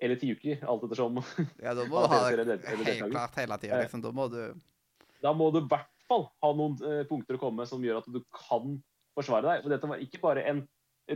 [0.00, 1.18] eller ti uker, alt ettersom.
[1.64, 4.04] Ja, da må du ha det- helt klart hele tida, liksom.
[4.04, 4.54] Da må du
[5.18, 7.98] Da må du i hvert fall ha noen eh, punkter å komme med som gjør
[7.98, 8.76] at du kan
[9.18, 9.64] forsvare deg.
[9.64, 10.62] For dette var ikke bare en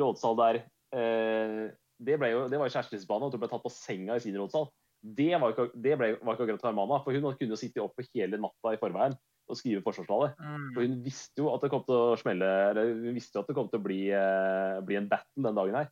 [0.03, 3.65] rådsal der eh, det, ble jo, det var jo kjærestens bane, at hun ble tatt
[3.65, 4.69] på senga i sin rådsal.
[5.03, 8.05] Det var ikke, det ble, var ikke akkurat Hermana, for hun kunne jo sitte oppe
[8.13, 9.17] hele natta i forveien
[9.51, 10.33] og skrive forsvarstale.
[10.39, 10.69] Mm.
[10.75, 13.51] For hun visste jo at det kom til å smelle, eller hun visste jo at
[13.51, 15.91] det kom til å bli, eh, bli en battle den dagen her.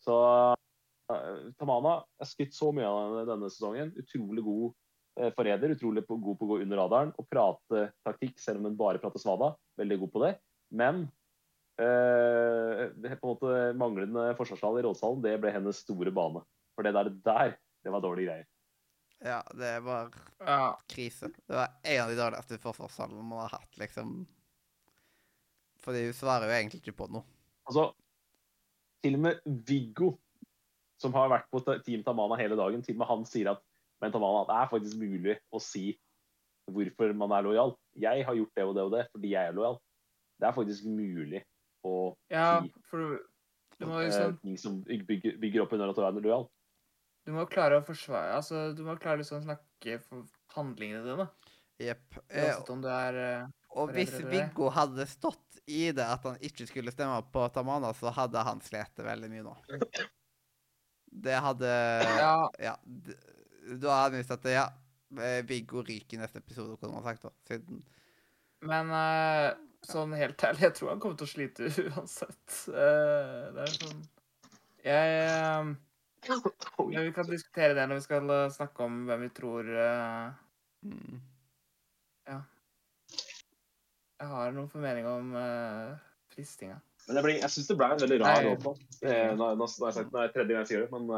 [0.00, 0.16] Så
[1.12, 3.94] eh, Tamana er skutt så mye av denne sesongen.
[4.00, 4.66] Utrolig god
[5.20, 8.78] eh, forræder, utrolig god på å gå under radaren og prate taktikk, selv om hun
[8.80, 9.54] bare prater svada.
[9.80, 10.34] Veldig god på det.
[10.76, 11.06] Men
[11.80, 16.42] eh, på en måte manglende forsvarstall i rådsalen, det ble hennes store bane.
[16.76, 18.48] For det der, der det var dårlige greier.
[19.20, 20.78] Ja, det var Ja.
[20.88, 21.28] krise.
[21.46, 24.26] Det var en av de dårligste forsvarssalene man har hatt, liksom.
[25.80, 27.24] Fordi hun svarer jo egentlig ikke på noe.
[27.68, 27.90] Altså,
[29.04, 30.14] til og med Viggo,
[31.00, 33.62] som har vært på Team Tamana hele dagen, til og med han sier at
[34.00, 35.98] men Tamana, det er faktisk mulig å si
[36.70, 37.74] hvorfor man er lojal.
[38.00, 39.76] Jeg har gjort det og det og det fordi jeg er lojal.
[40.40, 41.42] Det er faktisk mulig
[41.86, 41.94] å
[42.32, 42.60] ja,
[42.90, 43.20] for
[43.80, 46.48] du må liksom ting som bygger, bygger opp under at du er lojal.
[47.24, 50.26] Du må klare å forsvare Altså, du må klare liksom å snakke for
[50.56, 51.26] handlingene dine.
[51.80, 52.18] Jepp.
[52.28, 53.46] Eh, Uansett om du eh,
[53.80, 54.12] og hvis.
[54.28, 58.60] Viggo hadde stått i det at han ikke skulle stemme på Tamana, så hadde han
[58.64, 59.54] slitt veldig mye nå.
[61.10, 61.70] Det hadde
[62.18, 62.76] Ja, Ja.
[63.80, 64.66] Da hadde vi visst at ja,
[65.46, 67.22] Viggo ryker i neste episode, kunne man sagt.
[67.22, 67.82] da, siden
[68.60, 68.90] men
[69.86, 72.58] sånn helt ærlig, jeg tror han kommer til å slite uansett.
[72.68, 74.02] Eh, det er sånn
[74.84, 75.72] Jeg eh,
[76.84, 80.30] Men vi kan diskutere det når vi skal eh, snakke om hvem vi tror eh,
[80.86, 81.18] mm.
[84.20, 85.94] Jeg har noen formening om uh,
[86.28, 86.74] fristinga.
[87.06, 88.66] Men det ble, jeg syns det ble en veldig rar råd.
[89.00, 91.08] Eh, nå, nå, har jeg sagt det er tredje gang jeg sier det, men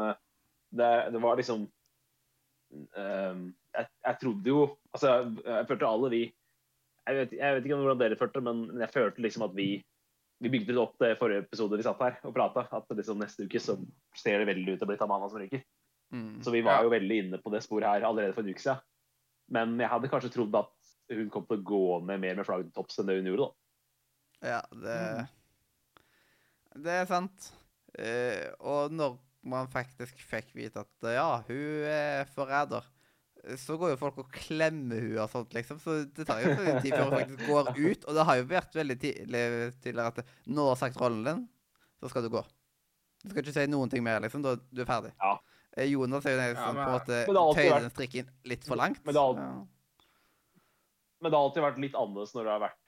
[0.71, 3.41] det, det var liksom um,
[3.75, 4.61] jeg, jeg trodde jo
[4.93, 6.21] Altså, jeg, jeg følte alle vi
[7.07, 9.67] jeg vet, jeg vet ikke hvordan dere følte det, men jeg følte liksom at vi
[10.43, 13.45] vi bygde det opp det forrige episode vi satt her og prata, at liksom neste
[13.47, 13.77] uke så
[14.17, 15.61] ser det veldig ut til å bli Tamana som ryker.
[16.11, 16.41] Mm.
[16.43, 16.83] Så vi var Ja.
[16.83, 18.81] jo veldig inne på det sporet her allerede for en uke siden.
[19.49, 20.73] Men jeg hadde kanskje trodd at
[21.13, 23.47] hun kom til å gå ned mer med flagget til topps enn det hun gjorde,
[23.47, 24.49] da.
[24.49, 25.29] Ja, det
[26.83, 27.51] Det er sant.
[27.93, 32.83] Uh, og når man faktisk fikk vite at ja, hun er forræder,
[33.59, 35.79] så går jo folk og klemmer henne og sånt, liksom.
[35.83, 38.05] Så det tar jo en tid før hun faktisk går ut.
[38.07, 39.41] Og det har jo vært veldig tidlig
[39.83, 41.41] tidligere at når du har sagt rollen din,
[41.99, 42.43] så skal du gå.
[43.23, 44.43] Du skal ikke si noen ting mer, liksom.
[44.45, 45.11] Da du er ferdig.
[45.19, 45.33] Ja.
[45.75, 48.63] Eh, Jonas er jo den Ja, men, på en måte tøyer vært- den strikken litt
[48.67, 49.03] for langt.
[49.03, 49.51] Men det har Ja.
[51.23, 52.79] Men det har alltid vært litt annerledes når det har vært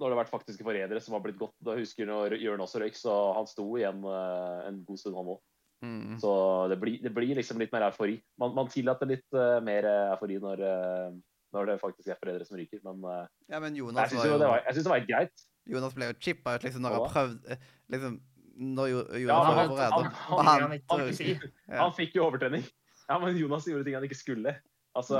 [0.00, 1.54] når det har vært faktiske forrædere som har blitt godt.
[1.62, 5.14] Da husker jeg når Jørn også røyk, så han sto igjen eh, en god stund,
[5.14, 5.40] han òg.
[5.82, 6.18] Mm.
[6.22, 6.32] Så
[6.70, 8.16] det blir, det blir liksom litt mer eufori.
[8.38, 11.14] Man, man tillater litt uh, mer eufori når, uh,
[11.56, 12.78] når det faktisk er foreldre som ryker.
[12.86, 15.46] Men uh, ja, men jeg syns jo det var, synes det var greit.
[15.72, 18.20] Jonas ble jo chippa ut liksom når han prøvde eh, liksom,
[18.52, 19.92] Når Jonas Ja, var forræder.
[19.92, 22.64] han- han- han, han Han, han fikk jo overtrening.
[23.08, 24.54] Ja, men Jonas gjorde ting han ikke skulle.
[24.94, 25.16] Altså,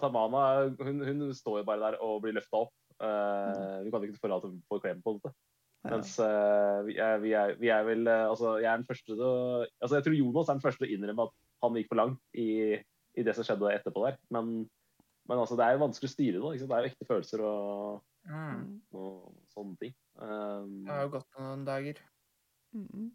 [0.00, 2.72] Tamana hun, hun står jo bare der og blir løfta opp.
[3.02, 5.32] Eh, du kan ikke forlate å få klem på det.
[5.84, 5.92] Ja.
[5.94, 9.12] Mens uh, vi, er, vi, er, vi er vel uh, Altså, jeg er den første
[9.12, 9.34] til å
[9.78, 12.38] Altså, jeg tror Jonas er den første til å innrømme at han gikk for langt
[12.38, 12.48] i,
[13.18, 14.18] i det som skjedde etterpå der.
[14.34, 14.50] Men,
[15.30, 16.60] men altså, det er jo vanskelig å styre det.
[16.66, 18.82] Det er jo ekte følelser og, Mm.
[18.92, 19.92] og sånne ting.
[20.20, 22.02] Um, Det har jo gått noen dager.
[22.76, 23.06] Mm.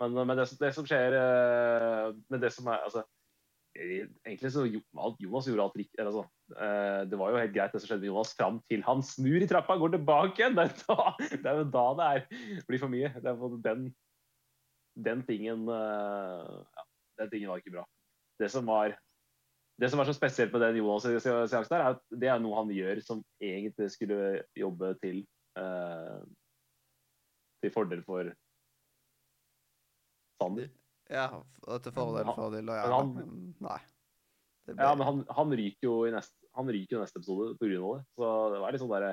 [0.00, 3.04] Men, men det, som- det som skjer uh, Men det som er altså,
[3.76, 6.00] eh, Egentlig så gjorde Jonas gjorde alt riktig.
[6.02, 9.00] Altså, eh, det var jo helt greit, det som skjedde med Jonas, fram til han
[9.02, 10.58] snur i trappa og går tilbake igjen.
[10.58, 13.08] Det er, jo da det er, blir for mye.
[13.16, 13.86] Er den,
[15.08, 16.84] den tingen eh, ja,
[17.22, 17.86] Den tingen var ikke bra.
[18.40, 18.96] Det som var
[19.80, 23.00] det som er så spesielt med den Jonas-seansen, er at det er noe han gjør
[23.02, 25.24] som egentlig skulle jobbe til
[25.58, 26.20] eh,
[27.64, 28.30] til fordel for
[30.38, 30.68] Sander.
[31.10, 31.26] Ja,
[31.80, 33.26] til fordel for men lojale.
[33.64, 33.80] nei.
[34.66, 37.68] Det Ja, men han, han ryker jo i neste, han ryker neste episode pga.
[37.68, 38.04] det.
[38.16, 39.12] Så det var litt sånn derre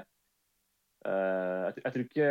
[1.07, 2.29] uh, jeg, jeg, tror ikke,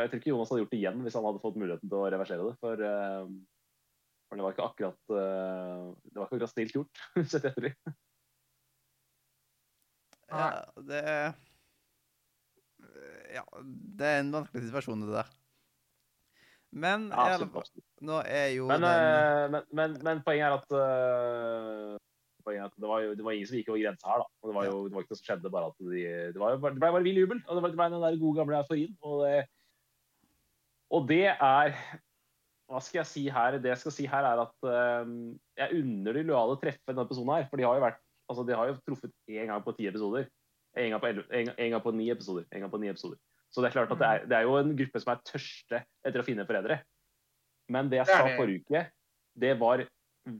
[0.00, 2.08] jeg tror ikke Jonas hadde gjort det igjen hvis han hadde fått muligheten til å
[2.14, 2.54] reversere det.
[2.62, 3.26] For, uh,
[4.26, 7.02] for det var ikke akkurat uh, Det var ikke akkurat snilt gjort,
[7.32, 7.96] sett i ettertid.
[10.32, 10.48] ja,
[10.88, 11.02] det
[13.36, 15.36] Ja, det er en vanskelig situasjon, det der.
[16.76, 17.68] Men Ja, fall,
[18.04, 22.02] nå er jo Men, den men, men, men poenget er at
[22.46, 24.26] poenget at det var jo det var ingen som gikk over grensa her, da.
[24.40, 26.56] Og det var jo det var ikke noe som skjedde, bare at de, det, var
[26.56, 27.42] det ble bare vill jubel.
[27.44, 28.96] Og det ble, det ble den der gode gamle euforien.
[29.02, 29.36] Og det,
[30.96, 31.78] og det er
[32.66, 33.60] Hva skal jeg si her?
[33.62, 34.66] Det jeg skal si her, er at
[35.06, 37.46] um, jeg unner de lojale å treffe denne personen her.
[37.50, 40.24] For de har jo vært Altså, de har jo truffet én gang på ti episoder.
[40.74, 42.42] En gang på, 11, en, en gang på ni episoder.
[42.50, 43.20] En gang på ni episoder.
[43.54, 45.78] Så det er klart at det er, det er jo en gruppe som er tørste
[46.02, 46.80] etter å finne foreldre.
[47.72, 48.34] Men det jeg sa det.
[48.38, 48.82] forrige uke,
[49.38, 49.84] det var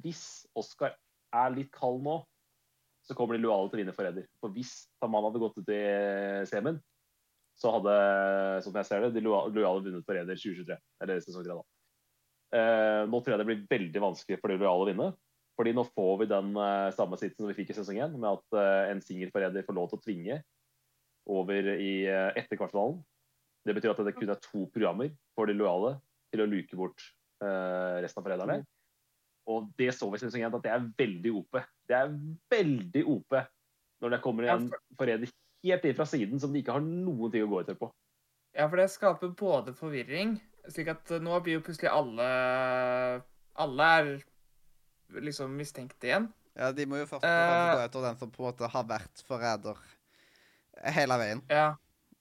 [0.03, 0.25] hvis
[0.59, 0.97] Oscar
[1.43, 2.19] er litt kald nå,
[3.07, 4.27] så kommer de lojale til å vinne forræder.
[4.43, 4.73] For hvis
[5.03, 5.83] Taman hadde gått ut i
[6.51, 6.81] semien,
[7.57, 7.93] så hadde,
[8.67, 10.77] som jeg ser det, de loja- lojale vunnet forræder 2023.
[11.05, 11.65] Eller sesong 3, da.
[12.57, 15.09] Eh, nå tror jeg det blir veldig vanskelig for de lojale å vinne.
[15.57, 18.29] Fordi nå får vi den eh, samme sitsen som vi fikk i sesong 1, med
[18.29, 20.41] at eh, en singelforræder får lov til å tvinge
[21.33, 23.01] over i eh, etter kvartfinalen.
[23.67, 25.97] Det betyr at det kun er to programmer for de lojale
[26.31, 27.03] til å luke bort
[27.41, 28.61] eh, resten av forræderne.
[29.47, 31.59] Og det så vi 1, at det er veldig OP.
[31.87, 32.15] Det er
[32.51, 33.37] veldig OP
[34.03, 34.67] når det kommer en
[34.99, 35.31] forræder
[35.65, 37.89] helt inn fra siden som de ikke har noen ting å gå etter på.
[38.57, 40.37] Ja, for det skaper både forvirring,
[40.69, 43.23] slik at eh, nå blir jo plutselig alle
[43.57, 44.11] Alle er
[45.23, 46.27] liksom mistenkt igjen.
[46.57, 47.47] Ja, de må jo først og Eh.
[47.47, 49.77] fremst gå etter den som på en måte har vært forræder
[50.97, 51.43] hele veien.
[51.49, 51.75] Ja.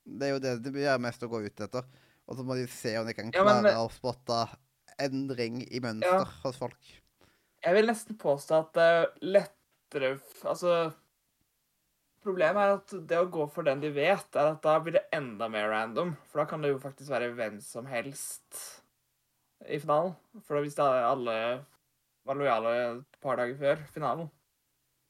[0.05, 1.83] Det er jo det de gjør mest å gå ut etter.
[2.27, 4.57] Og så må de se om de kan Ja, men- klare å spotte
[4.99, 6.23] endring i mønster Ja.
[6.43, 6.79] hos folk.
[7.65, 10.11] Jeg vil nesten påstå at det er lettere
[10.45, 10.75] Altså
[12.25, 15.03] Problemet er at det å gå for den de vet, er at da blir det
[15.13, 16.15] enda mer random.
[16.25, 18.61] For da kan det jo faktisk være hvem som helst
[19.69, 20.15] i finalen.
[20.47, 21.35] For hvis alle
[22.25, 24.31] var lojale et par dager før finalen,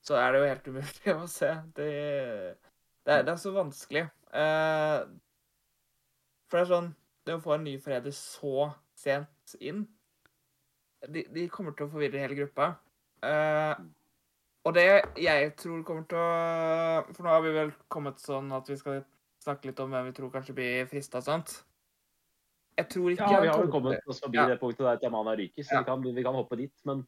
[0.04, 1.54] så er det jo helt umulig å se.
[1.78, 1.88] Det,
[3.08, 4.04] det, er, det er så vanskelig.
[4.36, 5.08] Uh,
[6.50, 6.90] for det er sånn
[7.26, 8.68] Det å få en ny forræder så
[9.00, 9.86] sent inn
[11.10, 12.72] de, de kommer til å forvirre hele gruppa.
[13.26, 13.86] Eh,
[14.66, 14.86] og det
[15.22, 19.04] jeg tror kommer til å For nå har vi vel kommet sånn at vi skal
[19.46, 21.54] snakke litt om hvem vi tror kanskje blir frista og sånt.
[22.76, 24.48] Jeg tror ikke Ja, vi har jo kommet oss forbi Ja.
[24.50, 25.80] det punktet der Tamana ryker, så Ja.
[25.80, 26.74] vi, kan, vi kan hoppe dit.
[26.84, 27.06] Men,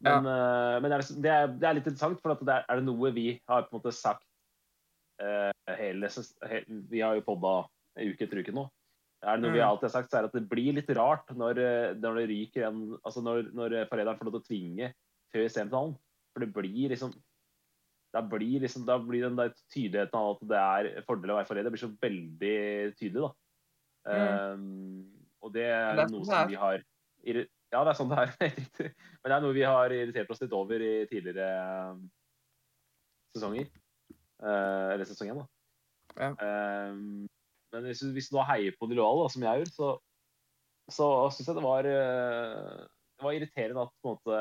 [0.00, 2.64] men, eh, men det, er, det, er, det er litt interessant, for at det er,
[2.68, 4.26] er det noe vi har på en måte sagt
[5.22, 6.10] uh, hele,
[6.50, 7.68] hele, Vi har jo podda
[8.00, 8.66] uke etter uke nå.
[9.24, 9.68] Er det noe vi Mm.
[9.68, 12.28] alltid har sagt, så er det at det blir litt rart når, eh, når det
[12.28, 14.90] ryker en Altså når, når forræderen får lov til å tvinge
[15.32, 15.94] før semifinalen.
[16.34, 17.14] For det blir liksom
[18.14, 21.48] da blir, liksom, da blir den der tydeligheten av at det er fordel å være
[21.48, 22.58] forræder, blir så veldig
[22.94, 23.32] tydelig, da.
[24.54, 25.08] Um,
[25.42, 26.82] og det er, det er noe sånn som vi har
[27.24, 28.34] Ja, det er sånn det er.
[29.24, 31.48] Men det er noe vi har irritert oss litt over i tidligere
[31.96, 32.04] um,
[33.34, 33.66] sesonger.
[34.38, 35.46] Uh, eller sesong én, da.
[36.20, 36.30] Ja.
[36.92, 37.24] Um,
[37.74, 39.92] men hvis hvis du da heier på de lojale, som jeg gjør, så,
[40.94, 42.84] så syns jeg det var eh,
[43.18, 44.38] Det var irriterende at på en måte,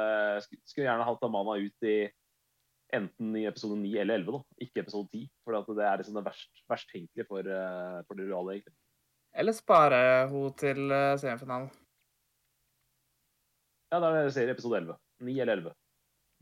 [0.69, 1.97] skulle, gjerne hatt Amana ut i
[2.93, 4.63] enten i episode 9 eller 11, da.
[4.65, 5.27] ikke episode 10.
[5.43, 8.75] For det er liksom det verst, verst tenkelige for, eh, for de lojale, egentlig.
[9.33, 11.71] Eller spare hun til eh, semifinalen.
[13.93, 14.97] Ja, da er det serie episode 11.
[15.25, 15.73] 9 eller 11.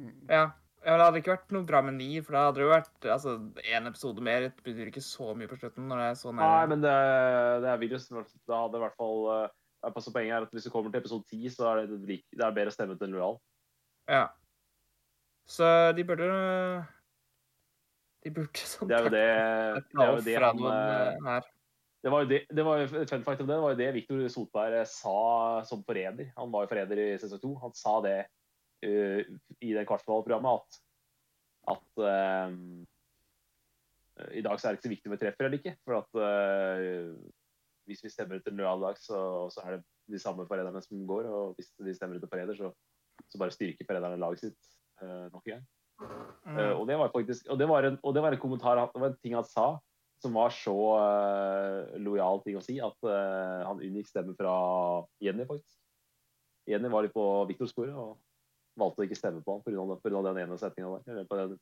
[0.02, 0.20] Mm.
[0.32, 0.44] Ja.
[0.82, 3.08] Ja, det hadde ikke vært noe bra med ni, for da hadde det jo vært
[3.16, 3.38] altså,
[3.70, 4.48] én episode mer.
[4.50, 6.94] Det betyr ikke så mye på slutten når det er så Nei, men det,
[7.62, 8.08] det er virus.
[8.10, 9.20] Da hadde i hvert fall
[9.82, 11.88] jeg ja, pass på Poenget er at hvis du kommer til episode 10, så er
[11.90, 13.40] det, det er bedre å stemme til lojal.
[14.10, 14.28] Ja.
[15.50, 15.66] Så
[15.98, 16.28] de burde
[18.22, 19.24] De burde sånn Det er jo det,
[19.90, 21.50] det, er jo det han noen eh, eh, her.
[22.02, 24.22] Det var jo det, det var fun fact om det, det var jo det Viktor
[24.36, 25.18] Sotberg eh, sa
[25.66, 26.30] som forræder.
[26.38, 27.56] Han var jo forræder i sesong to.
[27.66, 28.16] Han sa det
[28.86, 29.22] eh,
[29.62, 30.80] i det kvartfinaleprogrammet at,
[31.76, 32.50] at uh,
[34.38, 35.76] i dag så er det ikke så viktig om vi treffer eller ikke.
[35.86, 37.14] For at uh,
[37.90, 39.20] hvis vi stemmer ut en lojal dag, så,
[39.54, 41.30] så er det de samme forræderne som går.
[41.30, 42.72] Og hvis de stemmer ut en forræder, så,
[43.28, 45.64] så bare styrker forræderne laget sitt nok en gang.
[46.46, 46.60] Mm.
[46.78, 49.10] Og det var faktisk og det var en, og det var en kommentar, det var
[49.12, 49.66] en ting han sa
[50.22, 54.54] som var så uh, lojal ting å si at uh, han unngikk stemmen fra
[55.24, 55.80] Jenny, faktisk.
[56.70, 58.20] Jenny var litt på Viktors sporet og
[58.80, 60.22] valgte å ikke stemme på han pga.
[60.28, 61.12] den ene setninga der.
[61.12, 61.58] Eller på den,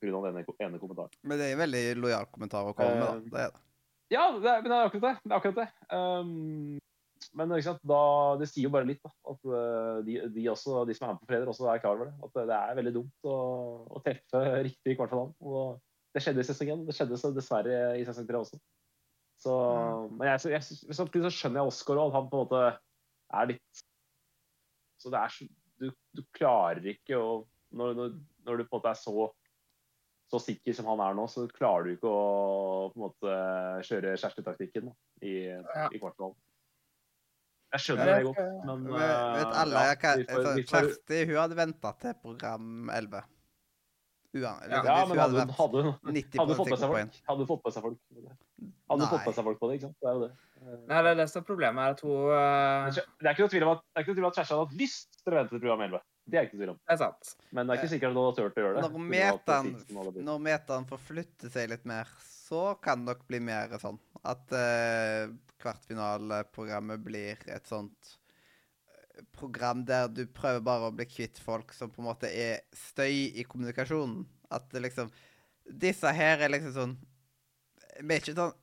[0.65, 1.15] ene, kommentaren.
[1.23, 3.07] Men det er en veldig lojal kommentar å komme med.
[3.07, 3.33] Da.
[3.33, 3.65] Det er det.
[4.09, 5.15] Ja, det er, men det er akkurat det.
[5.21, 5.67] det, er akkurat det.
[5.93, 6.79] Um,
[7.37, 7.81] men sant?
[7.85, 8.01] Da,
[8.39, 9.11] det sier jo bare litt, da.
[9.29, 12.09] At eh, de, de, også, de som er med på Freder, også er klar over
[12.09, 12.15] det.
[12.25, 13.37] At det er veldig dumt å,
[13.85, 15.35] å treffe riktig i kvartfinalen.
[15.45, 16.85] Og det skjedde i sesong 1.
[16.87, 18.61] Det skjedde så dessverre i sesong 3 også.
[19.39, 19.53] Så,
[20.17, 22.63] men jeg, jeg, så skjønner jeg Oskar òg, han på en måte
[23.39, 23.83] er litt
[24.99, 25.31] Så det er
[25.79, 27.29] Du, du klarer ikke å
[27.71, 28.13] når, når,
[28.47, 29.29] når du på en måte er så
[30.29, 33.31] så sikker som han er nå, så klarer du ikke å på en måte
[33.87, 34.93] kjøre Kjersti-taktikken da,
[35.25, 36.35] i, i kvartfinalen.
[37.73, 39.95] Jeg skjønner det godt, men Vet, vet eh, alle ja,
[40.29, 43.23] får- Kjersti hun hadde venta til program 11.
[44.37, 44.83] Uan, Ja.
[44.85, 47.19] Ja, men hadde, hun, hadde, hadde, 90 hadde fått med seg folk?
[47.31, 47.49] Hadde?
[47.49, 47.77] Fått med
[49.39, 49.97] seg folk på det, ikke sant?
[50.01, 50.31] Det er jo det.
[50.59, 53.51] Nei, det er det som er problemet, er at hun eh, Det er ikke noe
[53.53, 55.31] tvil om at, det er ikke noe tvil om at Kjersti hadde hatt lyst til
[55.31, 56.05] å vente til program 11.
[56.29, 56.79] Det er ikke noe tvil om.
[56.83, 57.31] Det er sant.
[57.55, 58.83] Men det er ikke sikkert at hun hadde turt å gjøre det.
[58.85, 63.41] Når metaen, Sixten når metaen får flytte seg litt mer, så kan det nok bli
[63.49, 65.31] mer sånn at uh,
[65.63, 68.13] kvartfinaleprogrammet blir et sånt
[68.91, 72.65] eh, program der du prøver bare å bli kvitt folk som på en måte er
[72.75, 74.25] støy i kommunikasjonen.
[74.51, 75.11] At liksom
[75.69, 76.93] Disse her er liksom sånn
[77.99, 78.55] Vi er ikke sånn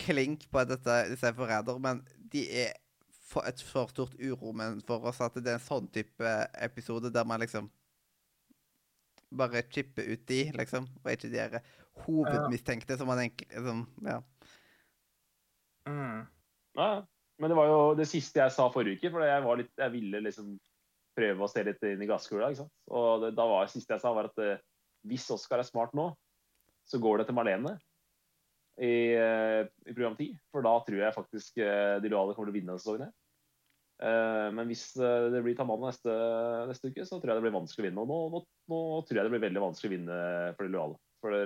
[0.00, 2.00] klink på at dette, disse er forrædere, men
[2.32, 2.72] de er
[3.30, 6.32] for et for stort uromen for oss at det er en sånn type
[6.64, 7.68] episode der man liksom
[9.30, 11.60] bare chipper ut de, liksom, og ikke de her
[12.04, 14.18] hovedmistenkte som man egentlig liksom, Ja.
[15.86, 16.26] Mm.
[16.76, 16.98] Ja, ja.
[17.38, 19.94] men det var jo det siste jeg sa forrige uke, for jeg, var litt, jeg
[19.94, 20.50] ville liksom
[21.16, 22.50] prøve å se litt inn i gasskula.
[22.50, 22.74] ikke sant?
[22.90, 24.60] Og det, da var det siste jeg sa, var at eh,
[25.08, 26.10] hvis Oskar er smart nå,
[26.86, 27.76] så går det til Marlene
[28.80, 30.38] i, eh, i program 10.
[30.52, 33.12] For da tror jeg faktisk eh, de lojale kommer til å vinne denne sesongen.
[34.00, 36.14] Eh, men hvis det blir Taman neste,
[36.70, 38.04] neste uke, så tror jeg det blir vanskelig å vinne.
[38.06, 38.42] Og nå, nå,
[38.72, 40.18] nå tror jeg det blir veldig vanskelig å vinne
[40.56, 41.00] for de lojale.
[41.20, 41.36] For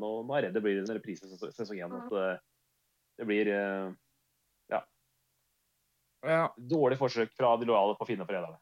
[0.00, 1.96] nå, nå er jeg redd det blir en reprise sesong én.
[2.00, 2.40] At
[3.20, 3.52] det blir
[6.24, 6.46] Ja.
[6.56, 8.56] dårlig forsøk fra de lojale på å finne forræderne.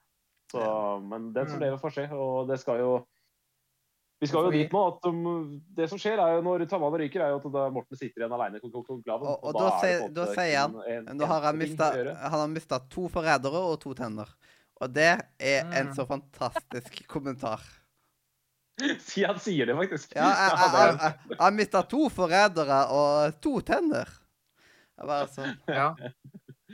[0.50, 0.64] Så,
[1.06, 1.62] Men den som Mm.
[1.62, 2.08] lever, får se.
[2.12, 3.06] Og det skal jo
[4.24, 7.20] Vi skal jo dit nå at um, det som skjer, er jo når Tamana ryker,
[7.26, 9.28] er jo at da Morten sitter igjen alene i konklaven.
[9.28, 11.90] Og, og da da, er sier, da sier han at en- Nå har han mista,
[12.24, 14.32] han har mista to forrædere og to tenner.
[14.82, 15.94] Og det er en Mm.
[15.94, 17.60] så fantastisk kommentar.
[19.06, 20.16] Si han sier det, faktisk.
[20.16, 24.08] Ja, jeg, jeg, er- jeg, jeg har mista to forrædere og to tenner.
[24.98, 25.88] Jeg bare sånn ja.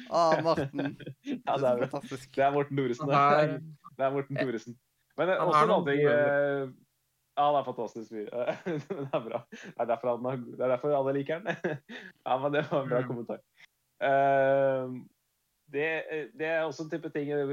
[0.09, 0.95] Å, Morten.
[1.25, 2.31] ja, Det det er er, fantastisk.
[2.37, 3.09] det er Morten Thoresen.
[3.11, 3.59] Det er, er,
[4.01, 4.77] det er Morten Thoresen.
[5.21, 6.71] Men eh, også noe en annen ting gode eh,
[7.39, 8.31] Ja, det er fantastisk fyr.
[8.67, 9.39] Det er bra.
[9.51, 11.57] Det er derfor, han, det er derfor alle liker han.
[12.27, 13.09] Ja, men det var en bra Mm.
[13.09, 13.41] kommentar.
[14.03, 15.01] Eh,
[15.71, 15.87] Det,
[16.35, 17.53] det er også en type ting eh,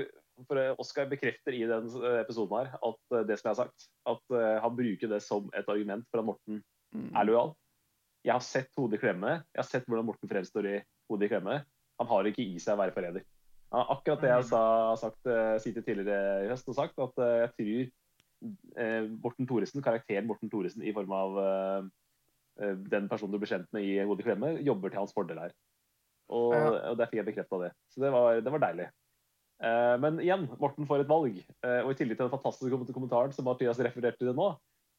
[0.50, 1.86] for Oskar bekrefter i den
[2.24, 5.50] episoden her at eh, det som jeg har sagt, at eh, han bruker det som
[5.54, 6.64] et argument for at Morten
[6.96, 7.10] Mm.
[7.20, 7.50] er lojal.
[8.24, 9.34] Jeg har sett hodet i klemme.
[9.54, 10.78] Jeg har sett hvordan Morten fremstår i
[11.12, 11.58] hodet i klemme.
[12.00, 13.26] Han har ikke i seg å være forræder.
[13.74, 14.48] Ja, akkurat det jeg Mm.
[14.50, 17.92] sa, har sagt, eh, sittet tidligere i høst og sagt, at eh, jeg tror
[18.78, 21.90] eh, Morten Thoresen, karakteren Morten Thoresen i form av eh,
[22.62, 25.42] eh, den personen du blir kjent med i Hode i klemme, jobber til hans fordel
[25.48, 25.58] her.
[26.28, 26.72] Og, Ja.
[26.92, 27.74] og der fikk jeg bekrefta det.
[27.94, 28.90] Så det var, det var deilig.
[29.64, 31.38] Eh, men igjen, Morten får et valg.
[31.66, 34.52] Eh, og i tillegg til den fantastiske kommentaren som Mathias refererte til nå,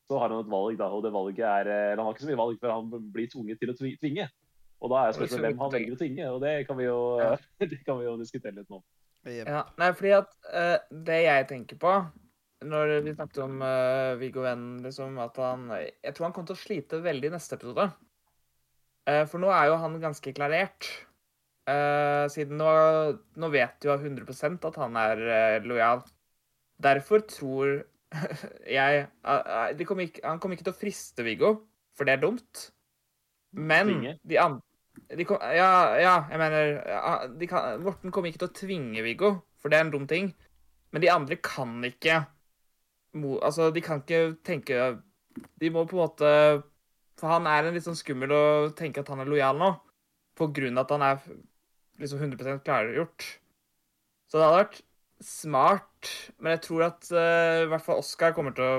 [0.09, 0.89] så har han et valg, da.
[0.89, 3.61] Og det valget er eh, Han har ikke så mye valg, for han blir tvunget
[3.61, 4.29] til å tvinge.
[4.79, 7.35] Og da er spørsmålet hvem han velger å tvinge, og det kan vi jo, Ja.
[7.73, 8.81] det kan vi jo diskutere litt nå.
[9.29, 9.65] Ja.
[9.77, 11.93] Nei, fordi at uh, det jeg tenker på
[12.67, 16.59] når vi snakket om uh, Viggo Venn, liksom, at han Jeg tror han kommer til
[16.59, 17.87] å slite veldig i neste episode.
[19.09, 20.89] Uh, for nå er jo han ganske klarert.
[21.69, 22.69] Uh, siden nå,
[23.37, 26.03] nå vet jo 100 at han er uh, lojal.
[26.83, 27.83] Derfor tror
[28.79, 29.07] jeg
[29.85, 31.53] kommer ikke, Han kommer ikke til å friste Viggo,
[31.97, 32.69] for det er dumt.
[33.53, 34.17] Men Tvinge?
[34.29, 35.71] de andre kom, ja,
[36.01, 37.13] ja, jeg mener ja,
[37.49, 39.31] kan, Morten kommer ikke til å tvinge Viggo,
[39.61, 40.33] for det er en dum ting.
[40.93, 42.23] Men de andre kan ikke
[43.17, 44.77] Altså, de kan ikke tenke
[45.61, 46.31] De må på en måte
[47.19, 48.43] For han er en litt sånn skummel å
[48.77, 49.71] tenke at han er lojal nå,
[50.39, 51.23] på grunn av at han er
[51.99, 53.25] liksom 100% klargjort.
[54.31, 54.77] Så det hadde vært
[55.25, 58.77] smart, men jeg tror at uh, i hvert fall Oscar kommer til å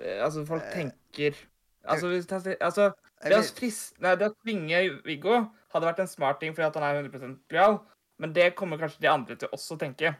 [0.00, 1.36] eh, Altså, folk Eh, tenker
[1.84, 2.24] Altså, hvis,
[2.64, 2.86] altså
[3.20, 5.42] det å, vil- frist, nei, det å tvinge Viggo
[5.74, 7.76] hadde vært en smart ting fordi at han er 100% lojal,
[8.22, 10.14] men det kommer kanskje de andre til også å tenke.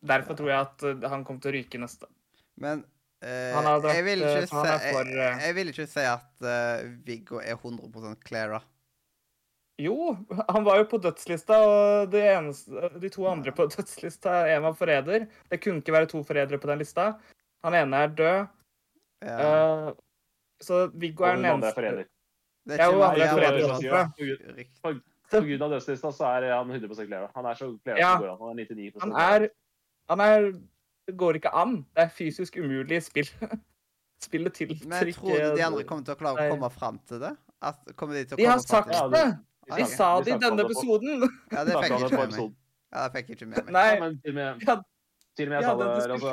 [0.00, 2.08] Derfor tror jeg at eh, han kommer til å ryke neste.
[2.60, 2.84] Men
[3.22, 5.86] eh, Han vært, jeg, vil eh, ikke han er for, jeg, eh, jeg vil ikke
[5.92, 8.60] si at uh, Viggo er 100% Clara.
[9.80, 10.12] Jo,
[10.48, 14.76] han var jo på dødslista, og de, eneste, de to andre på dødslista, en var
[14.76, 15.26] forræder.
[15.48, 17.14] Det kunne ikke være to forrædere på den lista.
[17.64, 18.40] Han ene er død.
[19.24, 19.36] Ja.
[19.40, 19.92] Uh,
[20.60, 21.72] så Viggo er den eneste.
[21.76, 22.08] forræder.
[22.68, 24.12] det ja, er forræder som-
[24.82, 25.00] På grunn-
[25.30, 27.30] På grunn av dødslista så er han 100 Clara.
[27.34, 28.12] Han er så Clara Ja.
[28.16, 28.38] som går an.
[28.40, 29.48] Han er 99 Han er
[30.10, 30.50] Han er
[31.08, 31.76] Det går ikke an.
[31.96, 33.30] Det er fysisk umulig spill.
[34.26, 37.22] Spillet til Men tror du de andre kommer til å klare å komme fram til
[37.22, 37.30] det?
[37.64, 39.24] At, kommer de til å De har komme frem sagt til Ja, det!
[39.70, 41.24] de- De sa det i denne episoden!
[41.54, 42.52] Ja, det fikk jeg ikke med meg.
[42.90, 43.72] Ja, det fikk jeg ikke med meg.
[43.76, 43.86] Nei.
[43.86, 44.64] Ja, men til og med,
[45.38, 46.32] til og med jeg sa det, altså,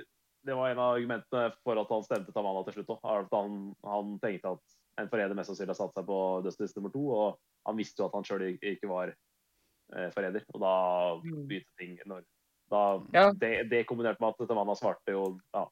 [0.00, 0.04] det,
[0.50, 2.90] det var en av argumentene for at han stemte Tamana til slutt.
[2.96, 3.28] òg.
[3.36, 3.54] Han,
[3.86, 6.18] han tenkte at en forræder mest sannsynlig har satt seg på
[6.48, 7.38] dødsliste nummer to, og
[7.70, 10.44] han visste jo at han sjøl ikke var eh, forræder.
[10.52, 10.74] Og da
[11.22, 11.46] Mm.
[11.46, 12.26] begynte ting når
[12.70, 12.82] da,
[13.14, 13.32] Ja.
[13.32, 15.66] det, det kombinert med at Tamana svarte jo ja,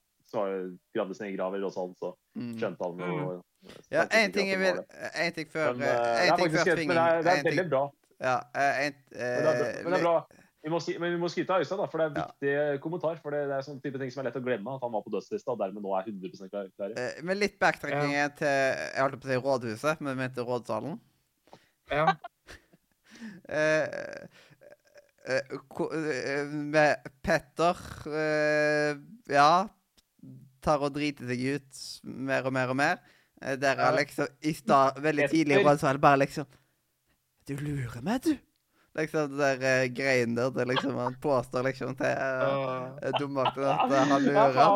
[0.94, 2.54] gravde sin egen grav eller noe så Mm.
[2.58, 3.44] skjønte han og
[3.90, 5.10] Ja, én ting jeg vil Én.
[5.26, 7.42] En ting før Men, eh, eh, En ting faktisk før men det er, det er
[7.50, 7.90] veldig bra.
[8.20, 10.26] Ja, en, uh, Men det er, eh, men det er bra.
[10.62, 12.26] Vi må, men vi må skryte av Øystein, da, for det er en Ja.
[12.74, 13.18] viktig kommentar.
[13.22, 14.74] For det, det er sånn type ting som er lett å glemme.
[14.74, 16.70] At han var på dødslista og dermed nå er 100 klar.
[16.76, 16.90] klar.
[16.98, 21.00] Uh, Med litt backtracking til Jeg holdt på å si rådhuset, men vi mente rådsalen.
[21.90, 22.06] Ja.
[23.48, 24.26] Eh, eh, eh,
[26.48, 28.96] med Petter eh,
[29.28, 29.68] Ja,
[30.64, 33.02] tar og driter seg ut mer og mer og mer.
[33.42, 35.62] Eh, der er liksom i stad, veldig tidlig
[36.00, 36.46] bare liksom
[37.48, 38.34] Du lurer meg, du!
[38.98, 40.50] Liksom det der uh, greien der.
[40.50, 44.58] Det liksom, han påstår liksom til uh, dummakten at uh, han lurer.
[44.58, 44.68] Ja.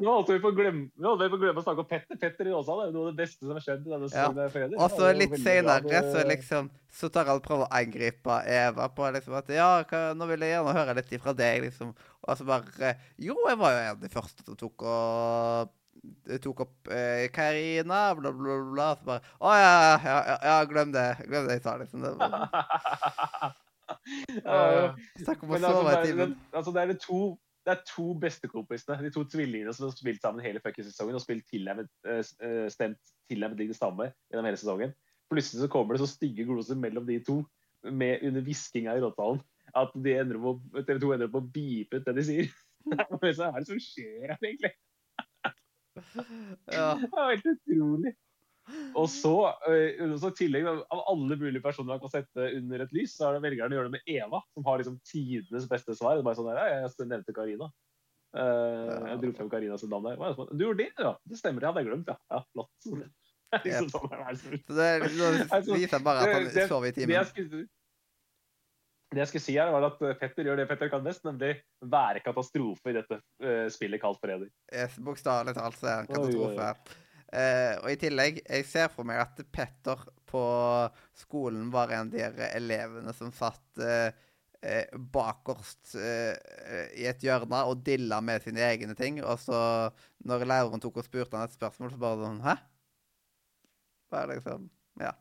[0.00, 2.16] Nå holdt vi på å glemme, å snakke om Petter.
[2.20, 4.28] Petter i Åsa, det er noe av det beste som har skjedd i denne Ja.
[4.78, 9.36] Og så litt seinere så liksom Så tar han prøver å angripe Eva på liksom
[9.38, 11.92] at Ja, hva, nå vil jeg gjerne høre litt ifra deg, liksom.
[12.24, 15.74] Og så bare Jo, jeg var jo en av de første som tok og
[16.44, 18.88] tok opp eh, Karina, bla, bla, bla.
[18.98, 19.74] Så bare Å ja,
[20.04, 21.08] ja, ja, ja, glem det.
[21.26, 21.98] Glem det jeg sa, liksom.
[22.04, 22.10] Det
[25.24, 26.30] Snakk om å altså, sove i timen.
[26.52, 27.20] altså, det er de to
[27.68, 31.44] det er to bestekompisene, de to tvillingene som har spilt sammen hele sesongen og spilt
[31.52, 32.96] tilnærmet, uh, stemt
[33.28, 34.94] tilnærmet lik det samme gjennom hele sesongen.
[35.28, 37.42] Plutselig så kommer det så stygge gloser mellom de to
[37.84, 39.42] med under hviskinga i råtalen
[39.76, 42.48] at de ender på TV 2 ender opp å beepe ut det de sier.
[42.88, 44.72] Hva er det som skjer her, egentlig?
[46.72, 46.94] Ja.
[47.00, 48.14] Det var helt utrolig.
[48.94, 49.32] Og så,
[49.70, 53.28] eh, så i tillegg av alle mulige personer man kan sette under et lys, så
[53.30, 56.16] er det velgerne å gjøre det med Eva, som har liksom tidenes beste svar.
[56.18, 57.70] Det er bare sånn der, jeg nevnte Karina.
[58.36, 60.34] Eh, jeg dro frem Karinas navn der.
[60.36, 61.14] Sånn, Du gjorde det, ja?
[61.24, 62.18] Det stemmer, jeg hadde glemt, ja.
[62.30, 62.70] Ja, flott.
[62.84, 63.06] sånn,
[63.64, 64.02] det er så-
[64.68, 67.68] Så det, det viser bare at han det- i timen.
[69.08, 72.20] Det jeg skulle si her, var at Petter gjør det Petter kan best, nemlig være
[72.20, 74.50] katastrofe i dette eh, spillet kalt Forræder.
[74.68, 76.56] Yes, Bokstavelig talt så er det en Oi, oi, oi.
[76.56, 77.04] katastrofe.
[77.28, 80.42] Eh, og i tillegg, jeg ser for meg at Petter på
[81.16, 84.08] skolen var en av de elevene som satt uh,
[84.64, 86.34] uh, bakerst eh,
[87.00, 89.20] i et hjørne og dilla med sine egne ting.
[89.24, 89.60] Og så,
[90.28, 92.58] når læreren tok og spurte han et spørsmål, så bare sånn Hæ?
[94.12, 94.68] Bare liksom
[95.00, 95.14] Ja.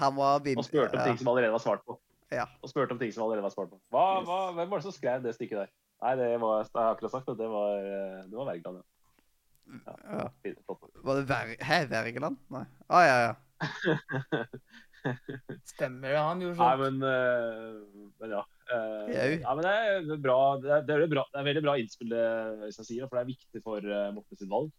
[0.00, 0.40] Han var.
[0.40, 1.98] Og spurte om ting som allerede var svart på.
[2.36, 2.46] Ja.
[2.62, 3.80] Og spurte om ting som allerede var svart på.
[3.94, 5.72] Hva, hva, hvem var det som skrev det stykket der?
[6.04, 9.86] Nei, det var, jeg har akkurat sagt at det var, eh, det var Wergeland, ja.
[9.86, 10.26] ja.
[10.44, 10.76] ja.
[11.08, 12.36] Var det Ver Hæ, Wergeland?
[12.52, 12.66] Nei.
[12.92, 13.32] Å ja, ja.
[15.72, 16.82] stemmer det, han gjorde Nei, sånn.
[16.82, 18.42] men, uh, men ja.
[18.66, 20.38] Uh, ja, men det er bra.
[20.60, 22.24] Det er, det er, bra, det er veldig bra innspill, det
[22.66, 24.70] jeg sier, for det er viktig for uh, Morten sitt valg.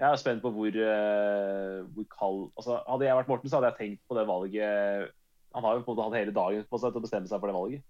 [0.00, 3.70] Jeg er spent på hvor, uh, hvor kald altså, Hadde jeg vært Morten, så hadde
[3.70, 5.12] jeg tenkt på det valget
[5.54, 7.40] Han har jo på en måte hatt hele dagen på seg til å bestemme seg
[7.42, 7.82] for det valget.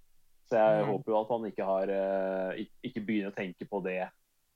[0.51, 0.89] Så jeg Mm.
[0.93, 4.11] håper jo at han ikke, har, eh, ikke, begynner å tenke på det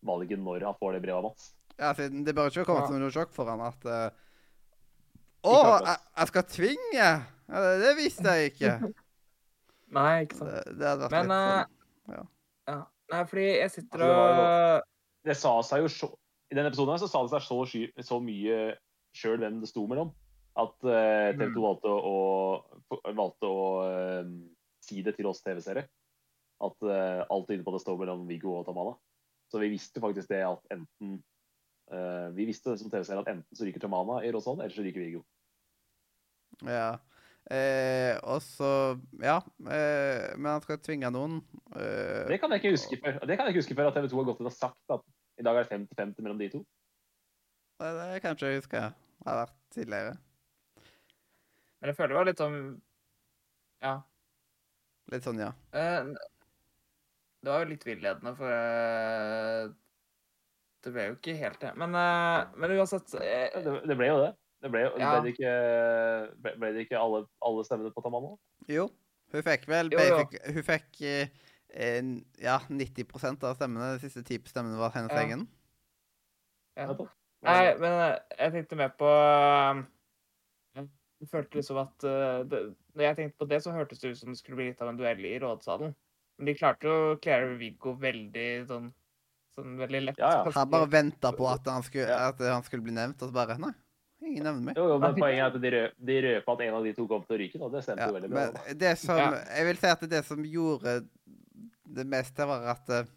[0.04, 1.54] valget når han får det brevet av Mats.
[1.78, 2.86] Ja, det bør ikke komme Ja.
[2.88, 4.10] som noe sjokk for han at uh,
[5.46, 5.54] Å,
[5.86, 7.06] jeg, jeg skal tvinge!
[7.46, 8.72] Ja, det, det visste jeg ikke.
[9.96, 10.50] Nei, ikke sant.
[10.50, 11.64] Det, det hadde vært Men litt eh,
[12.10, 12.28] sånn.
[12.66, 12.78] ja.
[13.12, 14.46] Nei, fordi jeg sitter Altså, det
[14.82, 16.08] og Det sa seg jo så,
[16.50, 17.58] I denne episoden her så sa det seg så,
[18.08, 18.56] så mye
[19.14, 20.10] sjøl hvem det sto mellom,
[20.56, 21.62] at uh, TV 2 Mm.
[21.62, 22.16] valgte å,
[23.12, 24.28] valgte å eh,
[24.80, 25.82] si det til oss TV-seere.
[26.64, 28.94] At eh, alt tyder på at det står mellom Viggo og Tamala.
[29.52, 31.18] Så vi visste faktisk det at enten
[31.86, 35.04] Uh, Vi visste som TV-seere at enten så ryker Tamala i Rosson, eller så ryker
[35.04, 35.20] Viggo.
[36.66, 36.96] Ja.
[37.46, 39.36] Eh, og så Ja.
[39.70, 41.36] Eh, men han skal tvinge noen.
[41.76, 44.08] Eh, Det kan jeg ikke huske før Det kan jeg ikke huske før at TV
[44.10, 45.04] 2 har gått inn og sagt at
[45.38, 46.64] i dag er det 50-50 mellom de to.
[47.78, 50.16] det, det kan ikke huske det har vært tidligere.
[51.80, 52.60] Men jeg føler det var litt sånn
[53.84, 53.94] Ja.
[55.12, 55.52] Litt sånn, ja.
[55.72, 56.04] Eh,
[57.44, 59.68] Det var jo litt villedende, for eh,
[60.82, 61.72] det ble jo ikke helt det.
[61.78, 64.32] Men, eh, men uansett eh, Det, det ble jo det.
[64.62, 65.10] Det ble, jo- Ja.
[65.20, 65.52] ble, det ikke,
[66.42, 68.36] ble, ble det ikke alle, alle stemmene på Tamala?
[68.68, 68.88] Jo.
[69.32, 70.18] Hun fikk vel Jo, jo.
[70.24, 72.00] Fikk, Hun fikk eh,
[72.40, 73.92] ja, 90% av stemmene.
[73.98, 75.22] De siste 10 stemmene var hennes Ja.
[75.26, 75.46] egen.
[76.76, 76.94] ja.
[77.42, 79.84] Nei, men jeg tenkte mer på Jeg
[81.24, 82.60] følte liksom at eh, det,
[82.96, 84.92] Når jeg tenkte på det, så hørtes det ut som det skulle bli litt av
[84.92, 85.94] en duell i rådsalen.
[86.36, 88.90] Men de klarte å cleare Viggo veldig sånn,
[89.56, 90.20] sånn veldig lett.
[90.20, 90.54] Ja, ja.
[90.58, 93.56] Han bare venta på at han, skulle, at han skulle bli nevnt, og så bare
[93.62, 93.72] Nei,
[94.20, 94.80] ingen nevner meg.
[94.80, 97.06] Jo, jo, men Poenget er at de, rø de røpa at en av de to
[97.08, 97.60] kom til å ryke.
[97.62, 97.70] Da.
[97.72, 98.48] Det stemte Ja, veldig bra.
[98.52, 100.98] men det som Jeg vil si at det som gjorde
[101.96, 103.08] det meste, var at eh,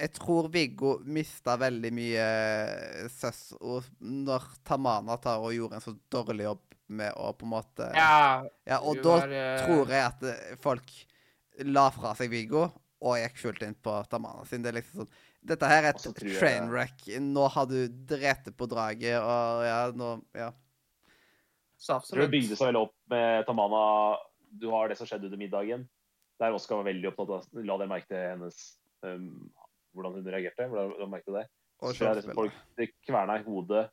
[0.00, 5.84] jeg tror Viggo mista veldig mye eh, søss og når Tamana tar og gjorde en
[5.84, 9.90] så dårlig jobb med å på en måte Ja, Ja, og da var, eh, tror
[9.94, 10.90] jeg at eh, folk
[11.70, 12.64] la fra seg Viggo
[13.00, 14.44] og gikk fullt inn på Tamana.
[14.44, 14.62] sin.
[14.62, 16.38] det er liksom sånn Dette her er et trainwreck.
[16.38, 17.04] train wreck.
[17.24, 20.50] Nå har du drept på draget, og ja, nå Ja.
[21.80, 22.26] Så absolutt.
[22.28, 24.18] det bygde seg veldig opp med Tamana.
[24.52, 25.86] Du har det som skjedde under middagen.
[26.38, 28.58] Der Oskar var veldig opptatt av La dere merke til hennes
[29.02, 29.48] um,
[29.94, 30.68] Hvordan hun reagerte.
[30.68, 31.46] Hvordan la dere merke til det?
[31.80, 32.36] Og liksom skjoldspillet.
[32.36, 33.86] folk det kverna i hodet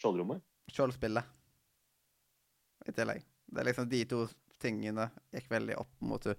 [0.00, 0.40] skjoldrommet.
[0.72, 1.24] Skjoldspillet.
[2.84, 3.24] I tillegg.
[3.46, 4.24] Det er liksom de to
[4.62, 6.38] tingene gikk veldig opp mot henne.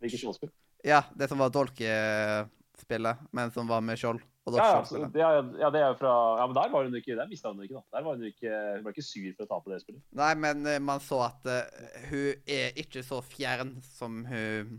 [0.00, 0.52] Hvilket skjoldspill?
[0.86, 4.22] Ja, det som var dolkespillet, men som var med skjold.
[4.50, 7.14] Ja, ja, det er, ja, det er jo fra Ja, men der var hun ikke
[7.14, 7.82] Der mista hun ikke, da.
[7.92, 10.00] Der var hun ikke Hun ble ikke sur for å tape det spillet.
[10.16, 14.78] Nei, men eh, man så at uh, hun er ikke så fjern som hun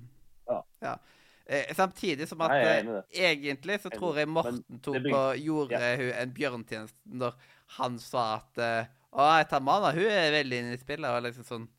[0.81, 0.97] Ja.
[1.45, 3.03] Eh, samtidig som at Nei, eh, enig i det.
[3.29, 7.37] egentlig så tror jeg Morten tok og gjorde hun en bjørntjeneste når
[7.77, 11.09] han sa at eh, Å, Tamana, hun er veldig inne i spillet.
[11.11, 11.69] Og liksom sånn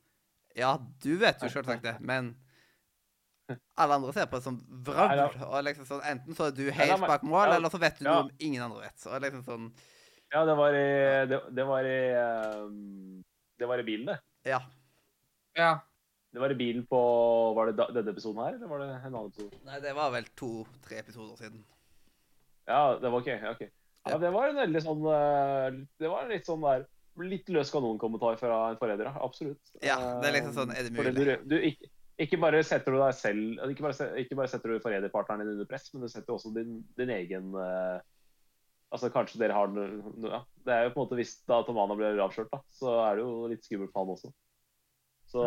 [0.58, 2.34] Ja, du vet jo selvsagt det, men
[3.80, 5.38] alle andre ser på det som vrøvl.
[5.48, 8.26] Og liksom sånn, Enten så er du helt bak mål, eller så vet du noe
[8.26, 9.08] om ingen andre vet.
[9.08, 9.70] Og liksom sånn
[10.32, 10.86] Ja, det var i
[11.30, 11.98] Det, det var i
[12.60, 13.24] um,
[13.60, 14.18] Det var i bilen, det.
[14.52, 14.62] Ja.
[15.58, 15.72] Ja.
[16.32, 17.02] Det var i bilen på
[17.58, 19.60] Var det denne episoden her, eller var det en annen episode?
[19.68, 21.64] Nei, det var vel to-tre episoder siden.
[22.68, 23.32] Ja, det var OK.
[23.32, 23.62] ja, ok.
[24.08, 25.66] Ja, det var en veldig sånn eh,
[26.00, 26.88] Det var en litt sånn der
[27.20, 29.10] Litt løs kanonkommentar fra en forræder.
[29.20, 29.74] Absolutt.
[29.84, 31.12] Ja, det er liksom sånn, er det mulig?
[31.16, 31.90] Du, du, ikke,
[32.22, 35.68] ikke bare setter du deg selv Ikke bare, ikke bare setter du forræderpartneren din under
[35.68, 37.98] press, men du setter også din, din egen uh,
[38.92, 40.42] Altså Kanskje dere har noe ja.
[40.64, 43.24] Det er jo på en måte Hvis da Tomana blir avslørt, da, så er det
[43.24, 44.32] jo litt skummelt for han også.
[45.32, 45.46] Så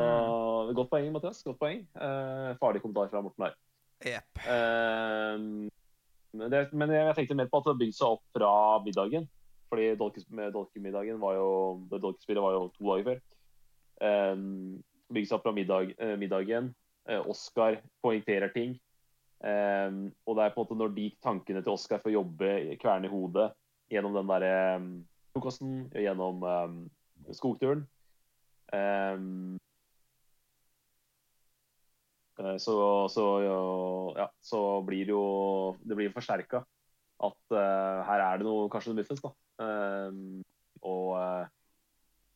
[0.73, 1.43] Godt poeng, Mathias.
[1.45, 1.83] Godt poeng.
[1.93, 3.57] Uh, farlig kommentar fra Morten her.
[4.01, 4.39] Yep.
[4.41, 5.69] Uh,
[6.35, 8.49] men, det, men jeg tenkte mer på at det bygde seg opp fra
[8.85, 9.29] middagen.
[9.69, 11.49] Fordi dolkemiddagen var jo
[11.89, 13.21] Dolkespillet var jo to dager før.
[14.05, 14.83] Um,
[15.13, 16.71] Bygges opp fra middag, eh, middagen.
[17.07, 18.75] Eh, Oscar poengterer ting.
[19.45, 23.05] Um, og det er på en måte når de tankene til Oscar får jobbe, kverne
[23.05, 23.51] i hodet
[23.91, 24.87] gjennom den derre um,
[25.35, 26.79] frokosten, gjennom um,
[27.35, 27.85] skogturen
[28.73, 29.17] Eh,
[32.59, 33.25] Så, så,
[34.17, 36.65] ja, så blir det jo Det blir forsterka
[37.23, 39.31] at eh, her er det noe kanskje noe muffens, da.
[39.63, 40.17] Eh,
[40.85, 41.53] og eh,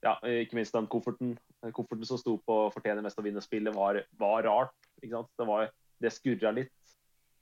[0.06, 0.16] ja,
[0.46, 1.36] ikke minst den kofferten.
[1.76, 4.76] Kofferten som sto på 'fortjener mest å vinne spillet', var, var rart.
[5.02, 5.32] ikke sant?
[5.36, 6.76] Det, var, det skurra litt.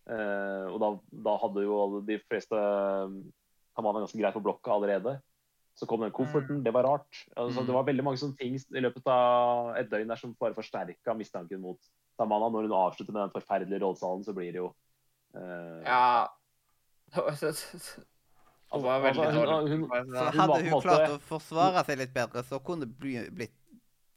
[0.07, 0.89] Uh, og da,
[1.27, 5.17] da hadde jo de fleste kan man ganske greit på blokka allerede.
[5.77, 7.19] Så kom den kofferten, det var rart.
[7.35, 7.67] Altså, Mm.
[7.67, 11.13] Det var veldig mange sånne ting i løpet av et døgn der som bare forsterka
[11.13, 11.77] mistanken mot
[12.17, 12.49] Samana.
[12.49, 14.71] Når hun avslutter med den forferdelige rådsalen, så blir det jo
[15.35, 16.25] uh, Ja
[17.15, 19.69] Hun var veldig dårlig.
[19.69, 23.29] hun- Så hun hadde hun klart å forsvare seg litt bedre, så kunne det bli,
[23.31, 23.53] blitt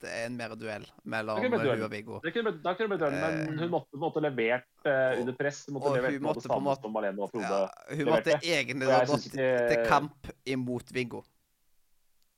[0.03, 1.55] en mer duell mellom hun
[1.85, 2.21] og Viggo.
[2.25, 5.21] Det kunne, da kunne det blitt duell, men hun måtte, på en måte levert uh,
[5.21, 5.67] under press.
[5.69, 7.45] Hun måtte og levert hun måtte på en måte- som Malene og Frode.
[7.45, 8.33] Ja, hun leverte.
[8.33, 11.23] måtte egentlig gå gått ikke- til kamp imot Viggo.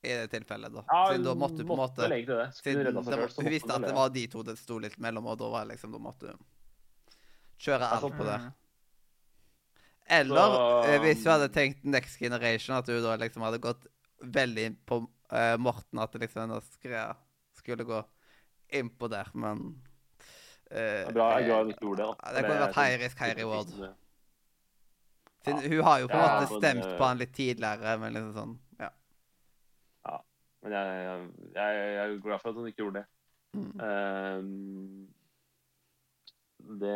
[0.05, 0.83] I det tilfellet, da.
[0.91, 2.27] Ja, Siden da hun måtte hun på en måte det.
[2.27, 5.39] Hun siden det, Hun visste at det var de to det sto litt mellom, og
[5.39, 6.39] da var liksom, da måtte hun
[7.57, 8.53] kjøre Altså, alt på det.
[10.07, 13.87] Eller Så- eh, hvis hun hadde tenkt Next Generation, at hun da liksom hadde gått
[14.23, 15.01] veldig inn på
[15.33, 17.17] uh, Morten, at liksom denne skreia
[17.57, 18.05] skulle gå
[18.73, 19.83] inn på der, men
[20.71, 20.77] eh,
[21.07, 22.07] Det er bra, jeg er glad hun ikke gjorde det.
[22.23, 22.33] da.
[22.33, 23.73] Det kunne vært high risk, high reward.
[23.79, 23.93] Ja.
[25.45, 28.15] Siden Hun har jo på en Ja, måte stemt men, på han litt tidligere, men
[28.15, 28.91] liksom sånn Ja.
[30.63, 33.07] Men jeg, jeg, jeg, jeg er glad for at hun ikke gjorde det.
[33.53, 33.81] Mm.
[33.83, 35.09] Ehm,
[36.81, 36.95] det,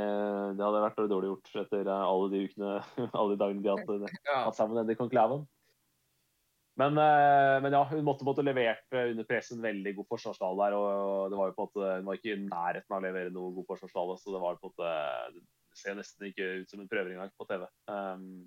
[0.57, 2.73] det hadde vært dårlig gjort etter eh, alle de ukene,
[3.19, 5.45] alle de dagene de hadde hatt, sammen nede i konklaven.
[6.77, 10.61] Men, eh, men ja, hun måtte, måtte levert eh, under press en veldig god forsvarstale
[10.61, 10.77] der.
[10.77, 13.33] Og det var jo på en måte, hun var ikke i nærheten av å levere
[13.33, 14.93] noe god forsvarstale, så det var på en måte
[15.41, 17.65] Det ser nesten ikke ut som en prøver engang på TV.
[17.89, 18.45] Um,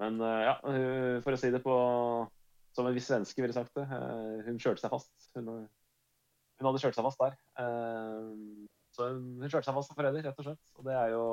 [0.00, 1.76] men eh, ja, eh, for å si det på
[2.76, 5.10] som en viss svenske ville sagt det, eh, hun kjørte seg fast.
[5.36, 5.48] Hun,
[6.60, 7.34] hun hadde kjørt seg fast der.
[7.62, 10.74] Ehm, så hun, kjørte seg fast som forræder, rett og slett.
[10.78, 11.24] Og det er jo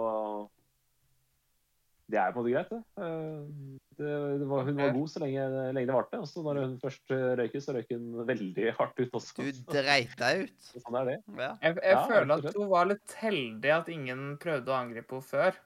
[2.07, 2.77] Det er på en måte greit, det.
[3.03, 5.41] Ehm, det, det var, hun var god så lenge,
[5.75, 6.19] lenge det varte.
[6.23, 9.43] Og så når hun først røyker, så røyker hun veldig hardt ut også.
[9.43, 10.69] Du dreit deg ut.
[10.85, 11.17] Sånn er det.
[11.35, 11.49] Ja.
[11.65, 15.27] Jeg, jeg Ja, føler at hun var litt heldig at ingen prøvde å angripe henne
[15.33, 15.59] før.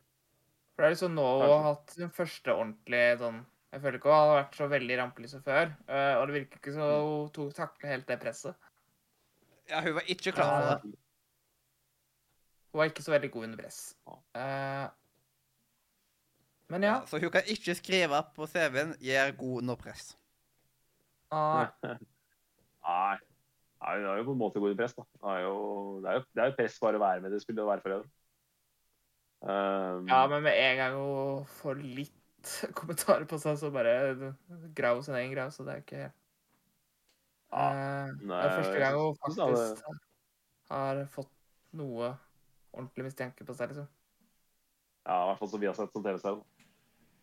[0.74, 3.42] For det er liksom nå hun har hatt sin første ordentlige sånn
[3.76, 5.70] Jeg føler ikke hun har vært så veldig rampelig som før.
[5.92, 8.56] eh, og det virker ikke som hun tok takle helt det presset.
[9.70, 10.98] ja, hun var ikke klar for det.
[12.72, 13.80] Hun var ikke så veldig god under press.
[14.08, 14.88] Uh,
[16.72, 17.02] men ja.
[17.06, 20.16] Så hun kan ikke skrive på CV-en 'gjør god under press'.
[21.32, 21.68] ah,
[22.88, 23.18] Nei.
[23.82, 25.04] Nei, hun er jo på en måte god under press, da.
[25.20, 25.56] Det er jo,
[26.02, 27.96] det er jo, det er jo press bare å være med det spillet og være
[27.98, 28.10] øvrig.
[29.42, 32.18] Um, Ja, men med en gang hun får litt
[32.78, 34.34] kommentarer på seg, så bare
[34.78, 36.04] graver sin egen grav, så det er ikke
[37.52, 39.84] Ja, Eh, Det er første gang hun er- faktisk
[40.72, 41.32] har fått
[41.74, 42.14] noe
[42.74, 43.88] ordentlig mistenke på seg, liksom.
[45.06, 46.68] Ja, i hvert fall som vi har sett som TV-serie.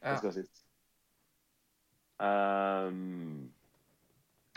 [0.03, 0.15] Ja.
[0.15, 0.65] Det skal sies.
[2.19, 3.53] Um,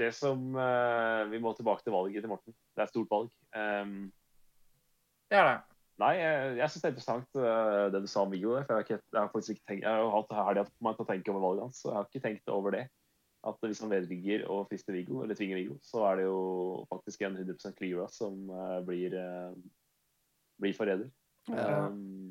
[0.02, 2.56] det som uh, Vi må tilbake til valget til Morten.
[2.74, 3.36] Det er et stort valg.
[3.54, 4.10] Um,
[5.30, 5.60] Det er det.
[6.02, 8.56] nei, jeg, jeg syns det er interessant uh, det du sa om Viggo.
[8.56, 10.98] For jeg har, ikke, jeg har faktisk ikke tenkt Jeg har hatt helga på meg
[10.98, 12.88] til å tenke over valget hans, så jeg har ikke tenkt over det.
[13.50, 16.42] At hvis han vedligger og frister Viggo, eller tvinger Viggo, så er det jo
[16.90, 19.16] faktisk en 100% clear som uh, blir,
[20.62, 21.10] blir forræder.
[21.50, 21.88] Ja.
[21.88, 22.22] Um,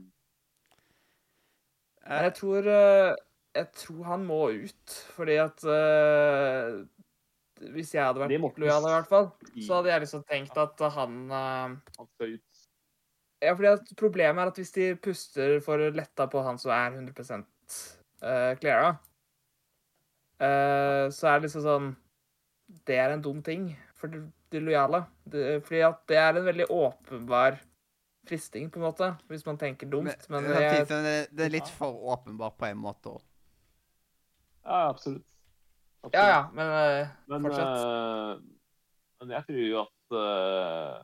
[2.10, 3.16] jeg tror eh,
[3.54, 6.86] Jeg tror han må ut, fordi at uh,
[7.74, 9.28] Hvis jeg hadde vært lojal, i hvert fall,
[9.66, 12.64] så hadde jeg liksom tenkt at han uh, han skal ut.
[13.40, 16.98] Ja, fordi at problemet er at hvis de puster for letta på han som er
[16.98, 18.90] 100 uh, Clara,
[20.40, 21.88] eh, så er det liksom sånn
[22.84, 24.20] Det er en dum ting for de,
[24.52, 25.02] de lojale.
[25.24, 27.56] Det, fordi at det er en veldig åpenbar
[28.30, 30.28] fristing, på en måte, hvis man tenker dumt.
[30.30, 33.26] Men, men jeg, det, det er litt for åpenbart på en måte òg.
[34.60, 35.26] Ja, absolutt.
[36.04, 36.14] absolutt.
[36.14, 37.76] ja, ja, men eh, Men, fortsett.
[37.80, 40.98] Uh, men jeg tror jo at uh,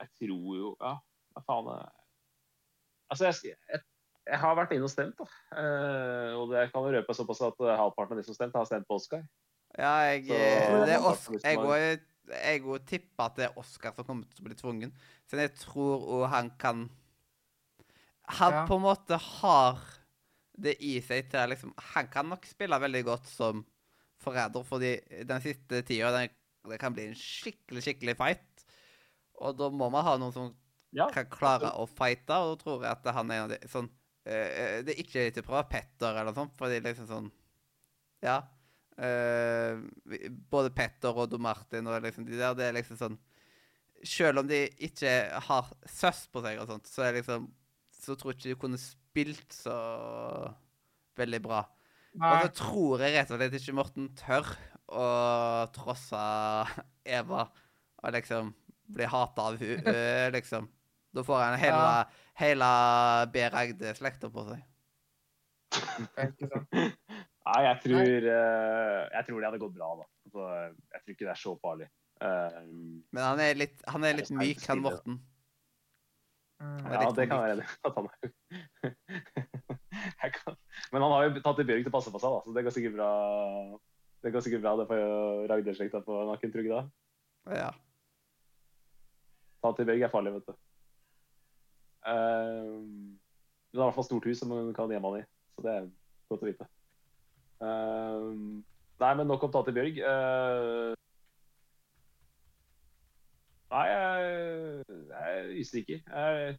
[0.00, 0.92] Jeg tror jo Ja,
[1.36, 1.90] hva faen er
[3.12, 3.82] Altså, jeg, jeg,
[4.32, 5.26] jeg har vært inne og stemt, da.
[5.52, 8.96] Uh, og det kan røpe såpass at halvparten av de som stemte, har stemt på
[8.96, 9.20] Oscar.
[9.76, 11.82] Ja, jeg, Så- det er Oscar, jeg går
[12.28, 14.92] jeg òg tipper at det er Oscar som kommer til å bli tvungen.
[15.26, 16.88] Så jeg tror òg han kan
[18.38, 18.66] Han Ja.
[18.66, 19.80] på en måte har
[20.62, 23.64] det i seg til liksom Han kan nok spille veldig godt som
[24.22, 28.62] forræder, fordi den siste tida det kan bli en skikkelig, skikkelig fight.
[29.42, 30.52] Og da må man ha noen som
[30.94, 33.68] Ja, kan klare å fighte, og da tror jeg at han er en av de
[33.72, 33.88] sånn
[34.26, 37.30] eh, Det er ikke til å prøve Petter eller noe sånt, fordi liksom sånn
[38.22, 38.42] Ja.
[38.98, 43.18] Eh, vi- både Petter og Don Martin og liksom de der, det er liksom sånn
[44.04, 47.44] Selv om de ikke har søss på seg og sånt, så er liksom
[47.92, 49.76] Så tror jeg ikke de kunne spilt så
[51.16, 51.60] veldig bra.
[52.16, 54.48] Og så tror jeg rett og slett ikke Morten tør
[54.92, 55.06] å
[55.72, 56.18] trosse
[57.06, 57.44] Eva
[58.02, 58.50] og liksom
[58.92, 60.66] bli hata av hun, øh, liksom.
[61.14, 62.04] Da får han hele, Ja.
[62.40, 62.68] hele
[63.32, 63.46] B.
[63.54, 64.64] Ragde-slekta på seg.
[66.26, 66.98] Ikke sant?
[67.42, 70.06] Nei, jeg tror, eh, jeg tror det hadde gått bra, da.
[70.28, 70.48] Altså,
[70.94, 71.88] jeg tror ikke det er så farlig.
[72.22, 72.58] Eh,
[73.10, 74.82] Men han er litt, han er litt er myk, han.
[74.84, 75.20] Morten.
[76.62, 76.84] Mm.
[76.86, 78.06] er ja, det kan være enig at han
[80.22, 80.58] er kan.
[80.92, 82.62] Men han har jo tatt i Bjørg til å passe på seg, da, så det
[82.66, 83.08] går sikkert bra.
[84.22, 85.16] Det går sikkert bra, det får jo
[85.50, 86.82] Ragde-slekta på nakken, tror da.
[87.58, 87.72] Ja.
[89.62, 90.54] Ta til Bjørg er farlig, vet du.
[92.06, 92.78] Uh,
[93.72, 95.74] det er i hvert fall stort hus som man kan gjemme han i, så det
[95.74, 95.90] er
[96.30, 96.70] godt å vite.
[97.62, 98.26] Eh,
[99.02, 99.98] nei, men nok om Tati Bjørg.
[100.02, 100.94] Eh,
[103.72, 104.84] nei, jeg,
[105.14, 106.04] jeg er usikker.
[106.08, 106.58] Jeg,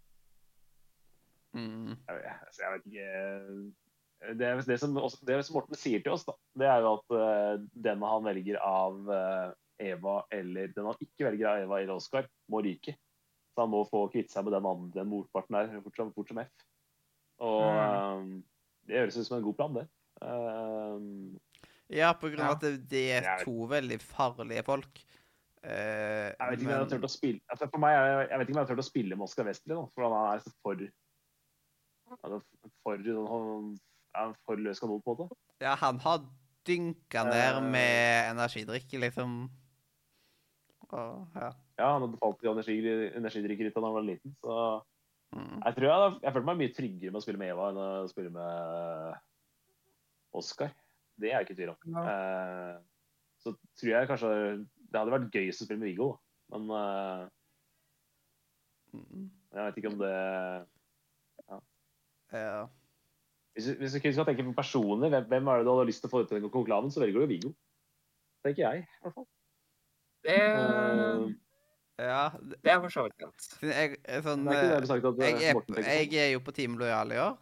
[1.53, 1.91] Mm.
[2.09, 6.23] jeg, altså, jeg vet ikke det, det, som, også- det som Morten sier til oss,
[6.25, 10.97] da, det er jo at uh, den han velger av uh, Eva eller den han
[11.03, 12.95] ikke velger av Eva eller Oskar, må ryke.
[13.53, 16.41] Så han må få kvitte seg med den andre den motparten fort som, fort som
[16.41, 16.65] F.
[17.37, 18.33] Og um,
[18.89, 19.85] det høres ut som en god plan, det.
[20.23, 21.39] Eh,
[21.93, 22.49] Ja, på grunn Ja.
[22.49, 25.01] av at det, det er to veldig farlige folk.
[25.63, 28.39] Eh, jeg vet ikke om jeg hadde men- turt å spille altså, For meg, jeg
[28.39, 30.51] vet ikke om jeg hadde turt å spille med Oskar Westli, for han er så
[30.63, 30.75] for
[32.23, 32.39] altså,
[32.83, 33.77] for, han
[34.15, 35.37] er en for løs kanon, på en måte.
[35.61, 36.25] Ja, han har
[36.65, 39.49] dynka ned uh, med energidrikk, liksom.
[40.91, 41.51] Og, ja.
[41.79, 42.79] Ja, han hadde falt i energi,
[43.15, 44.81] energidrikker da han var liten, så
[45.33, 45.63] Mm.
[45.65, 48.09] Jeg tror jeg, jeg følte meg mye tryggere med å spille med Eva enn å
[48.11, 49.15] spille med
[50.33, 50.71] Oskar.
[51.19, 51.93] Det er jeg ikke i tvil om.
[51.93, 52.03] Ja.
[52.09, 52.77] Eh,
[53.43, 54.29] så tror jeg kanskje
[54.93, 56.07] det hadde vært gøyest å spille med Viggo,
[56.53, 57.27] men eh,
[58.93, 60.13] jeg vet ikke om det
[62.33, 62.67] Ja.
[63.53, 65.85] Hvis, du- hvis du kun skal tenke på personer, hvem, hvem er det du hadde
[65.85, 67.51] lyst til å få ut av den konklaven, så velger du Viggo.
[68.43, 69.27] Tenker jeg, i hvert fall.
[70.23, 72.29] Det, Eh, ja.
[72.29, 73.61] det- det er for så vidt sant.
[73.61, 77.37] Jeg, er sånn, jeg, er, jeg er jo på Team Lojal i år.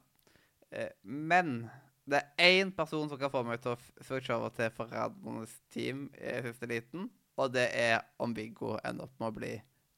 [0.73, 1.69] Eh, Men
[2.09, 6.07] det er én person som kan få meg til å switche over til Forrædernes team
[6.17, 9.51] i siste liten, og det er om Viggo ender opp med å bli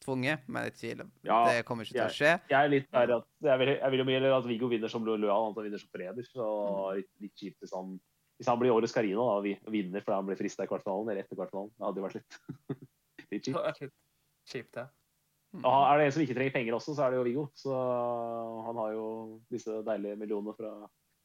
[0.04, 0.44] tvunget.
[0.52, 1.08] Men jeg tviler.
[1.24, 2.32] Ja, det kommer ikke til å skje.
[2.52, 5.06] Jeg er litt der at jeg vil, jeg vil jo mer at Viggo vinner som
[5.08, 6.28] lojal, at han vinner som forræder.
[6.28, 6.48] Så
[7.00, 7.96] litt, litt kjipt hvis han,
[8.40, 11.10] hvis han blir årets Carina da, og vi- vinner fordi han blir frista i kvartfinalen
[11.14, 11.72] eller etter kvartfinalen.
[11.78, 12.40] Det hadde jo vært litt,
[13.32, 13.96] litt kjipt.
[14.52, 14.88] kjipt, ja.
[15.54, 17.44] Og er det en som ikke trenger penger også, så er det jo Viggo.
[17.56, 17.74] Så
[18.68, 19.08] han har jo
[19.54, 20.72] disse deilige millionene fra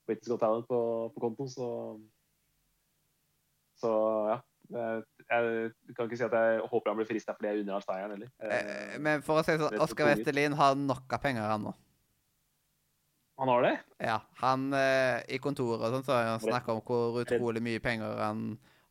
[0.08, 0.78] British Got Talent på,
[1.14, 1.68] på konto, så
[3.78, 3.90] Så
[4.32, 4.38] ja.
[4.68, 7.84] Jeg, jeg kan ikke si at jeg håper han blir frista fordi jeg unner han
[7.86, 8.32] seieren heller.
[8.44, 10.10] Eh, Men for å si sånn, Oskar.
[10.10, 11.72] Vestelin har nok av penger, han nå.
[13.38, 13.74] Han har det?
[14.02, 17.80] Ja, han eh, I kontoret og sånn, så har han snakka om hvor utrolig mye
[17.80, 18.42] penger han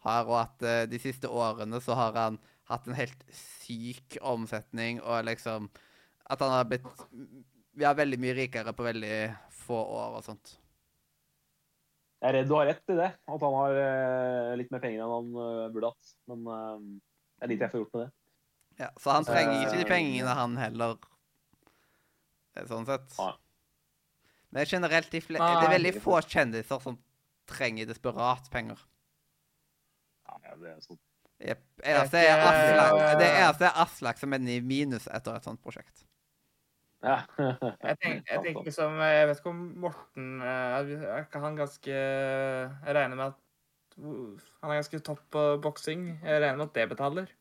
[0.08, 2.40] har, og at eh, de siste årene så har han
[2.72, 5.70] hatt en helt syk omsetning, og liksom
[6.28, 6.88] At han har blitt
[7.80, 9.18] ja, veldig mye rikere på veldig
[9.68, 10.58] få år og sånt.
[12.18, 15.04] Jeg er redd du har rett i det, at han har eh, litt mer penger
[15.04, 16.14] enn han eh, burde hatt.
[16.32, 16.80] Men eh,
[17.38, 18.10] det er litt jeg får gjort med det.
[18.78, 20.98] Ja, Så han trenger ikke de pengene, han heller.
[22.66, 23.14] Sånn sett.
[23.20, 23.36] Ja.
[24.56, 26.98] Men generelt, de fle Nei, det er veldig få kjendiser som
[27.50, 28.80] trenger desperat penger.
[30.28, 31.00] Ja, ja, det er sånn.
[31.38, 36.08] Er Aslak, det eneste er Aslak som er i minus etter et sånt prosjekt.
[37.08, 37.18] Ja.
[37.40, 41.94] Jeg, tenker, jeg tenker som Jeg vet ikke om Morten eh, Er ikke han ganske
[41.94, 43.44] Jeg regner med at
[43.98, 46.02] han er ganske topp på boksing.
[46.22, 47.32] Jeg regner med at det betaler.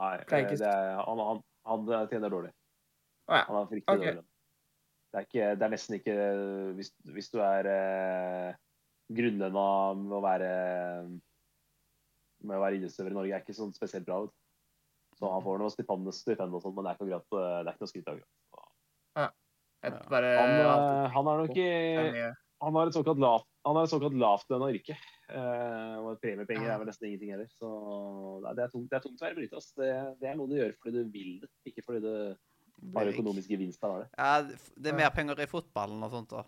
[0.00, 2.52] Nei, det er, han, han, han tjener dårlig.
[3.28, 3.42] Å ja.
[3.50, 4.14] Han er fryktelig okay.
[4.14, 4.24] dårlig.
[5.12, 6.14] Det er, ikke, det er nesten ikke
[6.78, 8.56] Hvis, hvis du er eh,
[9.14, 9.66] grunnlønna
[10.00, 10.48] med å være
[12.44, 14.34] med å være idrettsutøver i Norge, er ikke sånn spesielt bra ut.
[15.14, 17.70] Så han får noe stipend, stipend og sånn, men det er ikke, akkurat, eh, det
[17.70, 18.22] er ikke noe skryt av.
[19.14, 19.28] Ja.
[20.10, 21.68] bare Han, eh, alltid han er nok i.
[22.64, 24.96] Han har et såkalt lavt han har et såkalt lavtlønna yrke.
[25.32, 26.74] Eh, og premiepenger Ja.
[26.74, 27.48] er vel nesten ingenting heller.
[27.48, 27.68] Så
[28.42, 29.56] nei, det, er tungt, det er tungt å være bryter.
[29.56, 29.72] Altså.
[29.80, 32.36] Det, det er noe du gjør fordi du vil det, ikke fordi du
[32.94, 34.08] har økonomisk gevinst av det.
[34.18, 36.44] Ja, det er mer penger i fotballen og sånt da.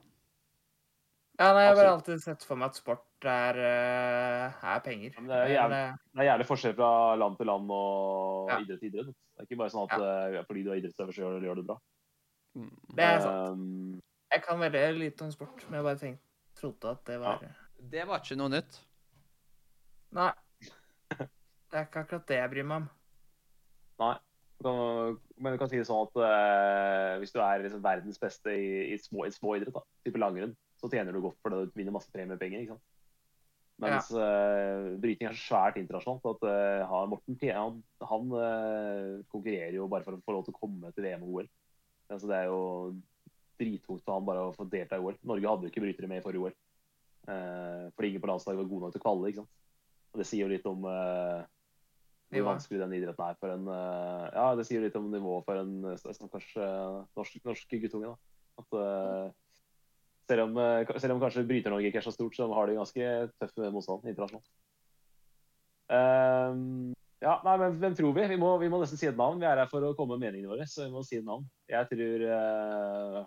[1.36, 5.10] Ja, nei, jeg har bare alltid sett for meg at sport er, eh, er penger.
[5.12, 8.58] Ja, men det er jævlig- Det er gjerne forskjell fra land til land og Ja.
[8.60, 9.06] idrett til idrett.
[9.06, 10.00] Det er ikke bare sånn at
[10.32, 10.42] ja.
[10.48, 11.78] fordi du er idrettsutøver, så gjør, du- gjør du det bra.
[12.56, 12.70] Mm.
[12.96, 13.50] det er sant.
[13.52, 14.02] Um,
[14.32, 16.22] Jeg kan veldig lite om sport, men jeg bare tenkte,
[16.56, 17.38] trodde at det var
[17.90, 18.80] Det var ikke noe nytt.
[20.12, 20.32] Nei.
[21.10, 22.90] Det er ikke akkurat det jeg bryr meg om.
[24.00, 24.18] nei.
[25.38, 28.94] Men du kan si det sånn at uh, hvis du er liksom verdens beste i,
[28.94, 31.78] i, små, i små idrett, da, type langrenn, så tjener du godt for det, du
[31.78, 32.62] vinner masse premiepenger.
[32.62, 32.84] ikke sant?
[33.82, 39.88] Mens eh, bryting er så svært internasjonalt at uh, Morten han, han uh, konkurrerer jo
[39.92, 41.50] bare for å få lov til å komme til VM og OL.
[42.08, 42.62] Altså, det er jo
[43.60, 45.18] drittungt for han bare å få delta i OL.
[45.28, 46.56] Norge hadde jo ikke brytere med i forrige OL.
[47.26, 49.30] Fordi ingen på landslaget var gode nok til å kvalle.
[49.32, 49.54] ikke sant?
[50.14, 54.68] Og det sier jo litt om hvor vanskelig den idretten er for en Ja, det
[54.68, 56.52] sier jo litt om nivået for en stakkars
[57.18, 58.12] norsk, norsk guttunge.
[58.12, 58.62] da.
[58.62, 59.34] At
[60.30, 63.10] selv om, eh, selv om kanskje Bryter-Norge ikke er så stort, så har de ganske
[63.40, 64.48] tøff motstand internasjonalt.
[65.86, 68.26] Um, ja, nei, men Hvem tror vi?
[68.32, 69.38] Vi må, vi må nesten si et navn.
[69.40, 70.66] Vi er her for å komme med meningene våre.
[70.68, 71.46] så vi må si et navn.
[71.70, 73.22] Jeg tror uh,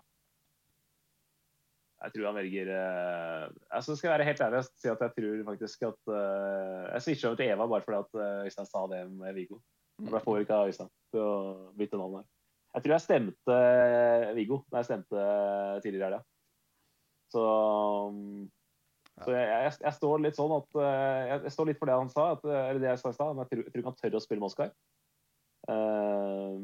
[2.00, 5.14] Jeg tror han velger uh, altså Skal jeg være helt ærlig og si at jeg
[5.18, 8.84] tror faktisk at uh, Jeg switcher over til Eva bare fordi at eh, Øystein sa
[8.92, 9.60] det med Viggo.
[10.00, 11.32] Jeg ble påvirka av Øystein til å
[11.76, 12.28] bytte navn her.
[12.70, 15.24] Jeg tror jeg stemte eh, Viggo da jeg stemte
[15.84, 16.22] tidligere i helga.
[17.30, 17.44] Så,
[18.10, 18.50] um,
[19.20, 21.98] så jeg, jeg, jeg står litt sånn at eh, Jeg, jeg står litt for det
[21.98, 23.34] han sa, at, eh, eller det jeg sa i stad.
[23.36, 24.72] men Jeg tror, jeg tror ikke han tør å spille med Oscar.
[25.68, 26.56] Uh,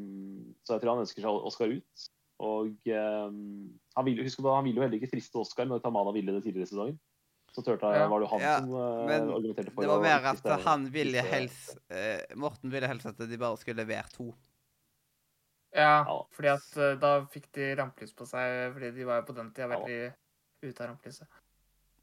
[0.64, 2.06] så jeg tror han ønsker seg Oscar ut.
[2.47, 3.36] Og um,
[3.97, 6.68] han ville, husk han ville jo heller ikke friste Oscar når Tamana ville det tidligere
[6.68, 6.98] i sesongen.
[7.55, 8.09] Så tørte jeg, Ja.
[8.10, 10.82] var det jo han Ja, som eh, men argumenterte for Det var mer at han
[10.93, 14.26] ville helst uh, Morten ville helst at de bare skulle levere to.
[15.72, 16.18] Ja, Ja.
[16.36, 19.52] fordi at uh, da fikk de rampelys på seg, fordi de var jo på den
[19.56, 20.12] tida Ja.
[20.62, 21.42] Ute av rampelyset.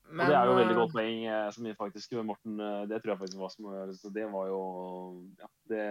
[0.04, 3.00] Og det er jo veldig eh, godt poeng eh, som jeg faktisk Morten eh, Det
[3.02, 3.68] tror jeg faktisk var som
[3.98, 4.64] så Det var jo
[5.40, 5.84] ja, det,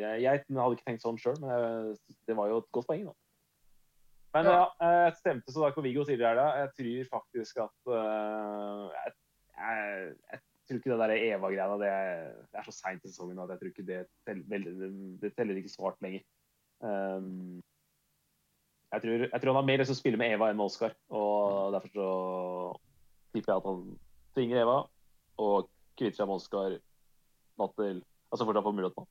[0.00, 3.04] jeg, jeg hadde ikke tenkt sånn sjøl, men jeg, det var jo et godt poeng,
[3.06, 3.14] da.
[4.32, 6.46] Men ja, jeg stemte så da Viggo tidligere da.
[6.62, 9.12] Jeg tror faktisk at jeg,
[10.32, 11.90] jeg, tror ikke det der Eva-greia det,
[12.48, 14.86] det er så seint i sesongen at jeg tror ikke det teller,
[15.20, 16.24] det teller ikke svart lenger.
[16.82, 17.60] Um,
[18.92, 20.68] jeg, tror, jeg tror han har mer lyst til å spille med Eva enn med
[20.68, 22.08] Oskar, og derfor så
[23.32, 23.82] tipper jeg at han
[24.36, 24.78] tvinger Eva
[25.42, 26.78] og kvitter seg med Oskar
[27.60, 28.00] natt til
[28.32, 29.04] Altså fortsatt får muligheten.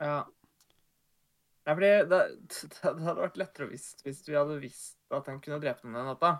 [0.00, 0.22] Ja.
[1.64, 2.20] Nei, fordi det,
[2.72, 5.98] det hadde vært lettere å visst hvis vi hadde visst at han kunne drept noen
[5.98, 6.30] den natta.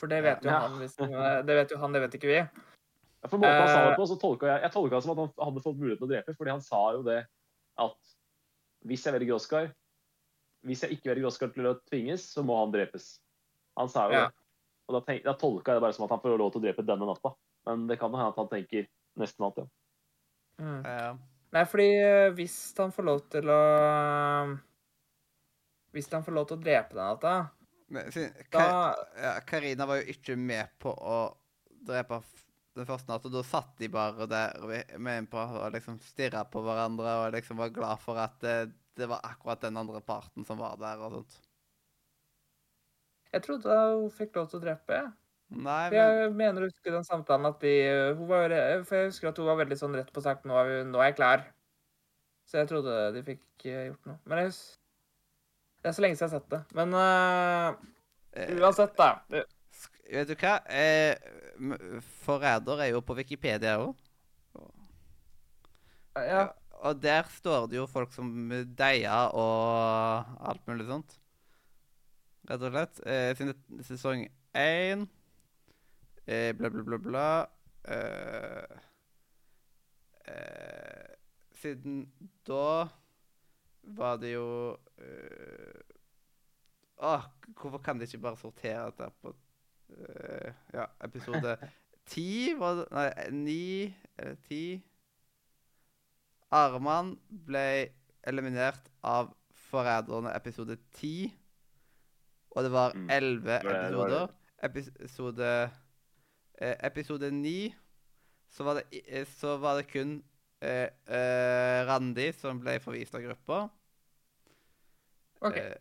[0.00, 0.62] For det vet jo Ja.
[0.64, 2.38] han, hvis, det vet jo han, det vet ikke vi.
[2.38, 3.90] Ja, For måten han sa Eh.
[3.90, 6.08] det på, så tolka jeg, jeg tolka det som at han hadde fått muligheten til
[6.08, 7.18] å drepe, fordi han sa jo det
[7.84, 8.14] at
[8.88, 9.68] hvis jeg velger Oskar
[10.68, 13.18] Hvis jeg ikke velger Oscar til å tvinges, så må han drepes.
[13.80, 14.26] Han sa jo Ja.
[14.28, 14.34] det.
[14.88, 16.64] Og da, tenk, da tolka jeg det bare som at han får lov til å
[16.68, 17.34] drepe denne natta.
[17.68, 18.86] Men det kan jo hende at han tenker
[19.20, 19.66] neste natt, ja.
[20.60, 20.78] Mm.
[20.84, 21.10] Ja.
[21.52, 23.58] Nei, fordi eh, hvis han får lov til å
[25.94, 27.34] Hvis han får lov til å drepe den natta,
[27.88, 31.34] Men, siden- da ja, Karina var jo ikke med på å
[31.88, 32.18] drepe
[32.76, 33.30] den første natta.
[33.32, 37.56] Da satt de bare der med en på og liksom stirra på hverandre og liksom
[37.56, 38.44] var glad for at
[38.98, 41.38] det, var akkurat den andre parten som var der og sånt.
[43.32, 45.00] Jeg trodde hun fikk lov til å drepe.
[45.48, 47.72] Nei, men Jeg mener å huske den samtalen at de
[48.18, 48.52] hun var,
[48.88, 50.42] For jeg husker at hun var veldig sånn rett på sak.
[50.48, 50.56] Nå
[50.88, 51.44] nå er jeg klar.
[52.48, 54.18] Så jeg trodde de fikk eh, gjort noe.
[54.28, 54.52] Men jeg,
[55.84, 56.60] det er så lenge siden jeg har sett det.
[56.76, 59.10] Men eh, uansett, da.
[59.32, 59.46] Det-
[60.08, 60.54] Vet du hva?
[60.72, 61.18] Eh,
[62.24, 63.92] Forræder er jo på Wikipedia òg.
[66.16, 66.46] Ja.
[66.86, 68.30] Og der står det jo folk som
[68.78, 71.16] deier og alt mulig sånt.
[72.48, 73.00] Rett og slett.
[73.04, 74.26] Eh, siden sesong
[74.56, 75.08] én
[76.26, 77.26] eh, Bla, bla, bla, bla.
[77.88, 78.78] Eh,
[80.28, 81.12] eh,
[81.58, 82.06] siden
[82.46, 82.88] da
[83.82, 85.80] var det jo eh,
[86.98, 87.22] Åh,
[87.54, 89.34] hvorfor kan de ikke bare sortere dette på
[89.94, 91.56] eh, Ja, episode
[92.12, 93.62] ti var det Nei, ni
[94.18, 94.62] eller ti
[96.50, 97.16] Arman
[97.46, 97.88] ble
[98.26, 99.34] eliminert av
[99.68, 101.32] Forræderne episode 10.
[102.56, 103.10] Og det var Mm.
[103.10, 104.28] 11 Det var det- det var episoder.
[104.62, 105.70] Episode
[106.60, 107.74] eh, Episode 9
[108.50, 110.22] så var det, eh, så var det kun
[110.62, 113.70] eh, eh, Randi som ble forvist av gruppa.
[115.42, 115.56] OK.
[115.56, 115.74] Eh,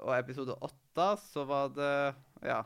[0.00, 2.62] og episode 8 så var det Ja.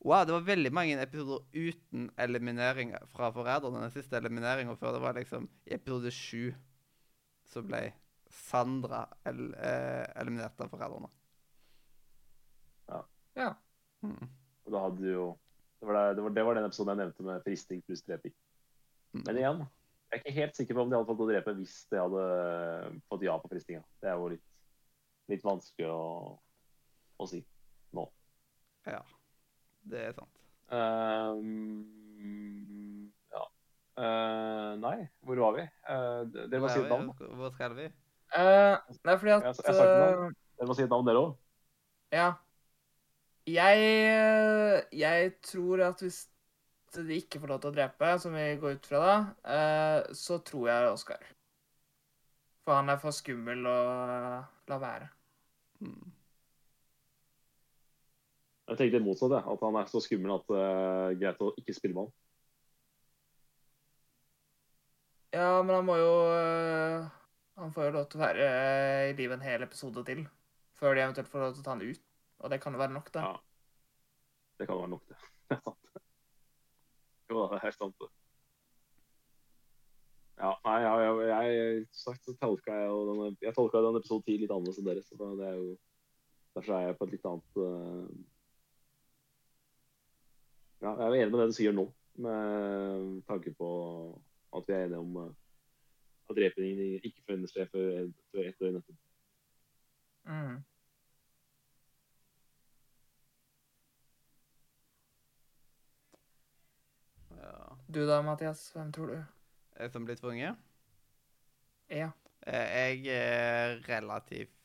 [0.00, 3.82] Wow, det var veldig mange episoder uten eliminering fra Forræderne.
[3.84, 6.54] Den siste elimineringa før det var liksom i episode sju
[7.50, 7.90] så ble
[8.30, 11.10] Sandra el eh, eliminert av Forræderne.
[13.36, 13.50] Ja.
[14.02, 14.28] Mm.
[14.64, 15.26] Og da hadde jo
[15.80, 18.34] det var, det, det, var, det var den episoden jeg nevnte med fristing pluss dreping.
[19.12, 19.22] Mm.
[19.26, 19.62] Men igjen,
[20.10, 22.24] jeg er ikke helt sikker på om de hadde fått å drepe hvis de hadde
[23.12, 23.84] fått ja på fristinga.
[24.02, 24.44] Det er jo litt,
[25.32, 26.02] litt vanskelig å,
[27.16, 27.40] å si
[27.96, 28.04] nå.
[28.88, 29.00] Ja,
[29.88, 30.28] det er sant.
[30.70, 31.86] Um,
[33.32, 33.42] ja.
[33.98, 35.64] Uh, nei, hvor var vi?
[35.88, 37.08] Uh, dere må si et navn.
[37.18, 37.86] Hvor- skal vi?
[38.30, 39.78] Uh, nei, fordi at Jeg- jeg eh,
[40.60, 41.32] Dere må si et navn, dere òg.
[42.12, 42.32] Ja.
[43.46, 43.78] Jeg
[44.92, 46.28] Jeg tror at hvis
[46.94, 50.38] de ikke får lov til å drepe, som vi går ut fra da, eh, så
[50.42, 51.18] tror jeg Oskar.
[52.64, 55.08] For han er for skummel å la være.
[55.80, 56.12] Mm.
[58.70, 59.40] Jeg tenkte det motsatte.
[59.50, 62.12] At han er så skummel at det er greit å ikke spille med han.
[65.34, 67.08] Ja, men han må jo eh,
[67.60, 70.24] Han får jo lov til å være eh, i live en hel episode til.
[70.78, 72.06] Før de eventuelt får lov til å ta han ut.
[72.40, 73.26] Og det kan jo være nok, det.
[73.26, 73.34] Ja.
[74.60, 75.20] Det kan være nok, det.
[75.50, 75.86] Det er sant.
[77.30, 77.94] Jo det er helt sant.
[77.98, 78.08] det.
[80.40, 84.24] Ja, nei, jeg, jeg, jeg, sagt, så tolka jeg jo denne, jeg tolka den episode
[84.24, 85.02] 10 litt annerledes enn dere.
[85.04, 85.72] Så det er jo,
[86.56, 88.06] derfor er jeg på et litt annet eh,
[90.80, 91.84] Ja, jeg er enig med det du sier nå,
[92.24, 93.68] med tanke på
[94.56, 95.34] at vi er enige om eh,
[96.30, 98.96] at drepingen ikke finner sted før ett døgn etterpå.
[100.30, 100.56] Mm.
[107.40, 107.76] Ja.
[107.88, 108.70] Du da, Mathias?
[108.74, 109.20] Hvem tror du?
[109.92, 110.56] Som blir tvunget?
[111.90, 112.10] Ja.
[112.46, 114.56] Eh, Jeg er relativt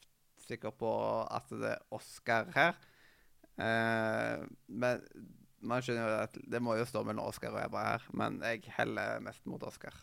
[0.45, 0.91] sikker på
[1.31, 2.75] at det er Oscar her.
[3.57, 5.01] Eh, men
[5.59, 8.07] man skjønner jo at det må jo stå mellom Oscar og Ebba her.
[8.13, 9.95] Men jeg heller mest mot Oscar.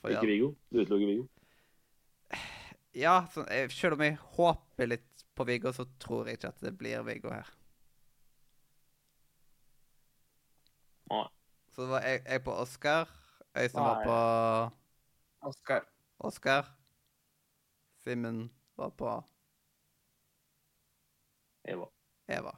[0.00, 0.52] For Ikke Viggo.
[0.70, 1.26] Du utelukker Viggo.
[3.04, 6.76] ja eh, selv om jeg håper litt på Viggo, så tror jeg ikke at det
[6.78, 7.48] blir Viggo her.
[11.12, 11.26] Nei.
[11.72, 13.08] Så var jeg, jeg på Oscar.
[13.56, 14.16] Øystein var på
[15.48, 15.84] Oskar.
[16.18, 16.68] Oscar.
[18.04, 19.22] Simen var på
[21.64, 21.86] Eva.
[22.28, 22.52] Eva.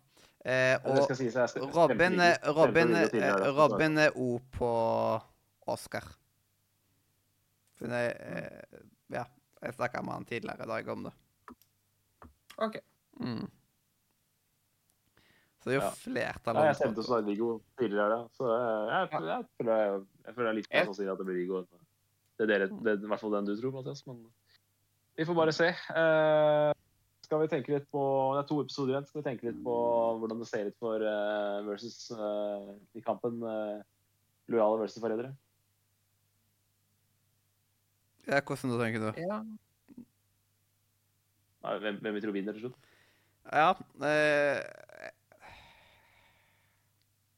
[0.45, 3.51] Eh, og stemte Robin, er- Robin, er- tidligere, da.
[3.57, 4.71] Robin er O på
[5.67, 6.05] Oscar.
[7.81, 8.79] Hun jeg, eh,
[9.11, 9.25] ja,
[9.63, 11.13] jeg snakka med han tidligere i dag om det.
[12.59, 12.77] OK.
[13.21, 13.49] Mm.
[15.61, 15.91] Så det er jo Ja.
[15.97, 18.29] flertall jeg stemte også så Viggo tidligere.
[18.37, 21.19] Så jeg, jeg, jeg, jeg, føler, jeg, jeg føler det er litt mer sannsynlig at
[21.19, 21.63] det blir Viggo.
[22.37, 24.07] Det er dere, det er i hvert fall den du tror, Mathias.
[24.07, 24.27] Men
[25.17, 25.69] vi får bare se.
[25.73, 26.74] Eh,
[27.25, 28.01] skal vi tenke litt på
[28.37, 29.07] Det er to episoder igjen.
[29.09, 29.75] Skal vi tenke litt på
[30.21, 33.81] hvordan det ser ut for uh, versus uh, i kampen uh,
[34.53, 35.33] lojale versus forrædere?
[38.29, 39.11] Ja, hvordan du tenker du?
[39.21, 39.39] Ja.
[41.65, 42.91] Nei, Hvem, hvem vi tror vinner til slutt?
[43.53, 43.71] Ja
[44.09, 44.61] eh,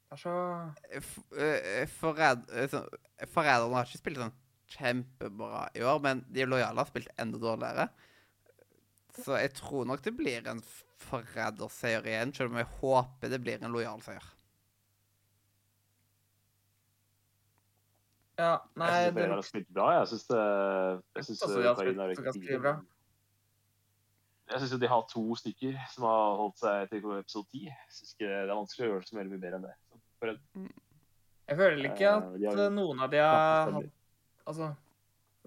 [0.07, 0.33] Det er så
[1.01, 2.85] F- eh, Forræd, eh, så-
[3.33, 4.35] Forræderne har ikke spilt sånn
[4.71, 7.87] kjempebra i år, men de lojale har spilt enda dårligere.
[9.23, 10.61] Så jeg tror nok det blir en
[11.07, 14.25] forræderseier igjen, selv om jeg håper det blir en lojal seier.
[18.37, 19.85] Ja, nei jeg syns det, Ukraina har spilt bra.
[19.97, 20.41] Jeg syns det
[21.65, 22.73] har Ukraina er spilt ganske bra.
[24.47, 27.63] Jeg syns de har to stykker som har holdt seg til episode 10.
[27.67, 29.73] Jeg synes ikke Det er vanskelig å gjøre så veldig mye bedre enn det.
[30.21, 30.73] For en-
[31.47, 33.91] Jeg føler ikke Eh, at har eh, noen av de har hatt
[34.47, 34.75] Altså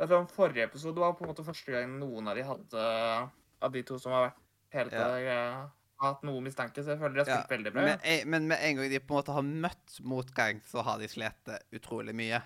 [0.01, 3.30] det er Forrige episode var på en måte første gang noen av de hadde
[3.62, 4.39] Av de to som har vært
[4.73, 5.05] hele Ja.
[5.19, 5.70] tida
[6.01, 7.82] har hatt noe mistanke, så jeg føler de har Ja, spilt veldig bra.
[7.85, 10.99] Men, jeg, men med en gang de på en måte har møtt motgang, så har
[10.99, 12.41] de slitt utrolig mye.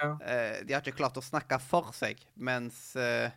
[0.00, 0.12] Ja.
[0.22, 3.30] Eh, de har ikke klart å snakke for seg, mens eh,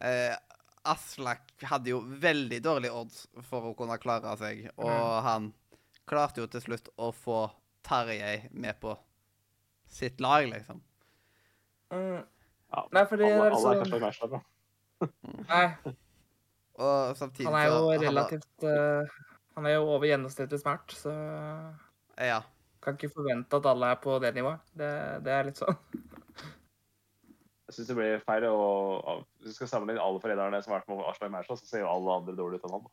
[0.00, 0.36] eh,
[0.84, 5.22] Aslak hadde jo veldig dårlig odds for å kunne klare seg, og Mm.
[5.22, 5.54] han
[6.08, 7.50] klarte jo til slutt å få
[7.84, 8.96] Tarjei med på
[9.86, 10.80] sitt lag, liksom.
[11.92, 12.24] Mm,
[12.72, 14.40] Ja, Nei, fordi alle, det er alle er sånn- kanskje matcha da.
[15.48, 15.94] nei,
[16.82, 19.18] Og samtidig han er jo så- relativt uh,
[19.56, 21.12] Han er jo over gjennomsnittlig smart, så
[22.18, 22.40] Ja.
[22.82, 24.60] kan ikke forvente at alle er på det nivået.
[24.74, 24.88] Det,
[25.24, 25.76] det er litt sånn.
[27.72, 30.90] Jeg syns det blir feil å Hvis vi skal sammenligne alle forræderne som har vært
[30.92, 32.88] med Aslak Maurstad, så ser jo alle andre dårlig ut enn han.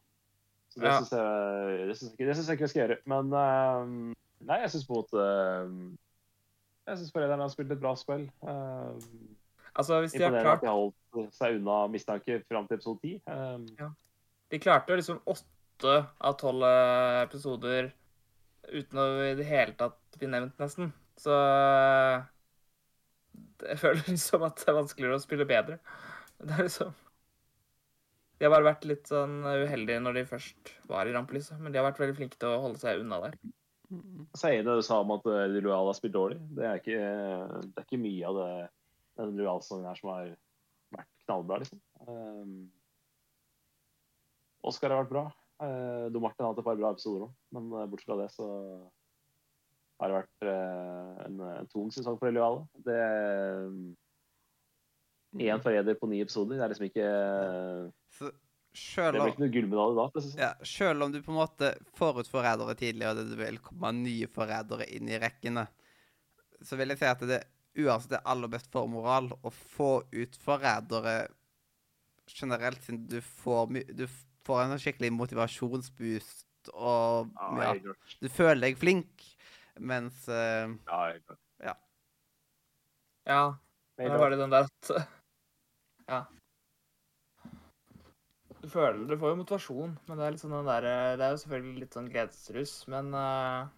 [0.70, 1.00] Så det Ja.
[1.00, 2.98] syns jeg, jeg, jeg ikke vi skal gjøre.
[3.12, 4.14] Men uh,
[4.46, 5.74] nei, jeg syns på en måte eh,
[6.88, 8.30] Jeg syns forræderne har spilt et bra spill.
[8.44, 8.96] Uh,
[9.74, 13.00] Altså, hvis de har klart at de har holdt seg unna mistanke fram til episode
[13.06, 13.22] 10.
[13.80, 13.90] Ja.
[14.50, 17.92] De klarte liksom åtte av tolv eh, episoder
[18.70, 20.92] uten å i det hele tatt bli nevnt, nesten.
[21.20, 21.36] Så
[23.60, 25.78] det jeg føler liksom at det er vanskeligere å spille bedre.
[26.40, 26.92] Det er liksom
[28.40, 31.82] De har bare vært litt sånn uheldige når de først var i rampelyset, men de
[31.82, 33.40] har vært veldig flinke til å holde seg unna der.
[34.38, 36.38] Så er det du sa om at eh, de lojale har spilt dårlig.
[36.56, 37.00] Det er ikke,
[37.66, 38.52] det er ikke mye av det,
[39.20, 40.32] den lojale-sesongen her som har
[40.96, 41.82] vært knallbra, liksom.
[42.08, 42.58] Um,
[44.70, 45.26] Oscar har vært bra.
[45.60, 48.30] Uh, Do Martin har hatt et par bra episoder òg, men eh, bortsett fra det
[48.32, 48.48] så
[50.00, 52.64] har det vært uh, en, en tung sesong for de lojale.
[52.88, 53.00] Det
[55.38, 56.58] Én forræder på ni episoder.
[56.58, 57.10] Det er liksom ikke
[58.18, 60.22] Så Det selv blir om ikke noe gullmedalje da.
[60.24, 60.40] sånn.
[60.40, 63.92] Ja, selv om du på en måte får ut forrædere tidlig, og det vil komme
[63.98, 65.68] nye forrædere inn i rekkene,
[66.66, 67.40] så vil jeg si at det
[67.86, 71.18] uansett er aller best for moral å få ut forrædere
[72.30, 74.06] generelt, siden du får, my du
[74.48, 79.24] får en skikkelig motivasjonsboost, og Ja, ja, du føler deg flink,
[79.80, 80.68] mens uh,
[81.64, 81.78] Ja.
[83.30, 83.44] Ja,
[84.00, 84.92] da var det den der at
[86.10, 86.24] Ja.
[88.60, 90.88] Du føler Du får jo motivasjon, men det er litt sånn den der
[91.20, 93.70] Det er jo selvfølgelig litt sånn gledesrus, men uh,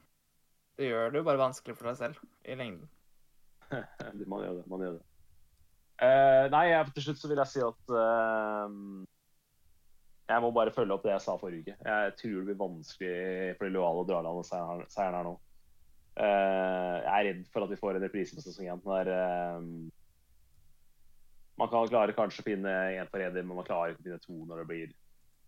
[0.80, 2.90] det gjør det jo bare vanskelig for deg selv i lengden.
[4.32, 4.68] Man gjør det.
[4.68, 5.06] man gjør det.
[6.02, 6.66] Uh, nei,
[6.96, 8.74] til slutt så vil jeg si at uh,
[10.32, 11.76] jeg må bare følge opp det jeg sa forrige uke.
[11.86, 15.36] Jeg tror det blir vanskelig for de lojale å dra land seieren her nå.
[16.18, 19.12] Uh, jeg er redd for at vi får en reprise på sesong én der
[21.60, 24.38] man kan klare kanskje å finne én forræder, men man klarer ikke å finne to
[24.50, 24.98] når det blir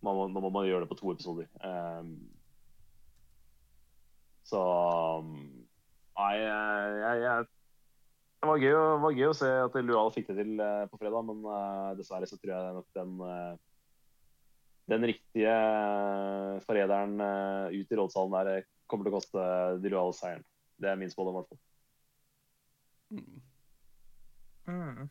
[0.04, 1.46] Nå må man gjøre det på to episoder.
[4.44, 4.60] Så
[5.24, 7.46] Nei, jeg, jeg, jeg
[8.44, 11.24] det var gøy, var gøy å se at Lual fikk det til eh, på fredag,
[11.28, 13.54] men eh, dessverre så tror jeg nok den eh,
[14.92, 15.52] den riktige
[16.66, 19.44] forræderen eh, ut i rådsalen der kommer til å koste
[19.80, 20.44] de Lual seieren.
[20.76, 21.62] Det er min spådom, i hvert fall.
[23.16, 23.40] mm,
[24.64, 25.08] Mm.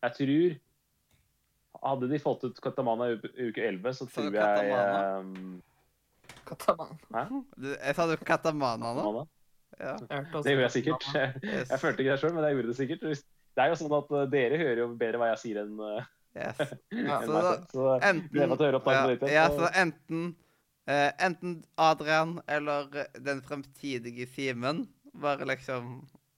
[0.00, 0.54] Jeg tror
[1.80, 5.02] Hadde de fått ut Katamana i uke- 11, så tror jeg Katamana?
[5.20, 5.24] eh,
[6.48, 7.44] Kataman.
[7.56, 9.04] du, Jeg sa du katamana nå?
[9.04, 9.26] Katamana.
[9.78, 9.94] Ja.
[10.00, 11.04] Det gjorde jeg sikkert.
[11.44, 11.70] Yes.
[11.70, 13.04] Jeg følte ikke det sjøl, men jeg gjorde det sikkert.
[13.56, 16.08] Det er jo sånn at eh, dere hører jo bedre hva jeg sier enn eh,
[16.38, 16.60] yes.
[17.08, 20.26] Ja, enn så da- Så Enten, å høre opptaket ja, ja, så enten,
[20.86, 24.84] eh, enten Adrian eller den fremtidige Simen
[25.14, 25.96] bare liksom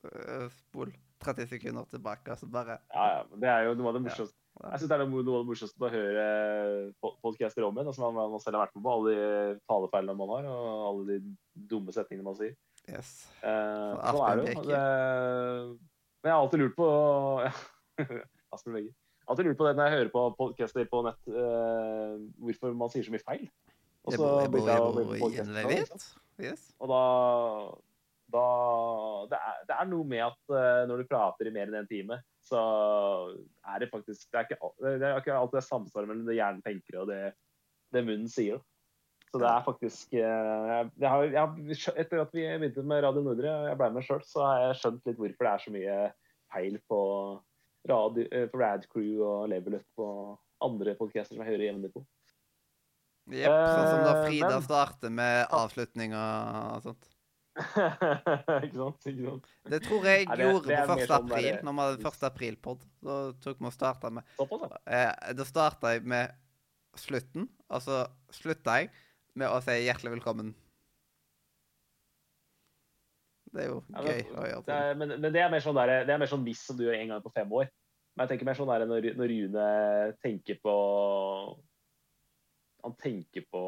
[0.09, 0.93] eh, spol
[1.23, 4.35] 30 sekunder tilbake, og så bare Ja, ja, det er jo noe av det morsomste.
[4.63, 6.25] Jeg synes det er noe av det morsomste å høre
[7.01, 10.17] po- podcaster om igjen, altså man, man selv har vært med på alle de talefeilene
[10.19, 11.37] man har, og alle de
[11.71, 12.53] dumme setningene man sier.
[12.91, 13.11] Yes.
[13.43, 14.65] Eh, Så sånn er det jo.
[16.23, 16.89] Men jeg har alltid lurt på
[18.55, 18.91] Asbjørn Begge.
[18.93, 22.75] Jeg har alltid lurt på det når jeg hører på podcaster på nett, eh, hvorfor
[22.79, 23.47] man sier så mye feil.
[24.03, 25.31] Og så begynte jeg å bli på.
[26.43, 26.63] Yes.
[26.83, 27.03] Og da,
[28.35, 28.45] da
[29.31, 31.91] det, er, det er noe med at eh, når du prater i mer enn en
[31.91, 32.59] time, så
[33.71, 36.65] er det faktisk Det er ikke, det er ikke alltid det samsvar mellom det hjernen
[36.67, 37.21] tenker og det,
[37.95, 38.59] det munnen sier.
[39.33, 43.53] Så det er faktisk eh, jeg, har, jeg Etter at vi begynte med Radio Nordre,
[43.71, 45.95] jeg ble med sjøl, så har jeg skjønt litt hvorfor det er så mye
[46.53, 46.99] feil på,
[47.89, 51.93] radio, eh, på Rad Crew og Level Up og andre podcaster som jeg hører jevnlig
[51.95, 52.05] på.
[53.33, 53.55] Jepp.
[53.55, 57.09] Sånn som da Eh, Frida men- starter med avslutning og sånt.
[58.65, 59.07] ikke sant?
[59.09, 59.49] Ikke sant?
[59.69, 61.07] Det tror jeg Nei, det- gjorde det på 1.
[61.09, 62.23] sånn april, der- når vi hadde 1.
[62.29, 62.85] april-pod.
[63.03, 64.79] Da tok vi og starta med Såpass, da.
[64.87, 66.35] eh, Da starta jeg med
[66.97, 68.91] slutten, og så slutta jeg
[69.39, 70.53] med å si hjertelig velkommen.
[73.53, 74.65] Det er jo Ja, gøy å gjøre.
[74.69, 76.79] det er, men, men det er mer sånn, der, det er mer sånn hvis som
[76.79, 77.69] du gjør en gang på fem år.
[78.17, 79.67] Men jeg tenker mer sånn der når, når Rune
[80.21, 80.73] tenker på
[82.85, 83.63] Han tenker på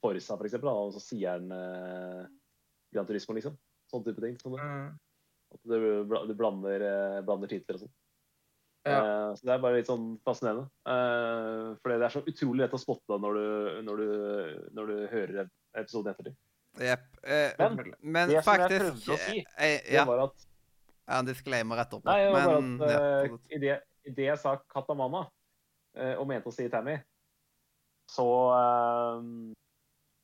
[0.00, 2.26] Forsa, for eksempel, og så sier han eh,
[2.94, 3.56] Gran Turismo, liksom.
[3.90, 4.36] Sånn type ting.
[4.40, 4.94] Sånn, Mm.
[5.54, 7.92] at du, du blander, eh, blander titler og sånn.
[8.86, 9.00] Ja.
[9.00, 10.68] Eh, så det er bare litt sånn fascinerende.
[10.84, 14.12] Fordi for det er så utrolig lett å spotte når du, når du,
[14.78, 16.38] når du hører episoden ettertid.
[16.80, 17.02] Yep.
[17.26, 20.46] Eh, Men men det som jeg prøvde å si, eh, det var at
[21.10, 22.06] Ja, en disclaimer etterpå.
[22.06, 23.76] Nei, det var Men at ja, eh, i, det,
[24.06, 25.26] i det jeg sa Katamana,
[26.20, 26.94] og mente å si Tammy,
[28.10, 29.24] så eh,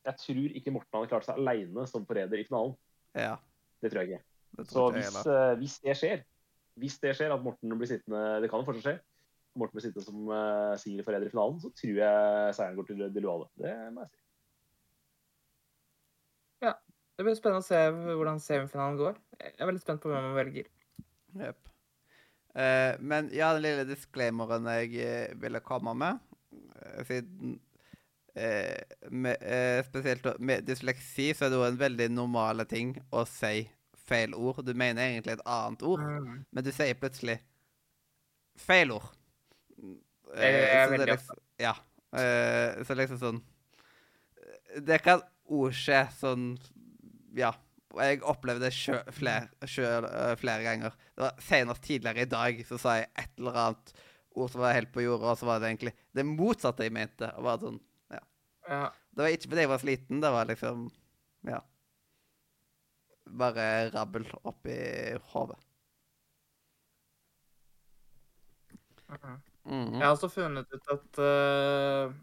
[0.07, 2.77] Jeg tror ikke Morten hadde klart seg aleine som forræder i finalen.
[3.19, 3.37] ja,
[3.83, 4.25] Det tror jeg ikke.
[4.57, 5.51] det Så tror jeg hvis, heller.
[5.53, 6.23] eh, hvis det skjer,
[6.81, 8.97] hvis det skjer at Morten blir sittende Det kan jo fortsatt skje.
[9.57, 13.23] Morten blir sittende som uh, singelforræder i finalen, så tror jeg seieren går til De
[13.25, 13.49] Luale.
[13.57, 14.23] Det må jeg si.
[16.67, 16.75] Ja.
[17.17, 19.21] Det blir spennende å se hvordan semifinalen går.
[19.41, 20.67] Jeg er veldig spent på hvem man velger.
[21.41, 21.71] Yep.
[22.57, 26.21] Uh, men ja, den lille disclaimeren jeg eh, ville komme med,
[26.53, 27.57] eh, siden
[28.37, 28.81] eh,
[29.11, 33.67] med, eh, Spesielt med dysleksi, så er det jo en veldig normal ting å si
[34.07, 34.63] feil ord.
[34.67, 36.45] Du mener egentlig et annet ord, Mm.
[36.53, 37.39] men du sier plutselig
[38.57, 39.11] feil ord.
[40.37, 41.75] Jeg er det veldig liksom, Ja.
[42.13, 43.43] eh, så liksom sånn
[44.85, 45.21] Det kan
[45.51, 46.59] òg skje sånn
[47.37, 47.53] Ja.
[47.97, 50.91] Og jeg opplevde det sjøl flere, eh, flere ganger.
[51.17, 53.93] Det var Senest tidligere i dag så sa jeg et eller annet
[54.37, 57.31] ord som var helt på jorda, og så var det egentlig det motsatte jeg mente.
[57.37, 57.81] Og bare sånn,
[58.13, 58.21] ja.
[58.69, 58.91] Ja.
[59.15, 60.91] Det var ikke fordi jeg var sliten, det var liksom
[61.47, 61.61] Ja.
[63.27, 64.77] Bare rabbel oppi
[65.33, 65.59] hodet.
[69.09, 69.37] Mhm.
[69.67, 69.95] Mhm.
[69.99, 72.15] Jeg har også funnet ut at uh,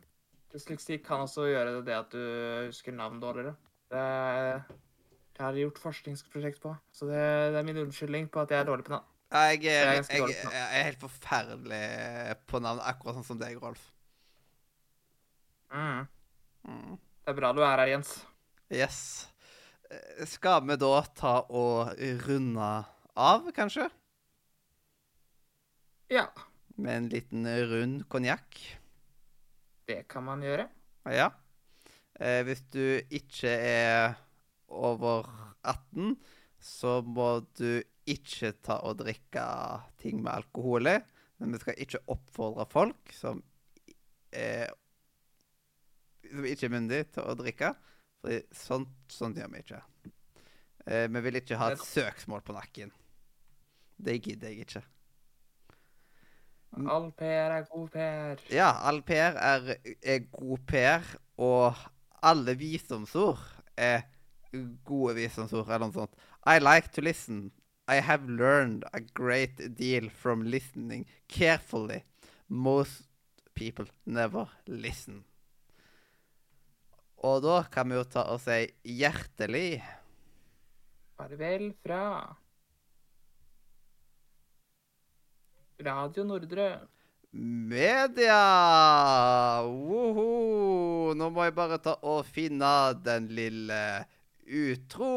[0.53, 2.21] dysleksi kan også gjøre det at du
[2.69, 3.55] husker navn dårligere.
[3.91, 4.03] Det,
[5.35, 7.19] det har jeg gjort forskningsprosjekt på, så det,
[7.53, 9.05] det er min unnskyldning på at jeg er dårlig på navn.
[9.33, 10.55] Jeg, Jeg er er, jeg, på navn.
[10.55, 11.83] jeg er helt forferdelig
[12.47, 13.89] på navn, akkurat sånn som deg, Rolf.
[15.73, 16.03] Mm.
[16.69, 16.97] Mm.
[17.23, 18.15] Det er bra du er her, Jens.
[18.71, 18.99] Yes.
[20.29, 21.93] Skal vi da ta og
[22.27, 22.69] runde
[23.15, 23.89] av, kanskje?
[26.13, 26.27] Ja,
[26.75, 28.57] Med en liten rund konjakk?
[29.87, 30.67] det kan man gjøre.
[31.11, 31.27] Ja.
[32.15, 34.13] Eh, hvis du ikke er
[34.67, 35.27] over
[35.63, 36.15] 18,
[36.59, 39.43] så må du ikke ta og drikke
[39.99, 40.95] ting med alkohol i.
[41.39, 43.43] Men vi skal ikke oppfordre folk som
[44.31, 44.71] er
[46.31, 47.73] som ikke er myndige, til å drikke.
[48.23, 49.81] For sånt, sånt gjør vi ikke.
[50.87, 52.91] Eh, vi vil ikke ha et søksmål på nakken.
[53.99, 54.83] Det gidder jeg ikke.
[56.89, 58.45] All PR er god PR.
[58.49, 61.75] Ja, all PR er, er god PR, og
[62.23, 63.43] alle visdomsord
[63.77, 64.07] er
[64.87, 66.15] gode visdomsord, eller noe sånt.
[66.47, 67.51] I like to listen.
[67.91, 72.03] I have learned a great deal from listening carefully.
[72.47, 73.03] Most
[73.53, 75.25] people never listen.
[77.23, 79.79] Og da kan vi jo ta og si hjertelig
[81.15, 82.03] Farvel fra
[85.83, 86.67] Radio Nordre.
[87.33, 88.41] media!
[89.65, 91.13] Woho!
[91.17, 93.79] Nå må jeg bare ta og finne den lille
[94.45, 95.13] utro.